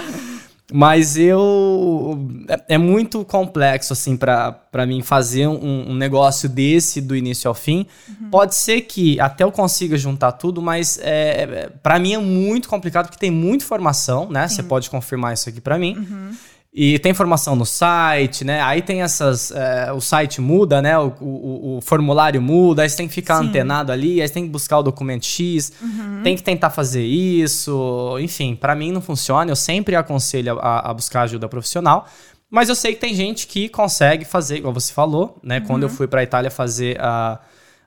Mas 0.72 1.15
eu. 1.15 2.28
É, 2.47 2.76
é, 2.76 2.78
muito 2.78 3.24
complexo, 3.24 3.93
assim, 3.93 4.18
para 4.18 4.86
mim 4.86 5.01
fazer 5.01 5.47
um, 5.47 5.91
um, 5.91 5.95
negócio 5.95 6.49
desse 6.49 6.99
do 6.99 7.15
início 7.15 7.47
ao 7.47 7.53
fim. 7.53 7.86
Uhum. 8.07 8.30
Pode 8.30 8.53
ser 8.55 8.82
que 8.82 9.18
até 9.20 9.45
eu 9.45 9.51
consiga 9.51 9.97
juntar 9.97 10.34
tudo, 10.34 10.61
mas 10.61 10.99
é, 11.01 11.43
é 11.43 11.70
para 11.82 11.97
mim 11.99 12.13
é 12.13 12.18
muito 12.18 12.68
complicado 12.68 13.05
porque 13.05 13.18
tem 13.18 13.32
muita 13.32 13.63
informação, 13.63 14.30
né? 14.30 14.45
Você 14.47 14.61
pode 14.61 14.89
confirmar 14.89 15.34
isso 15.34 15.47
aqui 15.47 15.61
para 15.61 15.78
mim. 15.78 15.95
Uhum. 15.97 16.32
E 16.80 17.00
tem 17.00 17.12
informação 17.12 17.56
no 17.56 17.66
site, 17.66 18.46
né? 18.46 18.62
Aí 18.62 18.84
tem 18.84 19.02
essas. 19.02 19.50
É, 19.50 19.92
o 19.92 20.00
site 20.00 20.40
muda, 20.40 20.80
né? 20.80 20.96
O, 20.96 21.12
o, 21.20 21.78
o, 21.78 21.82
formulário 21.82 22.40
muda, 22.40 22.84
aí 22.84 22.90
você 22.90 22.98
tem 22.98 23.08
que 23.08 23.16
ficar 23.16 23.40
Sim. 23.40 23.48
antenado 23.48 23.92
ali, 23.92 24.22
aí 24.22 24.28
você 24.28 24.36
tem 24.36 24.44
que 24.44 24.50
buscar 24.52 24.78
o 24.78 24.84
documento 24.84 25.26
X, 25.26 25.74
uhum. 25.82 26.22
tem 26.24 26.36
que 26.36 26.44
tentar 26.44 26.70
fazer 26.70 27.04
isso. 27.04 28.16
Enfim, 28.20 28.56
para 28.56 28.76
mim 28.76 28.92
não 28.92 29.02
funciona. 29.02 29.50
Eu 29.50 29.56
sempre 29.56 29.96
aconselho 29.96 30.60
a, 30.60 30.92
a, 30.92 30.94
buscar 30.94 31.24
ajuda 31.24 31.50
profissional. 31.50 32.06
Mas 32.48 32.70
eu 32.70 32.76
sei 32.76 32.94
que 32.94 33.02
tem 33.02 33.16
gente 33.16 33.48
que 33.48 33.70
consegue 33.70 34.24
fazer, 34.24 34.58
igual 34.58 34.72
você 34.72 34.94
falou, 34.94 35.40
né? 35.42 35.58
Uhum. 35.58 35.66
Quando 35.66 35.84
eu 35.84 35.90
fui 35.90 36.08
para 36.08 36.20
a 36.20 36.24
Itália 36.24 36.52
fazer 36.52 37.02
a, 37.02 37.40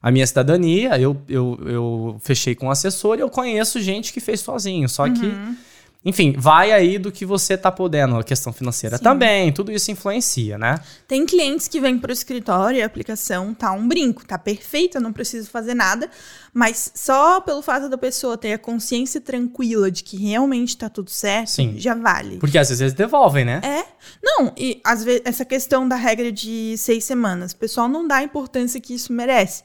a 0.03 0.11
minha 0.11 0.27
cidadania, 0.27 0.99
eu, 0.99 1.17
eu, 1.29 1.61
eu 1.65 2.17
fechei 2.19 2.57
com 2.57 2.67
um 2.67 2.71
assessor 2.73 3.19
e 3.19 3.21
eu 3.21 3.31
conheço 3.31 3.81
gente 3.81 4.13
que 4.13 4.19
fez 4.19 4.41
sozinho. 4.41 4.89
Só 4.89 5.09
que 5.09 5.27
uhum. 5.27 5.55
Enfim, 6.03 6.35
vai 6.39 6.73
aí 6.73 6.99
do 6.99 7.13
que 7.13 7.27
você 7.27 7.59
tá 7.59 7.71
podendo, 7.71 8.17
a 8.17 8.25
questão 8.25 8.55
financeira 8.55 8.97
Sim. 8.97 9.05
também, 9.05 9.53
tudo 9.53 9.71
isso 9.71 9.91
influencia, 9.91 10.57
né? 10.57 10.81
Tem 11.07 11.27
clientes 11.27 11.69
que 11.69 11.79
vêm 11.79 11.99
para 11.99 12.09
o 12.09 12.13
escritório 12.13 12.79
e 12.79 12.83
a 12.83 12.87
aplicação 12.87 13.53
tá 13.53 13.71
um 13.73 13.87
brinco, 13.87 14.25
tá 14.25 14.39
perfeita, 14.39 14.99
não 14.99 15.13
preciso 15.13 15.51
fazer 15.51 15.75
nada, 15.75 16.09
mas 16.55 16.91
só 16.95 17.43
pelo 17.43 17.61
fato 17.61 17.87
da 17.91 17.99
pessoa 17.99 18.39
ter 18.39 18.55
a 18.55 18.59
consciência 18.59 19.21
tranquila 19.21 19.91
de 19.91 20.03
que 20.03 20.17
realmente 20.17 20.75
tá 20.75 20.89
tudo 20.89 21.11
certo, 21.11 21.51
Sim. 21.51 21.75
já 21.77 21.95
vale. 21.95 22.39
Porque 22.39 22.57
às 22.57 22.71
vezes 22.71 22.95
devolvem, 22.95 23.45
né? 23.45 23.61
É. 23.63 23.85
Não, 24.23 24.55
e 24.57 24.81
às 24.83 25.05
vezes 25.05 25.21
essa 25.27 25.45
questão 25.45 25.87
da 25.87 25.97
regra 25.97 26.33
de 26.33 26.77
seis 26.79 27.05
semanas, 27.05 27.53
o 27.53 27.57
pessoal 27.57 27.89
não 27.89 28.09
dá 28.09 28.17
a 28.17 28.23
importância 28.23 28.81
que 28.81 28.95
isso 28.95 29.13
merece. 29.13 29.65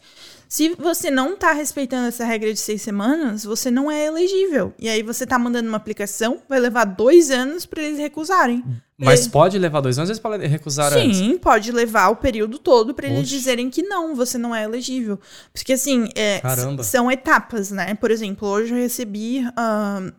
Se 0.55 0.73
você 0.79 1.11
não 1.11 1.33
está 1.33 1.51
respeitando 1.51 2.07
essa 2.07 2.23
regra 2.23 2.53
de 2.53 2.57
seis 2.57 2.81
semanas, 2.81 3.43
você 3.43 3.69
não 3.69 3.91
é 3.91 4.05
elegível. 4.05 4.73
E 4.79 4.87
aí 4.87 5.03
você 5.03 5.25
está 5.25 5.37
mandando 5.37 5.67
uma 5.67 5.75
aplicação, 5.75 6.39
vai 6.47 6.61
levar 6.61 6.85
dois 6.85 7.29
anos 7.29 7.65
para 7.65 7.83
eles 7.83 7.99
recusarem. 7.99 8.63
Mas 8.97 9.27
pode 9.27 9.59
levar 9.59 9.81
dois 9.81 9.99
anos, 9.99 10.17
pode 10.17 10.47
recusar 10.47 10.93
antes. 10.93 11.17
Sim, 11.17 11.37
pode 11.37 11.73
levar 11.73 12.07
o 12.07 12.15
período 12.15 12.57
todo 12.57 12.93
pra 12.93 13.05
eles 13.05 13.27
dizerem 13.27 13.69
que 13.69 13.83
não, 13.83 14.15
você 14.15 14.37
não 14.37 14.55
é 14.55 14.63
elegível. 14.63 15.19
Porque 15.51 15.73
assim, 15.73 16.07
é, 16.15 16.41
são 16.83 17.11
etapas, 17.11 17.71
né? 17.71 17.93
Por 17.93 18.09
exemplo, 18.09 18.47
hoje 18.47 18.73
eu 18.73 18.77
recebi 18.77 19.45
ahn, 19.57 20.13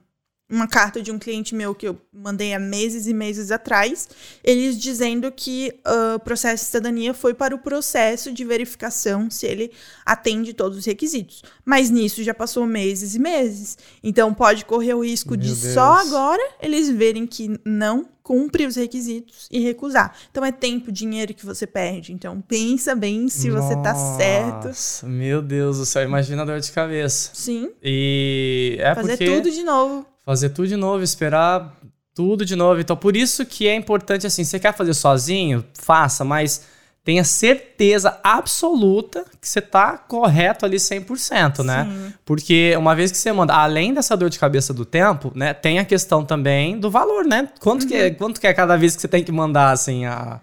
uma 0.49 0.69
carta 0.69 1.03
de 1.03 1.11
um 1.11 1.19
cliente 1.19 1.55
meu 1.55 1.75
que 1.75 1.89
eu 1.89 2.01
mandei 2.13 2.55
há 2.55 2.59
meses 2.59 3.07
e 3.07 3.13
meses 3.13 3.51
atrás, 3.51 4.09
eles 4.45 4.79
dizendo 4.79 5.31
que 5.33 5.75
ah, 5.85 6.15
o 6.17 6.21
processo 6.21 6.65
de 6.65 6.71
cidadania 6.71 7.13
foi 7.13 7.35
para 7.35 7.55
o 7.55 7.59
processo 7.59 8.33
de 8.33 8.45
verificação 8.45 9.29
se 9.29 9.47
ele 9.47 9.73
atende 10.05 10.55
todos 10.55 10.79
os 10.79 10.85
requisitos. 10.85 11.43
Mas 11.65 11.91
nisso 11.91 12.23
já 12.23 12.33
passou 12.33 12.65
meses 12.67 13.15
e 13.15 13.19
meses. 13.19 13.77
Então 14.03 14.33
pode 14.33 14.65
correr 14.65 14.95
o 14.95 15.05
risco 15.05 15.37
de 15.37 15.49
Meu 15.49 15.75
só 15.75 15.97
Deus. 15.97 16.07
agora 16.09 16.51
eles 16.61 16.89
verem 16.89 17.27
que 17.27 17.59
não 17.65 18.09
cumpre 18.27 18.67
os 18.67 18.75
requisitos 18.75 19.47
e 19.53 19.61
recusar. 19.61 20.13
Então 20.33 20.45
é 20.45 20.51
tempo, 20.51 20.91
dinheiro 20.91 21.33
que 21.33 21.47
você 21.47 21.65
perde. 21.65 22.13
Então 22.13 22.41
pensa 22.41 22.93
bem 22.97 23.29
se 23.29 23.49
você 23.49 23.77
tá 23.77 23.95
certo. 23.95 24.67
Nossa, 24.67 25.07
Meu 25.07 25.41
Deus 25.41 25.79
do 25.79 25.87
céu, 25.87 26.03
imagina 26.03 26.43
a 26.43 26.45
dor 26.45 26.59
de 26.59 26.73
cabeça. 26.73 27.31
Sim, 27.33 27.71
E 27.81 28.77
é 28.81 28.93
fazer 28.97 29.17
tudo 29.17 29.49
de 29.49 29.63
novo. 29.63 30.05
fazer 30.25 30.49
tudo 30.49 30.67
de 30.67 30.75
novo, 30.75 31.05
esperar 31.05 31.73
tudo 32.13 32.45
de 32.45 32.57
novo. 32.57 32.81
Então, 32.81 32.97
por 32.97 33.17
isso 33.17 33.47
que 33.47 33.69
é 33.69 33.77
importante 33.77 34.27
assim, 34.27 34.43
você 34.43 34.59
quer 34.59 34.75
fazer 34.75 34.95
sozinho, 34.95 35.65
faça, 35.79 36.25
mas 36.25 36.63
tenha 37.07 37.23
certeza 37.23 38.19
absoluta 38.21 39.25
que 39.41 39.49
você 39.49 39.61
tá 39.61 39.97
correto 39.97 40.67
ali 40.67 40.77
100%, 40.77 41.63
né? 41.63 41.85
Sim. 41.89 42.13
Porque 42.25 42.75
uma 42.77 42.97
vez 42.97 43.13
que 43.13 43.17
você 43.17 43.33
manda, 43.33 43.55
além 43.55 43.95
dessa 43.95 44.17
dor 44.17 44.29
de 44.29 44.41
cabeça 44.41 44.75
do 44.75 44.85
tempo, 44.85 45.31
né, 45.33 45.55
tem 45.55 45.79
a 45.79 45.85
questão 45.85 46.25
também 46.25 46.81
do 46.81 46.91
valor, 46.91 47.25
né? 47.25 47.49
Quanto 47.61 47.87
que 47.87 47.95
é, 47.95 48.09
Uhum. 48.09 48.15
quanto 48.15 48.41
que 48.41 48.47
é 48.49 48.53
cada 48.53 48.77
vez 48.77 48.97
que 48.97 49.03
você 49.03 49.07
tem 49.07 49.23
que 49.23 49.31
mandar 49.31 49.71
assim 49.71 50.05
a 50.05 50.41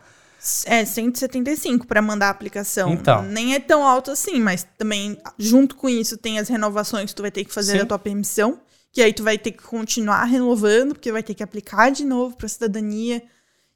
É 0.65 0.85
175 0.85 1.85
para 1.85 2.01
mandar 2.01 2.27
a 2.27 2.29
aplicação. 2.29 2.93
Então. 2.93 3.23
Nem 3.23 3.55
é 3.55 3.59
tão 3.59 3.85
alto 3.85 4.09
assim, 4.11 4.39
mas 4.39 4.65
também 4.77 5.17
junto 5.37 5.75
com 5.75 5.89
isso 5.89 6.17
tem 6.17 6.39
as 6.39 6.47
renovações 6.47 7.09
que 7.09 7.15
tu 7.15 7.21
vai 7.23 7.31
ter 7.31 7.43
que 7.43 7.53
fazer 7.53 7.73
Sim. 7.73 7.77
da 7.79 7.85
tua 7.85 7.99
permissão, 7.99 8.57
que 8.93 9.01
aí 9.01 9.11
tu 9.11 9.21
vai 9.21 9.37
ter 9.37 9.51
que 9.51 9.63
continuar 9.63 10.23
renovando, 10.23 10.93
porque 10.93 11.11
vai 11.11 11.23
ter 11.23 11.33
que 11.33 11.43
aplicar 11.43 11.91
de 11.91 12.05
novo 12.05 12.37
para 12.37 12.47
cidadania. 12.47 13.21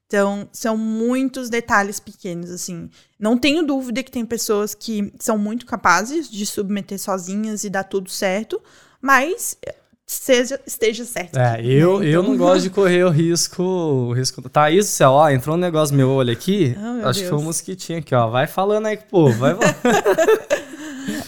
Então, 0.08 0.47
são 0.53 0.78
muitos 0.78 1.49
detalhes 1.49 1.99
pequenos, 1.99 2.49
assim. 2.49 2.89
Não 3.20 3.38
tenho 3.38 3.62
dúvida 3.62 4.01
que 4.01 4.10
tem 4.12 4.26
pessoas 4.26 4.74
que 4.74 5.14
são 5.20 5.38
muito 5.38 5.66
capazes 5.66 6.30
de 6.32 6.45
submeter 6.45 6.97
sozinhas 6.97 7.66
e 7.66 7.70
dar 7.70 7.84
tudo 7.84 8.10
certo, 8.10 8.62
mas 9.01 9.58
eh, 9.66 9.76
seja, 10.05 10.62
esteja 10.66 11.03
certo. 11.03 11.38
É, 11.38 11.60
eu, 11.66 11.99
né? 11.99 12.05
eu 12.08 12.22
Então- 12.22 12.24
não 12.24 12.38
gosto 12.39 12.62
de 12.64 12.70
correr 12.70 13.03
o 13.03 13.10
risco. 13.10 13.62
O 13.62 14.14
risco. 14.14 14.41
Thaís, 14.49 14.86
do 14.86 14.91
céu, 14.91 15.12
ó, 15.12 15.30
entrou 15.30 15.58
um 15.58 15.60
negócio 15.60 15.91
no 15.93 15.97
meu 15.97 16.10
olho 16.12 16.32
aqui. 16.32 16.74
Ah, 16.80 16.93
meu 16.93 17.08
acho 17.10 17.20
que 17.20 17.26
foi 17.26 17.34
um 17.36 17.41
Deus. 17.41 17.47
mosquitinho 17.47 17.99
aqui, 17.99 18.16
ó. 18.16 18.30
Vai 18.30 18.47
falando 18.47 18.86
aí 18.86 18.95
povo, 18.95 19.38
vai 19.38 19.55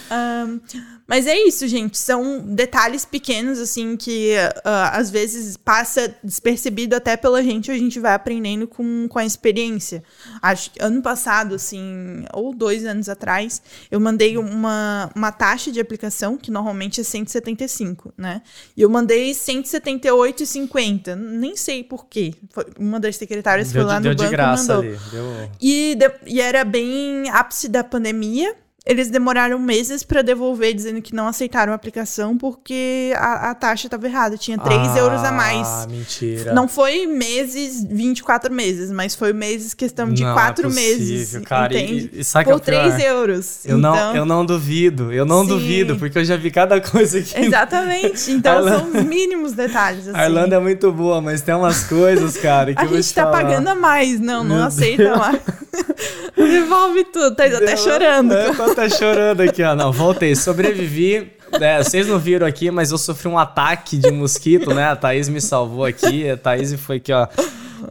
Ahn, 0.09 0.59
mas 1.07 1.25
é 1.27 1.37
isso, 1.47 1.67
gente. 1.67 1.97
São 1.97 2.39
detalhes 2.39 3.03
pequenos, 3.05 3.59
assim, 3.59 3.97
que 3.97 4.33
ah, 4.63 4.97
às 4.97 5.09
vezes 5.09 5.57
passa 5.57 6.13
despercebido 6.23 6.95
até 6.95 7.17
pela 7.17 7.41
gente, 7.43 7.71
a 7.71 7.77
gente 7.77 7.99
vai 7.99 8.13
aprendendo 8.13 8.67
com, 8.67 9.07
com 9.07 9.19
a 9.19 9.25
experiência. 9.25 10.03
Acho 10.41 10.71
que 10.71 10.81
ano 10.83 11.01
passado, 11.01 11.55
assim, 11.55 12.25
ou 12.33 12.53
dois 12.53 12.85
anos 12.85 13.09
atrás, 13.09 13.61
eu 13.89 13.99
mandei 13.99 14.37
uma, 14.37 15.09
uma 15.15 15.31
taxa 15.31 15.71
de 15.71 15.79
aplicação, 15.79 16.37
que 16.37 16.51
normalmente 16.51 17.01
é 17.01 17.03
175, 17.03 18.13
né? 18.17 18.41
E 18.77 18.81
eu 18.81 18.89
mandei 18.89 19.31
178,50. 19.33 21.15
Nem 21.15 21.55
sei 21.55 21.83
por 21.83 22.05
quê. 22.07 22.33
Foi- 22.51 22.65
Uma 22.77 22.99
das 22.99 23.15
secretárias 23.15 23.71
foi 23.71 23.79
Deu, 23.81 23.87
lá 23.87 23.97
de- 23.99 24.03
deu 24.03 24.11
no 24.13 24.17
banco 24.17 24.29
e 24.29 24.31
graça 24.31 24.75
mandou. 24.75 24.91
ali. 24.91 24.99
Deu... 25.11 25.49
E, 25.61 25.95
de- 25.95 26.11
e 26.27 26.41
era 26.41 26.63
bem 26.63 27.29
ápice 27.29 27.67
da 27.67 27.83
pandemia. 27.83 28.55
Eles 28.85 29.09
demoraram 29.09 29.59
meses 29.59 30.03
para 30.03 30.21
devolver, 30.21 30.73
dizendo 30.73 31.01
que 31.01 31.13
não 31.13 31.27
aceitaram 31.27 31.73
a 31.73 31.75
aplicação 31.75 32.37
porque 32.37 33.13
a, 33.17 33.51
a 33.51 33.55
taxa 33.55 33.87
estava 33.87 34.07
errada. 34.07 34.37
Tinha 34.37 34.57
3 34.57 34.95
euros 34.95 35.23
a 35.23 35.31
mais. 35.31 35.67
Ah, 35.67 35.85
mentira. 35.89 36.53
Não 36.53 36.67
foi 36.67 37.05
meses, 37.05 37.83
24 37.83 38.51
meses, 38.51 38.89
mas 38.89 39.13
foi 39.15 39.31
meses, 39.33 39.73
questão 39.73 40.09
de 40.11 40.23
Não 40.23 40.31
é 40.31 40.33
4 40.33 40.63
possível, 40.63 40.97
meses. 40.99 41.37
cara. 41.45 41.73
E- 41.73 41.83
Entende? 41.83 42.09
e 42.13 42.23
sabe 42.23 42.45
que 42.45 42.51
é 42.51 42.53
Por 42.53 42.61
o 42.61 42.65
pior? 42.65 42.89
3 42.95 43.03
euros. 43.05 43.65
Eu, 43.65 43.77
então, 43.77 43.95
não, 43.95 44.15
eu 44.15 44.25
não 44.25 44.45
duvido, 44.45 45.11
eu 45.11 45.25
não 45.25 45.41
Sim. 45.43 45.49
duvido, 45.49 45.95
porque 45.97 46.17
eu 46.17 46.25
já 46.25 46.37
vi 46.37 46.49
cada 46.49 46.79
coisa 46.81 47.19
aqui. 47.19 47.37
Exatamente. 47.39 48.31
Então 48.31 48.63
são 48.67 48.87
os 48.91 49.03
mínimos 49.03 49.51
detalhes. 49.51 50.07
Assim. 50.07 50.17
A 50.17 50.25
Irlanda 50.25 50.55
é 50.55 50.59
muito 50.59 50.91
boa, 50.91 51.21
mas 51.21 51.41
tem 51.41 51.53
umas 51.53 51.83
coisas, 51.83 52.37
cara, 52.37 52.73
que 52.73 52.81
A 52.81 52.85
eu 52.85 52.89
gente 52.95 53.07
te 53.09 53.13
tá 53.13 53.23
falar. 53.23 53.43
pagando 53.43 53.67
a 53.67 53.75
mais. 53.75 54.19
Não, 54.19 54.43
não 54.43 54.55
Meu 54.55 54.65
aceita 54.65 55.03
Deus. 55.03 55.17
mais. 55.17 55.39
Devolve 56.35 57.03
tudo. 57.05 57.35
Tá 57.35 57.45
até 57.45 57.75
chorando. 57.75 58.33
É, 58.33 58.53
até 58.71 58.89
chorando 58.89 59.41
aqui, 59.41 59.63
ó. 59.63 59.75
Não, 59.75 59.91
voltei. 59.91 60.35
Sobrevivi. 60.35 61.31
É, 61.59 61.83
vocês 61.83 62.07
não 62.07 62.19
viram 62.19 62.45
aqui, 62.45 62.69
mas 62.69 62.91
eu 62.91 62.97
sofri 62.97 63.27
um 63.27 63.37
ataque 63.37 63.97
de 63.97 64.11
mosquito, 64.11 64.73
né? 64.73 64.85
A 64.89 64.95
Thaís 64.95 65.27
me 65.27 65.41
salvou 65.41 65.83
aqui. 65.85 66.29
A 66.29 66.37
Thaís 66.37 66.73
foi 66.75 66.97
aqui, 66.97 67.11
ó. 67.11 67.27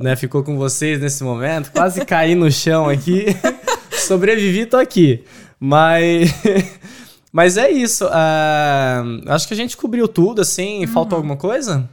Né, 0.01 0.15
ficou 0.17 0.43
com 0.45 0.57
vocês 0.57 1.01
nesse 1.01 1.25
momento. 1.25 1.73
Quase 1.73 2.05
caí 2.05 2.35
no 2.35 2.51
chão 2.53 2.89
aqui. 2.89 3.27
Sobrevivi, 3.91 4.67
tô 4.67 4.77
aqui. 4.77 5.25
Mas. 5.59 6.33
Mas 7.33 7.57
é 7.59 7.71
isso. 7.71 8.07
ah, 8.11 9.03
acho 9.29 9.47
que 9.49 9.55
a 9.55 9.57
gente 9.57 9.77
cobriu 9.77 10.07
tudo, 10.09 10.41
assim. 10.41 10.87
Faltou 10.87 11.13
Uhum. 11.19 11.25
alguma 11.25 11.37
coisa? 11.37 11.89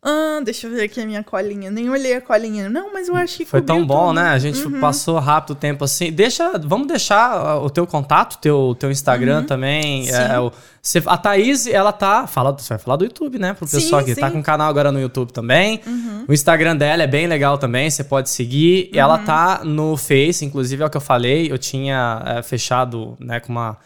Ah, 0.00 0.40
deixa 0.44 0.68
eu 0.68 0.70
ver 0.70 0.82
aqui 0.84 1.00
a 1.00 1.04
minha 1.06 1.24
colinha. 1.24 1.72
Nem 1.72 1.90
olhei 1.90 2.14
a 2.14 2.20
colinha. 2.20 2.68
Não, 2.70 2.92
mas 2.92 3.08
eu 3.08 3.16
acho 3.16 3.38
que 3.38 3.44
Foi 3.44 3.60
tão 3.60 3.84
bom, 3.84 4.08
tudo. 4.08 4.14
né? 4.20 4.28
A 4.28 4.38
gente 4.38 4.62
passou 4.80 5.18
rápido 5.18 5.50
o 5.50 5.54
tempo 5.56 5.82
assim. 5.84 6.12
Deixa, 6.12 6.56
vamos 6.56 6.86
deixar 6.86 7.32
ah, 7.32 7.58
o 7.58 7.68
teu 7.68 7.84
contato, 7.84 8.38
teu, 8.38 8.76
teu 8.78 8.92
Instagram 8.92 9.42
também. 9.42 10.02
Uhum. 10.02 10.06
Sim. 10.06 10.12
É, 10.12 10.38
o- 10.40 10.52
você- 10.80 11.02
a 11.04 11.16
Thaís, 11.18 11.66
ela 11.66 11.90
tá. 11.92 12.28
Fala, 12.28 12.52
você 12.52 12.68
vai 12.68 12.78
falar 12.78 12.96
do 12.96 13.04
YouTube, 13.04 13.40
né? 13.40 13.54
Pro 13.54 13.66
Sim, 13.66 13.76
pessoal 13.78 14.04
que 14.04 14.14
tá 14.14 14.20
sim. 14.20 14.24
Uhum. 14.26 14.32
com 14.34 14.38
um 14.38 14.42
canal 14.42 14.68
agora 14.68 14.92
no 14.92 15.00
YouTube 15.00 15.32
também. 15.32 15.80
O 16.28 16.32
Instagram 16.32 16.76
dela 16.76 17.02
é 17.02 17.06
bem 17.08 17.26
legal 17.26 17.58
também, 17.58 17.90
você 17.90 18.04
pode 18.04 18.30
seguir. 18.30 18.90
E 18.92 18.96
Uhum. 18.96 19.02
ela 19.02 19.18
tá 19.18 19.62
no 19.64 19.96
Face, 19.96 20.44
inclusive 20.44 20.80
é 20.80 20.86
o 20.86 20.90
que 20.90 20.96
eu 20.96 21.00
falei. 21.00 21.50
Eu 21.50 21.58
tinha 21.58 22.22
é, 22.24 22.42
fechado, 22.42 23.16
né, 23.18 23.40
com 23.40 23.50
uma. 23.50 23.76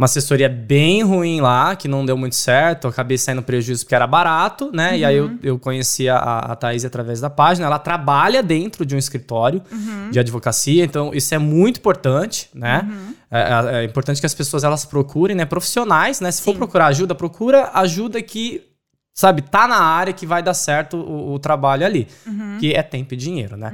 Uma 0.00 0.06
assessoria 0.06 0.48
bem 0.48 1.02
ruim 1.02 1.42
lá, 1.42 1.76
que 1.76 1.86
não 1.86 2.06
deu 2.06 2.16
muito 2.16 2.34
certo. 2.34 2.84
Eu 2.84 2.90
acabei 2.90 3.18
saindo 3.18 3.42
prejuízo 3.42 3.84
porque 3.84 3.94
era 3.94 4.06
barato, 4.06 4.70
né? 4.72 4.96
E 4.96 5.04
aí 5.04 5.14
eu, 5.14 5.32
eu 5.42 5.58
conheci 5.58 6.08
a, 6.08 6.16
a 6.16 6.56
Thaís 6.56 6.86
através 6.86 7.20
da 7.20 7.28
página. 7.28 7.66
Ela 7.66 7.78
trabalha 7.78 8.42
dentro 8.42 8.86
de 8.86 8.94
um 8.94 8.98
escritório 8.98 9.62
de 10.10 10.18
advocacia, 10.18 10.82
então 10.86 11.10
isso 11.12 11.34
é 11.34 11.38
muito 11.38 11.80
importante, 11.80 12.48
né? 12.54 12.88
É, 13.30 13.40
é- 13.40 13.82
é 13.82 13.84
importante 13.84 14.20
que 14.20 14.26
as 14.26 14.32
pessoas 14.32 14.64
elas 14.64 14.86
procurem, 14.86 15.36
né? 15.36 15.44
Profissionais, 15.44 16.18
né? 16.18 16.30
Se 16.30 16.40
for 16.40 16.52
Sim. 16.52 16.56
procurar 16.56 16.86
ajuda, 16.86 17.14
procura 17.14 17.70
ajuda 17.74 18.22
que, 18.22 18.62
sabe, 19.14 19.42
tá 19.42 19.68
na 19.68 19.78
área 19.78 20.12
que 20.12 20.26
vai 20.26 20.42
dar 20.42 20.54
certo 20.54 20.96
o, 20.96 21.34
o 21.34 21.38
trabalho 21.38 21.84
ali. 21.84 22.08
Que 22.58 22.74
é 22.74 22.82
tempo 22.82 23.14
e 23.14 23.16
dinheiro, 23.16 23.56
né? 23.56 23.70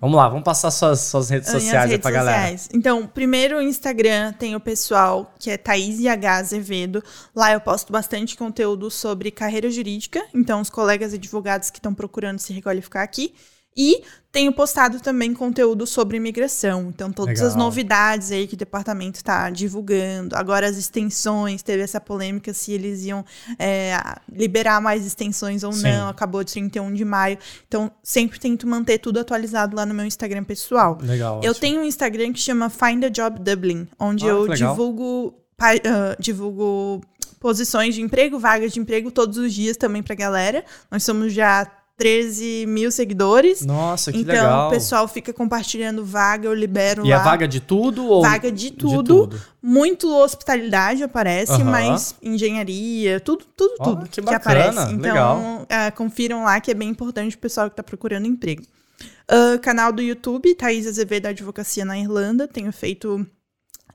Vamos 0.00 0.16
lá, 0.16 0.28
vamos 0.28 0.44
passar 0.44 0.70
suas, 0.70 1.00
suas 1.00 1.30
redes 1.30 1.48
Minhas 1.48 1.62
sociais 1.62 1.84
aí 1.84 1.90
redes 1.90 2.02
pra 2.02 2.10
galera. 2.10 2.36
sociais. 2.38 2.68
Então, 2.72 3.06
primeiro 3.06 3.58
o 3.58 3.62
Instagram 3.62 4.32
tem 4.32 4.54
o 4.56 4.60
pessoal 4.60 5.32
que 5.38 5.50
é 5.50 5.56
Thaís 5.56 6.04
H. 6.04 6.36
Azevedo. 6.36 7.02
Lá 7.34 7.52
eu 7.52 7.60
posto 7.60 7.92
bastante 7.92 8.36
conteúdo 8.36 8.90
sobre 8.90 9.30
carreira 9.30 9.70
jurídica. 9.70 10.24
Então, 10.34 10.60
os 10.60 10.70
colegas 10.70 11.12
advogados 11.14 11.70
que 11.70 11.78
estão 11.78 11.94
procurando 11.94 12.38
se 12.38 12.52
requalificar 12.52 13.02
aqui. 13.02 13.34
E 13.80 14.02
tenho 14.32 14.52
postado 14.52 14.98
também 15.00 15.32
conteúdo 15.32 15.86
sobre 15.86 16.16
imigração. 16.16 16.88
Então, 16.88 17.12
todas 17.12 17.40
as 17.40 17.52
Legal. 17.52 17.64
novidades 17.66 18.32
aí 18.32 18.46
que 18.48 18.54
o 18.54 18.56
departamento 18.56 19.16
está 19.16 19.48
divulgando. 19.50 20.36
Agora, 20.36 20.68
as 20.68 20.76
extensões, 20.76 21.62
teve 21.62 21.82
essa 21.82 22.00
polêmica 22.00 22.52
se 22.52 22.72
eles 22.72 23.04
iam 23.04 23.24
é, 23.58 23.96
liberar 24.30 24.80
mais 24.80 25.06
extensões 25.06 25.62
ou 25.62 25.72
Sim. 25.72 25.84
não. 25.84 26.08
Acabou 26.08 26.42
de 26.42 26.52
31 26.52 26.92
de 26.92 27.04
maio. 27.04 27.38
Então, 27.68 27.90
sempre 28.02 28.38
tento 28.40 28.66
manter 28.66 28.98
tudo 28.98 29.20
atualizado 29.20 29.76
lá 29.76 29.86
no 29.86 29.94
meu 29.94 30.04
Instagram 30.04 30.42
pessoal. 30.42 30.98
Legal. 31.00 31.36
Eu 31.42 31.50
ótimo. 31.52 31.60
tenho 31.60 31.80
um 31.80 31.84
Instagram 31.84 32.32
que 32.32 32.40
chama 32.40 32.68
Find 32.68 33.04
a 33.04 33.08
Job 33.08 33.38
Dublin, 33.38 33.86
onde 33.98 34.24
Ah, 34.26 34.30
eu 34.30 34.42
legal. 34.42 34.72
divulgo, 34.72 35.34
ah, 35.58 36.16
divulgo 36.18 37.00
posições 37.40 37.94
de 37.94 38.02
emprego, 38.02 38.38
vagas 38.38 38.72
de 38.72 38.80
emprego 38.80 39.10
todos 39.12 39.38
os 39.38 39.54
dias 39.54 39.76
também 39.76 40.02
pra 40.02 40.14
galera. 40.16 40.64
Nós 40.90 41.04
somos 41.04 41.32
já 41.32 41.70
13 41.98 42.64
mil 42.68 42.92
seguidores. 42.92 43.66
Nossa, 43.66 44.12
que 44.12 44.20
então, 44.20 44.32
legal. 44.32 44.68
o 44.68 44.70
pessoal 44.70 45.08
fica 45.08 45.32
compartilhando 45.32 46.04
vaga, 46.04 46.46
eu 46.46 46.54
libero 46.54 47.04
E 47.04 47.10
lá. 47.10 47.16
a 47.16 47.22
vaga 47.24 47.46
de 47.48 47.58
tudo 47.60 48.06
ou 48.06 48.22
Vaga 48.22 48.52
de 48.52 48.70
tudo. 48.70 49.26
tudo? 49.26 49.42
Muito 49.60 50.08
hospitalidade 50.08 51.02
aparece, 51.02 51.52
Aham. 51.52 51.64
mas 51.64 52.14
engenharia, 52.22 53.18
tudo, 53.18 53.44
tudo, 53.56 53.74
Ó, 53.80 53.84
tudo 53.84 54.08
que 54.08 54.20
bacana, 54.20 54.36
aparece. 54.70 54.92
Então, 54.94 55.00
legal. 55.10 55.66
ah, 55.68 55.90
confiram 55.90 56.44
lá 56.44 56.60
que 56.60 56.70
é 56.70 56.74
bem 56.74 56.88
importante 56.88 57.34
o 57.34 57.38
pessoal 57.38 57.66
que 57.68 57.72
está 57.72 57.82
procurando 57.82 58.26
emprego. 58.26 58.62
Ah, 59.28 59.58
canal 59.60 59.92
do 59.92 60.00
YouTube, 60.00 60.54
Thaís 60.54 60.86
Azevedo 60.86 61.26
Advocacia 61.26 61.84
na 61.84 61.98
Irlanda. 61.98 62.46
Tenho 62.46 62.72
feito 62.72 63.26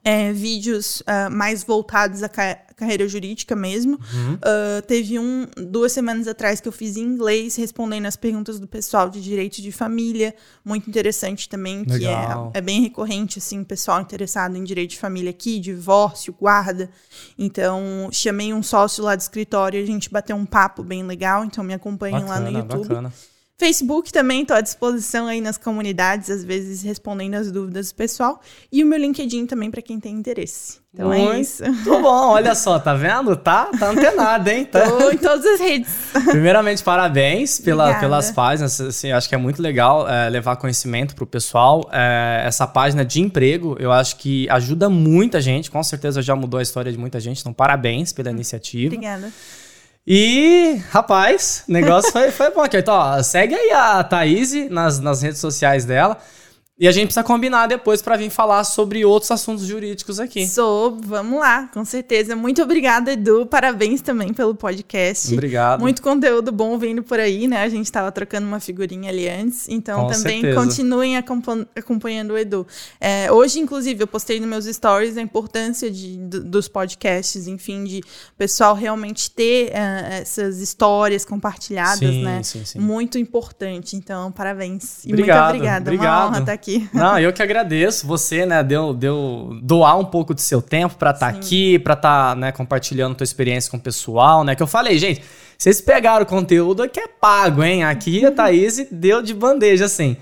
é, 0.04 0.34
vídeos 0.34 1.02
ah, 1.08 1.30
mais 1.30 1.64
voltados 1.64 2.22
à 2.22 2.28
carreira 2.84 3.08
jurídica 3.08 3.56
mesmo. 3.56 3.94
Uhum. 4.14 4.34
Uh, 4.36 4.82
teve 4.86 5.18
um, 5.18 5.48
duas 5.58 5.92
semanas 5.92 6.28
atrás 6.28 6.60
que 6.60 6.68
eu 6.68 6.72
fiz 6.72 6.98
em 6.98 7.02
inglês, 7.02 7.56
respondendo 7.56 8.06
as 8.06 8.16
perguntas 8.16 8.60
do 8.60 8.68
pessoal 8.68 9.10
de 9.10 9.22
direito 9.22 9.62
de 9.62 9.72
família. 9.72 10.36
Muito 10.64 10.90
interessante 10.90 11.48
também, 11.48 11.86
que 11.86 12.06
é, 12.06 12.28
é 12.54 12.62
bem 12.62 12.82
recorrente, 12.82 13.40
assim, 13.40 13.64
pessoal 13.64 14.02
interessado 14.02 14.56
em 14.56 14.64
direito 14.64 14.92
de 14.92 15.00
família 15.00 15.30
aqui, 15.30 15.60
divórcio, 15.60 16.36
guarda. 16.40 16.90
Então, 17.38 18.10
chamei 18.12 18.54
um 18.54 18.62
sócio 18.62 19.04
lá 19.04 19.16
do 19.16 19.22
escritório 19.22 19.80
e 19.80 19.84
a 19.84 19.88
gente 19.88 20.10
bateu 20.10 20.36
um 20.36 20.46
papo 20.46 20.84
bem 20.84 21.04
legal. 21.04 21.46
Então, 21.46 21.64
me 21.64 21.74
acompanhem 21.74 22.26
lá 22.26 22.40
no 22.40 22.52
Bacana, 22.52 22.60
YouTube. 22.60 22.88
bacana. 22.88 23.14
Facebook 23.58 24.12
também, 24.12 24.42
estou 24.42 24.58
à 24.58 24.62
disposição 24.62 25.28
aí 25.28 25.40
nas 25.40 25.58
comunidades, 25.58 26.30
às 26.30 26.44
vezes 26.44 26.82
respondendo 26.82 27.36
as 27.36 27.52
dúvidas 27.52 27.92
do 27.92 27.96
pessoal. 27.96 28.42
E 28.72 28.84
o 28.84 28.88
meu 28.88 29.00
LinkedIn 29.00 29.46
também 29.46 29.70
para 29.70 29.82
quem 29.82 30.00
tem 30.00 30.14
interesse. 30.14 30.82
Então 30.94 31.12
é 31.12 31.18
Muito 31.18 31.40
isso. 31.40 31.64
bom, 31.86 32.30
olha 32.30 32.54
só, 32.54 32.78
tá 32.78 32.94
vendo? 32.94 33.36
Tá, 33.36 33.66
tá 33.80 33.90
antenado, 33.90 34.50
hein? 34.50 34.66
Tá. 34.66 34.82
Tô 34.82 35.10
em 35.10 35.18
todas 35.18 35.46
as 35.46 35.60
redes. 35.60 35.92
Primeiramente, 36.30 36.84
parabéns 36.84 37.60
pela, 37.60 37.86
Obrigada. 37.86 38.06
pelas 38.06 38.32
páginas. 38.32 38.80
Assim, 38.80 39.12
acho 39.12 39.30
que 39.30 39.34
é 39.34 39.38
muito 39.38 39.62
legal 39.62 40.08
é, 40.08 40.30
levar 40.30 40.56
conhecimento 40.56 41.16
pro 41.16 41.26
pessoal. 41.26 41.90
É, 41.92 42.44
essa 42.46 42.68
página 42.68 43.04
de 43.06 43.22
emprego, 43.22 43.76
eu 43.80 43.92
acho 43.92 44.18
que 44.18 44.48
ajuda 44.50 44.90
muita 44.90 45.42
gente. 45.42 45.72
Com 45.72 45.82
certeza 45.84 46.22
já 46.22 46.36
mudou 46.36 46.60
a 46.60 46.64
história 46.64 46.92
de 46.92 46.98
muita 46.98 47.20
gente. 47.20 47.40
Então, 47.40 47.54
parabéns 47.54 48.12
pela 48.14 48.30
iniciativa. 48.30 48.94
Obrigada. 48.94 49.32
E, 50.06 50.82
rapaz, 50.92 51.64
o 51.68 51.72
negócio 51.72 52.12
foi, 52.12 52.30
foi 52.30 52.52
bom 52.52 52.62
aqui. 52.62 52.78
Então, 52.78 52.94
ó, 52.94 53.24
segue 53.24 53.56
aí 53.56 53.72
a 53.72 54.04
Thaís 54.04 54.54
nas, 54.70 55.00
nas 55.00 55.22
redes 55.22 55.40
sociais 55.40 55.86
dela. 55.86 56.18
E 56.80 56.88
a 56.88 56.92
gente 56.92 57.06
precisa 57.06 57.24
combinar 57.24 57.68
depois 57.68 58.02
pra 58.02 58.18
vir 58.18 58.32
falar 58.32 58.64
sobre 58.64 59.06
outros 59.06 59.30
assuntos 59.30 59.64
jurídicos 59.64 60.20
aqui. 60.20 60.48
Sou, 60.48 61.00
vamos 61.00 61.40
lá, 61.40 61.68
com 61.72 61.86
certeza. 61.86 62.36
Muito 62.36 62.64
obrigada, 62.64 63.14
Edu. 63.14 63.46
Parabéns 63.46 64.02
também 64.02 64.34
pelo 64.34 64.56
podcast. 64.56 65.32
Obrigado. 65.32 65.82
Muito 65.82 66.02
conteúdo 66.02 66.52
bom 66.52 66.76
vindo 66.80 67.04
por 67.04 67.20
aí, 67.20 67.48
né? 67.48 67.62
A 67.62 67.70
gente 67.70 67.86
estava 67.86 68.12
trocando 68.12 68.48
uma 68.48 68.60
figurinha 68.60 69.12
ali 69.12 69.30
antes. 69.30 69.70
Então 69.70 70.02
Com 70.02 70.08
também 70.14 70.42
certeza. 70.42 70.60
continuem 70.60 71.16
acompan- 71.16 71.68
acompanhando 71.76 72.32
o 72.32 72.38
Edu. 72.40 72.66
É, 73.00 73.32
hoje, 73.32 73.60
inclusive, 73.60 74.02
eu 74.02 74.08
postei 74.08 74.40
nos 74.40 74.50
meus 74.50 74.66
stories 74.66 75.16
a 75.16 75.22
importância 75.22 75.92
de, 75.92 76.18
do- 76.18 76.44
dos 76.44 76.68
podcasts, 76.68 77.46
enfim, 77.48 77.84
de 77.84 78.00
o 78.00 78.36
pessoal 78.36 78.74
realmente 78.74 79.30
ter 79.30 79.70
eh, 79.74 80.22
essas 80.24 80.58
histórias 80.60 81.24
compartilhadas, 81.24 82.00
Sim, 82.00 82.24
né? 82.24 82.42
sim, 82.42 82.66
sim. 82.66 82.80
Muito 82.80 83.20
importante. 83.20 83.96
Então, 83.96 84.32
parabéns. 84.32 85.06
E 85.06 85.10
Obrigado, 85.14 85.44
muito 85.52 85.56
obrigada. 85.58 85.92
Uma 85.92 85.96
obrigado. 85.96 86.28
honra 86.30 86.40
estar 86.40 86.52
aqui. 86.54 86.63
Não, 86.94 87.18
eu 87.20 87.34
que 87.34 87.42
agradeço. 87.42 88.06
Você, 88.08 88.46
né, 88.46 88.64
deu, 88.64 88.94
deu 88.94 89.60
doar 89.62 89.98
um 90.00 90.06
pouco 90.06 90.34
do 90.34 90.42
seu 90.42 90.62
tempo 90.62 90.96
pra 90.96 91.12
estar 91.12 91.28
aqui, 91.28 91.80
pra 91.80 91.94
estar, 91.94 92.36
né, 92.36 92.52
compartilhando 92.52 93.16
tua 93.16 93.24
experiência 93.24 93.70
com 93.70 93.78
o 93.78 93.80
pessoal, 93.80 94.44
né? 94.44 94.56
Que 94.56 94.64
eu 94.64 94.68
falei, 94.68 94.98
gente, 94.98 95.22
vocês 95.58 95.80
pegaram 95.82 96.24
o 96.24 96.26
conteúdo 96.26 96.88
que 96.90 97.00
é 97.00 97.08
pago, 97.08 97.64
hein? 97.64 97.84
Aqui 97.84 98.26
a 98.26 98.32
Thaís 98.32 98.88
deu 98.92 99.22
de 99.22 99.34
bandeja, 99.34 99.86
assim. 99.86 100.18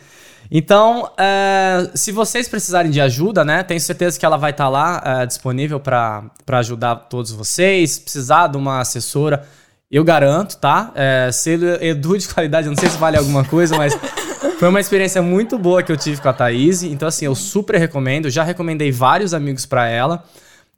Então, 0.54 1.10
é, 1.18 1.90
se 1.96 2.12
vocês 2.12 2.50
precisarem 2.50 2.92
de 2.92 3.00
ajuda, 3.00 3.46
né? 3.46 3.64
Tenho 3.64 3.80
certeza 3.80 4.20
que 4.20 4.26
ela 4.26 4.36
vai 4.36 4.52
estar 4.52 4.68
lá 4.68 5.02
é, 5.04 5.26
disponível 5.26 5.80
para 5.80 6.30
ajudar 6.52 6.96
todos 6.96 7.32
vocês. 7.32 7.98
Precisar 7.98 8.48
de 8.48 8.58
uma 8.58 8.82
assessora, 8.82 9.48
eu 9.90 10.04
garanto, 10.04 10.58
tá? 10.58 10.92
É, 10.94 11.30
selo 11.32 11.66
Edu 11.82 12.18
de 12.18 12.28
qualidade, 12.28 12.68
eu 12.68 12.72
não 12.72 12.78
sei 12.78 12.90
se 12.90 12.98
vale 12.98 13.18
alguma 13.18 13.46
coisa, 13.46 13.78
mas 13.78 13.98
foi 14.58 14.68
uma 14.68 14.80
experiência 14.80 15.22
muito 15.22 15.58
boa 15.58 15.84
que 15.84 15.92
eu 15.92 15.98
tive 15.98 16.22
com 16.22 16.30
a 16.30 16.34
Thaís. 16.34 16.84
Então, 16.84 17.08
assim, 17.08 17.26
eu 17.26 17.36
super 17.36 17.78
recomendo. 17.78 18.30
Já 18.30 18.44
recomendei 18.44 18.92
vários 18.92 19.34
amigos 19.34 19.66
para 19.66 19.88
ela. 19.88 20.24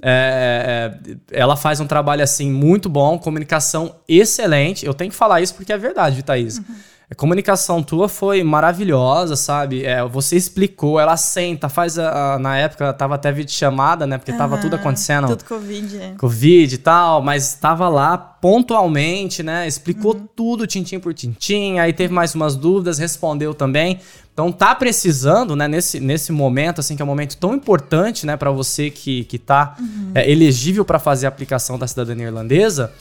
É, 0.01 0.91
é, 1.05 1.15
ela 1.31 1.55
faz 1.55 1.79
um 1.79 1.87
trabalho, 1.87 2.23
assim, 2.23 2.51
muito 2.51 2.89
bom. 2.89 3.17
Comunicação 3.17 3.95
excelente. 4.07 4.85
Eu 4.85 4.93
tenho 4.93 5.11
que 5.11 5.17
falar 5.17 5.41
isso 5.41 5.55
porque 5.55 5.71
é 5.71 5.77
verdade, 5.77 6.21
Thaís? 6.23 6.61
A 7.13 7.15
comunicação 7.15 7.83
tua 7.83 8.09
foi 8.09 8.41
maravilhosa, 8.43 9.35
sabe? 9.35 9.85
É, 9.85 10.03
você 10.03 10.35
explicou, 10.35 10.99
ela 10.99 11.15
senta, 11.15 11.69
faz 11.69 11.99
a, 11.99 12.33
a- 12.33 12.39
Na 12.39 12.57
época 12.57 12.91
tava 12.91 13.13
até 13.13 13.31
vídeo 13.31 13.51
chamada, 13.53 14.07
né? 14.07 14.17
Porque 14.17 14.33
tava 14.33 14.57
tudo 14.57 14.75
acontecendo. 14.77 15.27
Tudo 15.27 15.43
Covid, 15.45 15.95
é. 15.97 16.13
Covid 16.17 16.73
e 16.73 16.77
tal, 16.79 17.21
mas 17.21 17.47
estava 17.49 17.87
lá 17.87 18.17
pontualmente, 18.17 19.43
né? 19.43 19.67
Explicou 19.67 20.15
Uhum. 20.15 20.27
tudo 20.35 20.65
tintim 20.65 20.99
por 20.99 21.13
tintim, 21.13 21.77
aí 21.77 21.93
teve 21.93 22.11
mais 22.11 22.33
umas 22.33 22.55
dúvidas, 22.55 22.97
respondeu 22.97 23.53
também. 23.53 23.99
Então 24.33 24.51
tá 24.51 24.73
precisando, 24.73 25.55
né, 25.55 25.67
nesse, 25.67 25.99
nesse 25.99 26.31
momento, 26.31 26.79
assim, 26.79 26.95
que 26.95 27.01
é 27.03 27.05
um 27.05 27.07
momento 27.07 27.37
tão 27.37 27.53
importante, 27.53 28.25
né, 28.25 28.35
para 28.35 28.49
você 28.49 28.89
que, 28.89 29.23
que 29.25 29.37
tá 29.37 29.75
Uhum. 29.79 30.11
é, 30.15 30.27
elegível 30.31 30.83
para 30.83 30.97
fazer 30.97 31.27
a 31.27 31.29
aplicação 31.29 31.77
da 31.77 31.85
cidadania 31.85 32.25
irlandesa, 32.25 32.91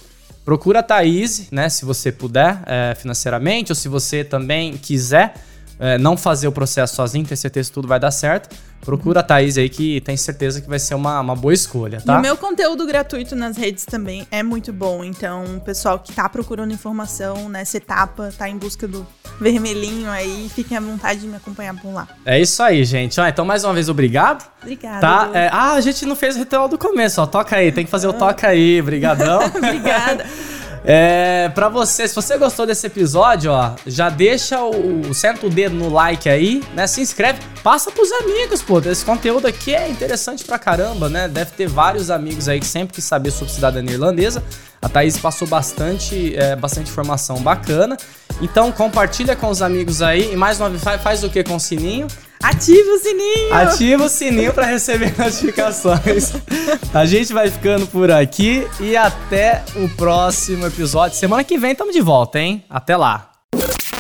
procura 0.45 0.81
a 0.81 0.83
Thaís, 0.83 1.51
né, 1.51 1.69
se 1.69 1.85
você 1.85 2.11
puder, 2.11 2.63
é, 2.67 2.95
financeiramente, 2.95 3.73
ou 3.73 3.77
se 3.77 3.89
você 3.89 4.25
também 4.25 4.77
quiser 4.77 5.35
é, 5.79 5.99
não 5.99 6.17
fazer 6.17 6.47
o 6.47 6.53
processo 6.53 6.95
sozinho, 6.95 7.27
ter 7.27 7.37
certeza 7.37 7.69
que 7.69 7.75
tudo 7.75 7.89
vai 7.89 7.99
dar 7.99 8.11
certo, 8.11 8.55
procura 8.81 9.21
a 9.21 9.23
Thaís 9.23 9.59
aí 9.59 9.69
que 9.69 10.01
tem 10.01 10.17
certeza 10.17 10.61
que 10.61 10.69
vai 10.69 10.79
ser 10.79 10.95
uma, 10.95 11.21
uma 11.21 11.35
boa 11.35 11.55
escolha, 11.55 11.99
E 12.01 12.05
tá? 12.05 12.19
o 12.19 12.21
meu 12.23 12.37
conteúdo 12.37 12.87
gratuito 12.87 13.35
nas 13.35 13.57
redes 13.57 13.85
também 13.85 14.27
é 14.31 14.43
muito 14.43 14.73
bom. 14.73 15.03
Então, 15.05 15.45
o 15.57 15.61
pessoal 15.61 15.99
que 15.99 16.13
tá 16.13 16.29
procurando 16.29 16.73
informação 16.73 17.49
nessa 17.49 17.77
etapa, 17.77 18.33
tá 18.37 18.49
em 18.49 18.57
busca 18.57 18.87
do 18.87 19.07
vermelhinho 19.41 20.11
aí, 20.11 20.51
fiquem 20.55 20.77
à 20.77 20.81
vontade 20.81 21.21
de 21.21 21.27
me 21.27 21.37
acompanhar 21.37 21.75
por 21.75 21.93
lá. 21.93 22.09
É 22.25 22.41
isso 22.41 22.63
aí, 22.63 22.85
gente. 22.85 23.21
Ó, 23.21 23.27
então, 23.27 23.45
mais 23.45 23.65
uma 23.65 23.73
vez, 23.75 23.89
obrigado. 23.89 24.45
Obrigada. 24.63 25.01
Tá? 25.01 25.31
É, 25.35 25.49
ah, 25.53 25.73
a 25.73 25.81
gente 25.81 26.07
não 26.07 26.15
fez 26.17 26.37
o 26.37 26.39
ritual 26.41 26.69
do 26.69 26.79
começo, 26.79 27.21
ó. 27.21 27.27
Toca 27.27 27.57
aí, 27.57 27.73
tem 27.73 27.85
que 27.85 27.91
fazer 27.91 28.07
o 28.07 28.13
toca 28.13 28.47
aí, 28.49 28.81
brigadão. 28.83 29.41
Obrigada. 29.57 30.25
É, 30.85 31.49
pra 31.55 31.69
você, 31.69 32.09
se 32.09 32.15
você 32.15 32.37
gostou 32.37 32.67
desse 32.67 32.87
episódio, 32.89 33.53
ó, 33.53 33.73
já 33.87 34.09
deixa 34.11 34.61
o, 34.61 35.09
o- 35.11 35.15
senta 35.15 35.47
o 35.47 35.51
dedo 35.51 35.77
no 35.77 35.89
like 35.89 36.29
aí, 36.29 36.61
né? 36.75 36.89
Se 36.89 37.01
inscreve, 37.01 37.39
passa 37.63 37.91
pros 37.93 38.11
amigos, 38.11 38.63
pô. 38.63 38.81
Esse 38.81 39.05
conteúdo 39.05 39.47
aqui 39.47 39.73
é 39.75 39.89
interessante 39.89 40.45
pra 40.45 40.59
caramba, 40.59 41.09
né? 41.09 41.29
Deve 41.29 41.53
ter 41.53 41.69
vários 41.69 42.11
amigos 42.11 42.49
aí 42.49 42.59
que 42.59 42.67
sempre 42.67 42.95
quis 42.95 43.05
saber 43.05 43.31
sobre 43.31 43.53
cidadania 43.53 43.95
irlandesa. 43.95 44.43
A 44.83 44.89
Thaís 44.89 45.17
passou 45.17 45.47
bastante, 45.47 46.37
é, 46.37 46.57
bastante 46.57 46.91
informação 46.91 47.37
bacana. 47.37 47.97
Então 48.41 48.73
compartilha 48.73 49.37
com 49.37 49.49
os 49.49 49.63
amigos 49.63 50.03
aí 50.03 50.33
e 50.33 50.37
mais 50.37 50.59
uma 50.59 50.69
vez 50.69 50.83
faz, 51.01 51.23
o 51.23 51.31
que 51.31 51.45
com 51.45 51.55
o 51.55 51.61
sininho? 51.61 52.09
Ativa 52.43 52.91
o 52.91 52.99
sininho! 52.99 53.55
Ativa 53.55 54.05
o 54.05 54.09
sininho 54.09 54.53
para 54.53 54.67
receber 54.67 55.15
notificações. 55.17 56.33
A 56.93 57.07
gente 57.07 57.33
vai 57.33 57.49
ficando 57.49 57.87
por 57.87 58.11
aqui 58.11 58.67
e 58.81 58.97
até 58.97 59.63
o 59.77 59.89
próximo 59.91 60.67
episódio. 60.67 61.17
Semana 61.17 61.45
que 61.45 61.57
vem 61.57 61.71
estamos 61.71 61.95
de 61.95 62.01
volta, 62.01 62.41
hein? 62.41 62.65
Até 62.69 62.97
lá. 62.97 63.31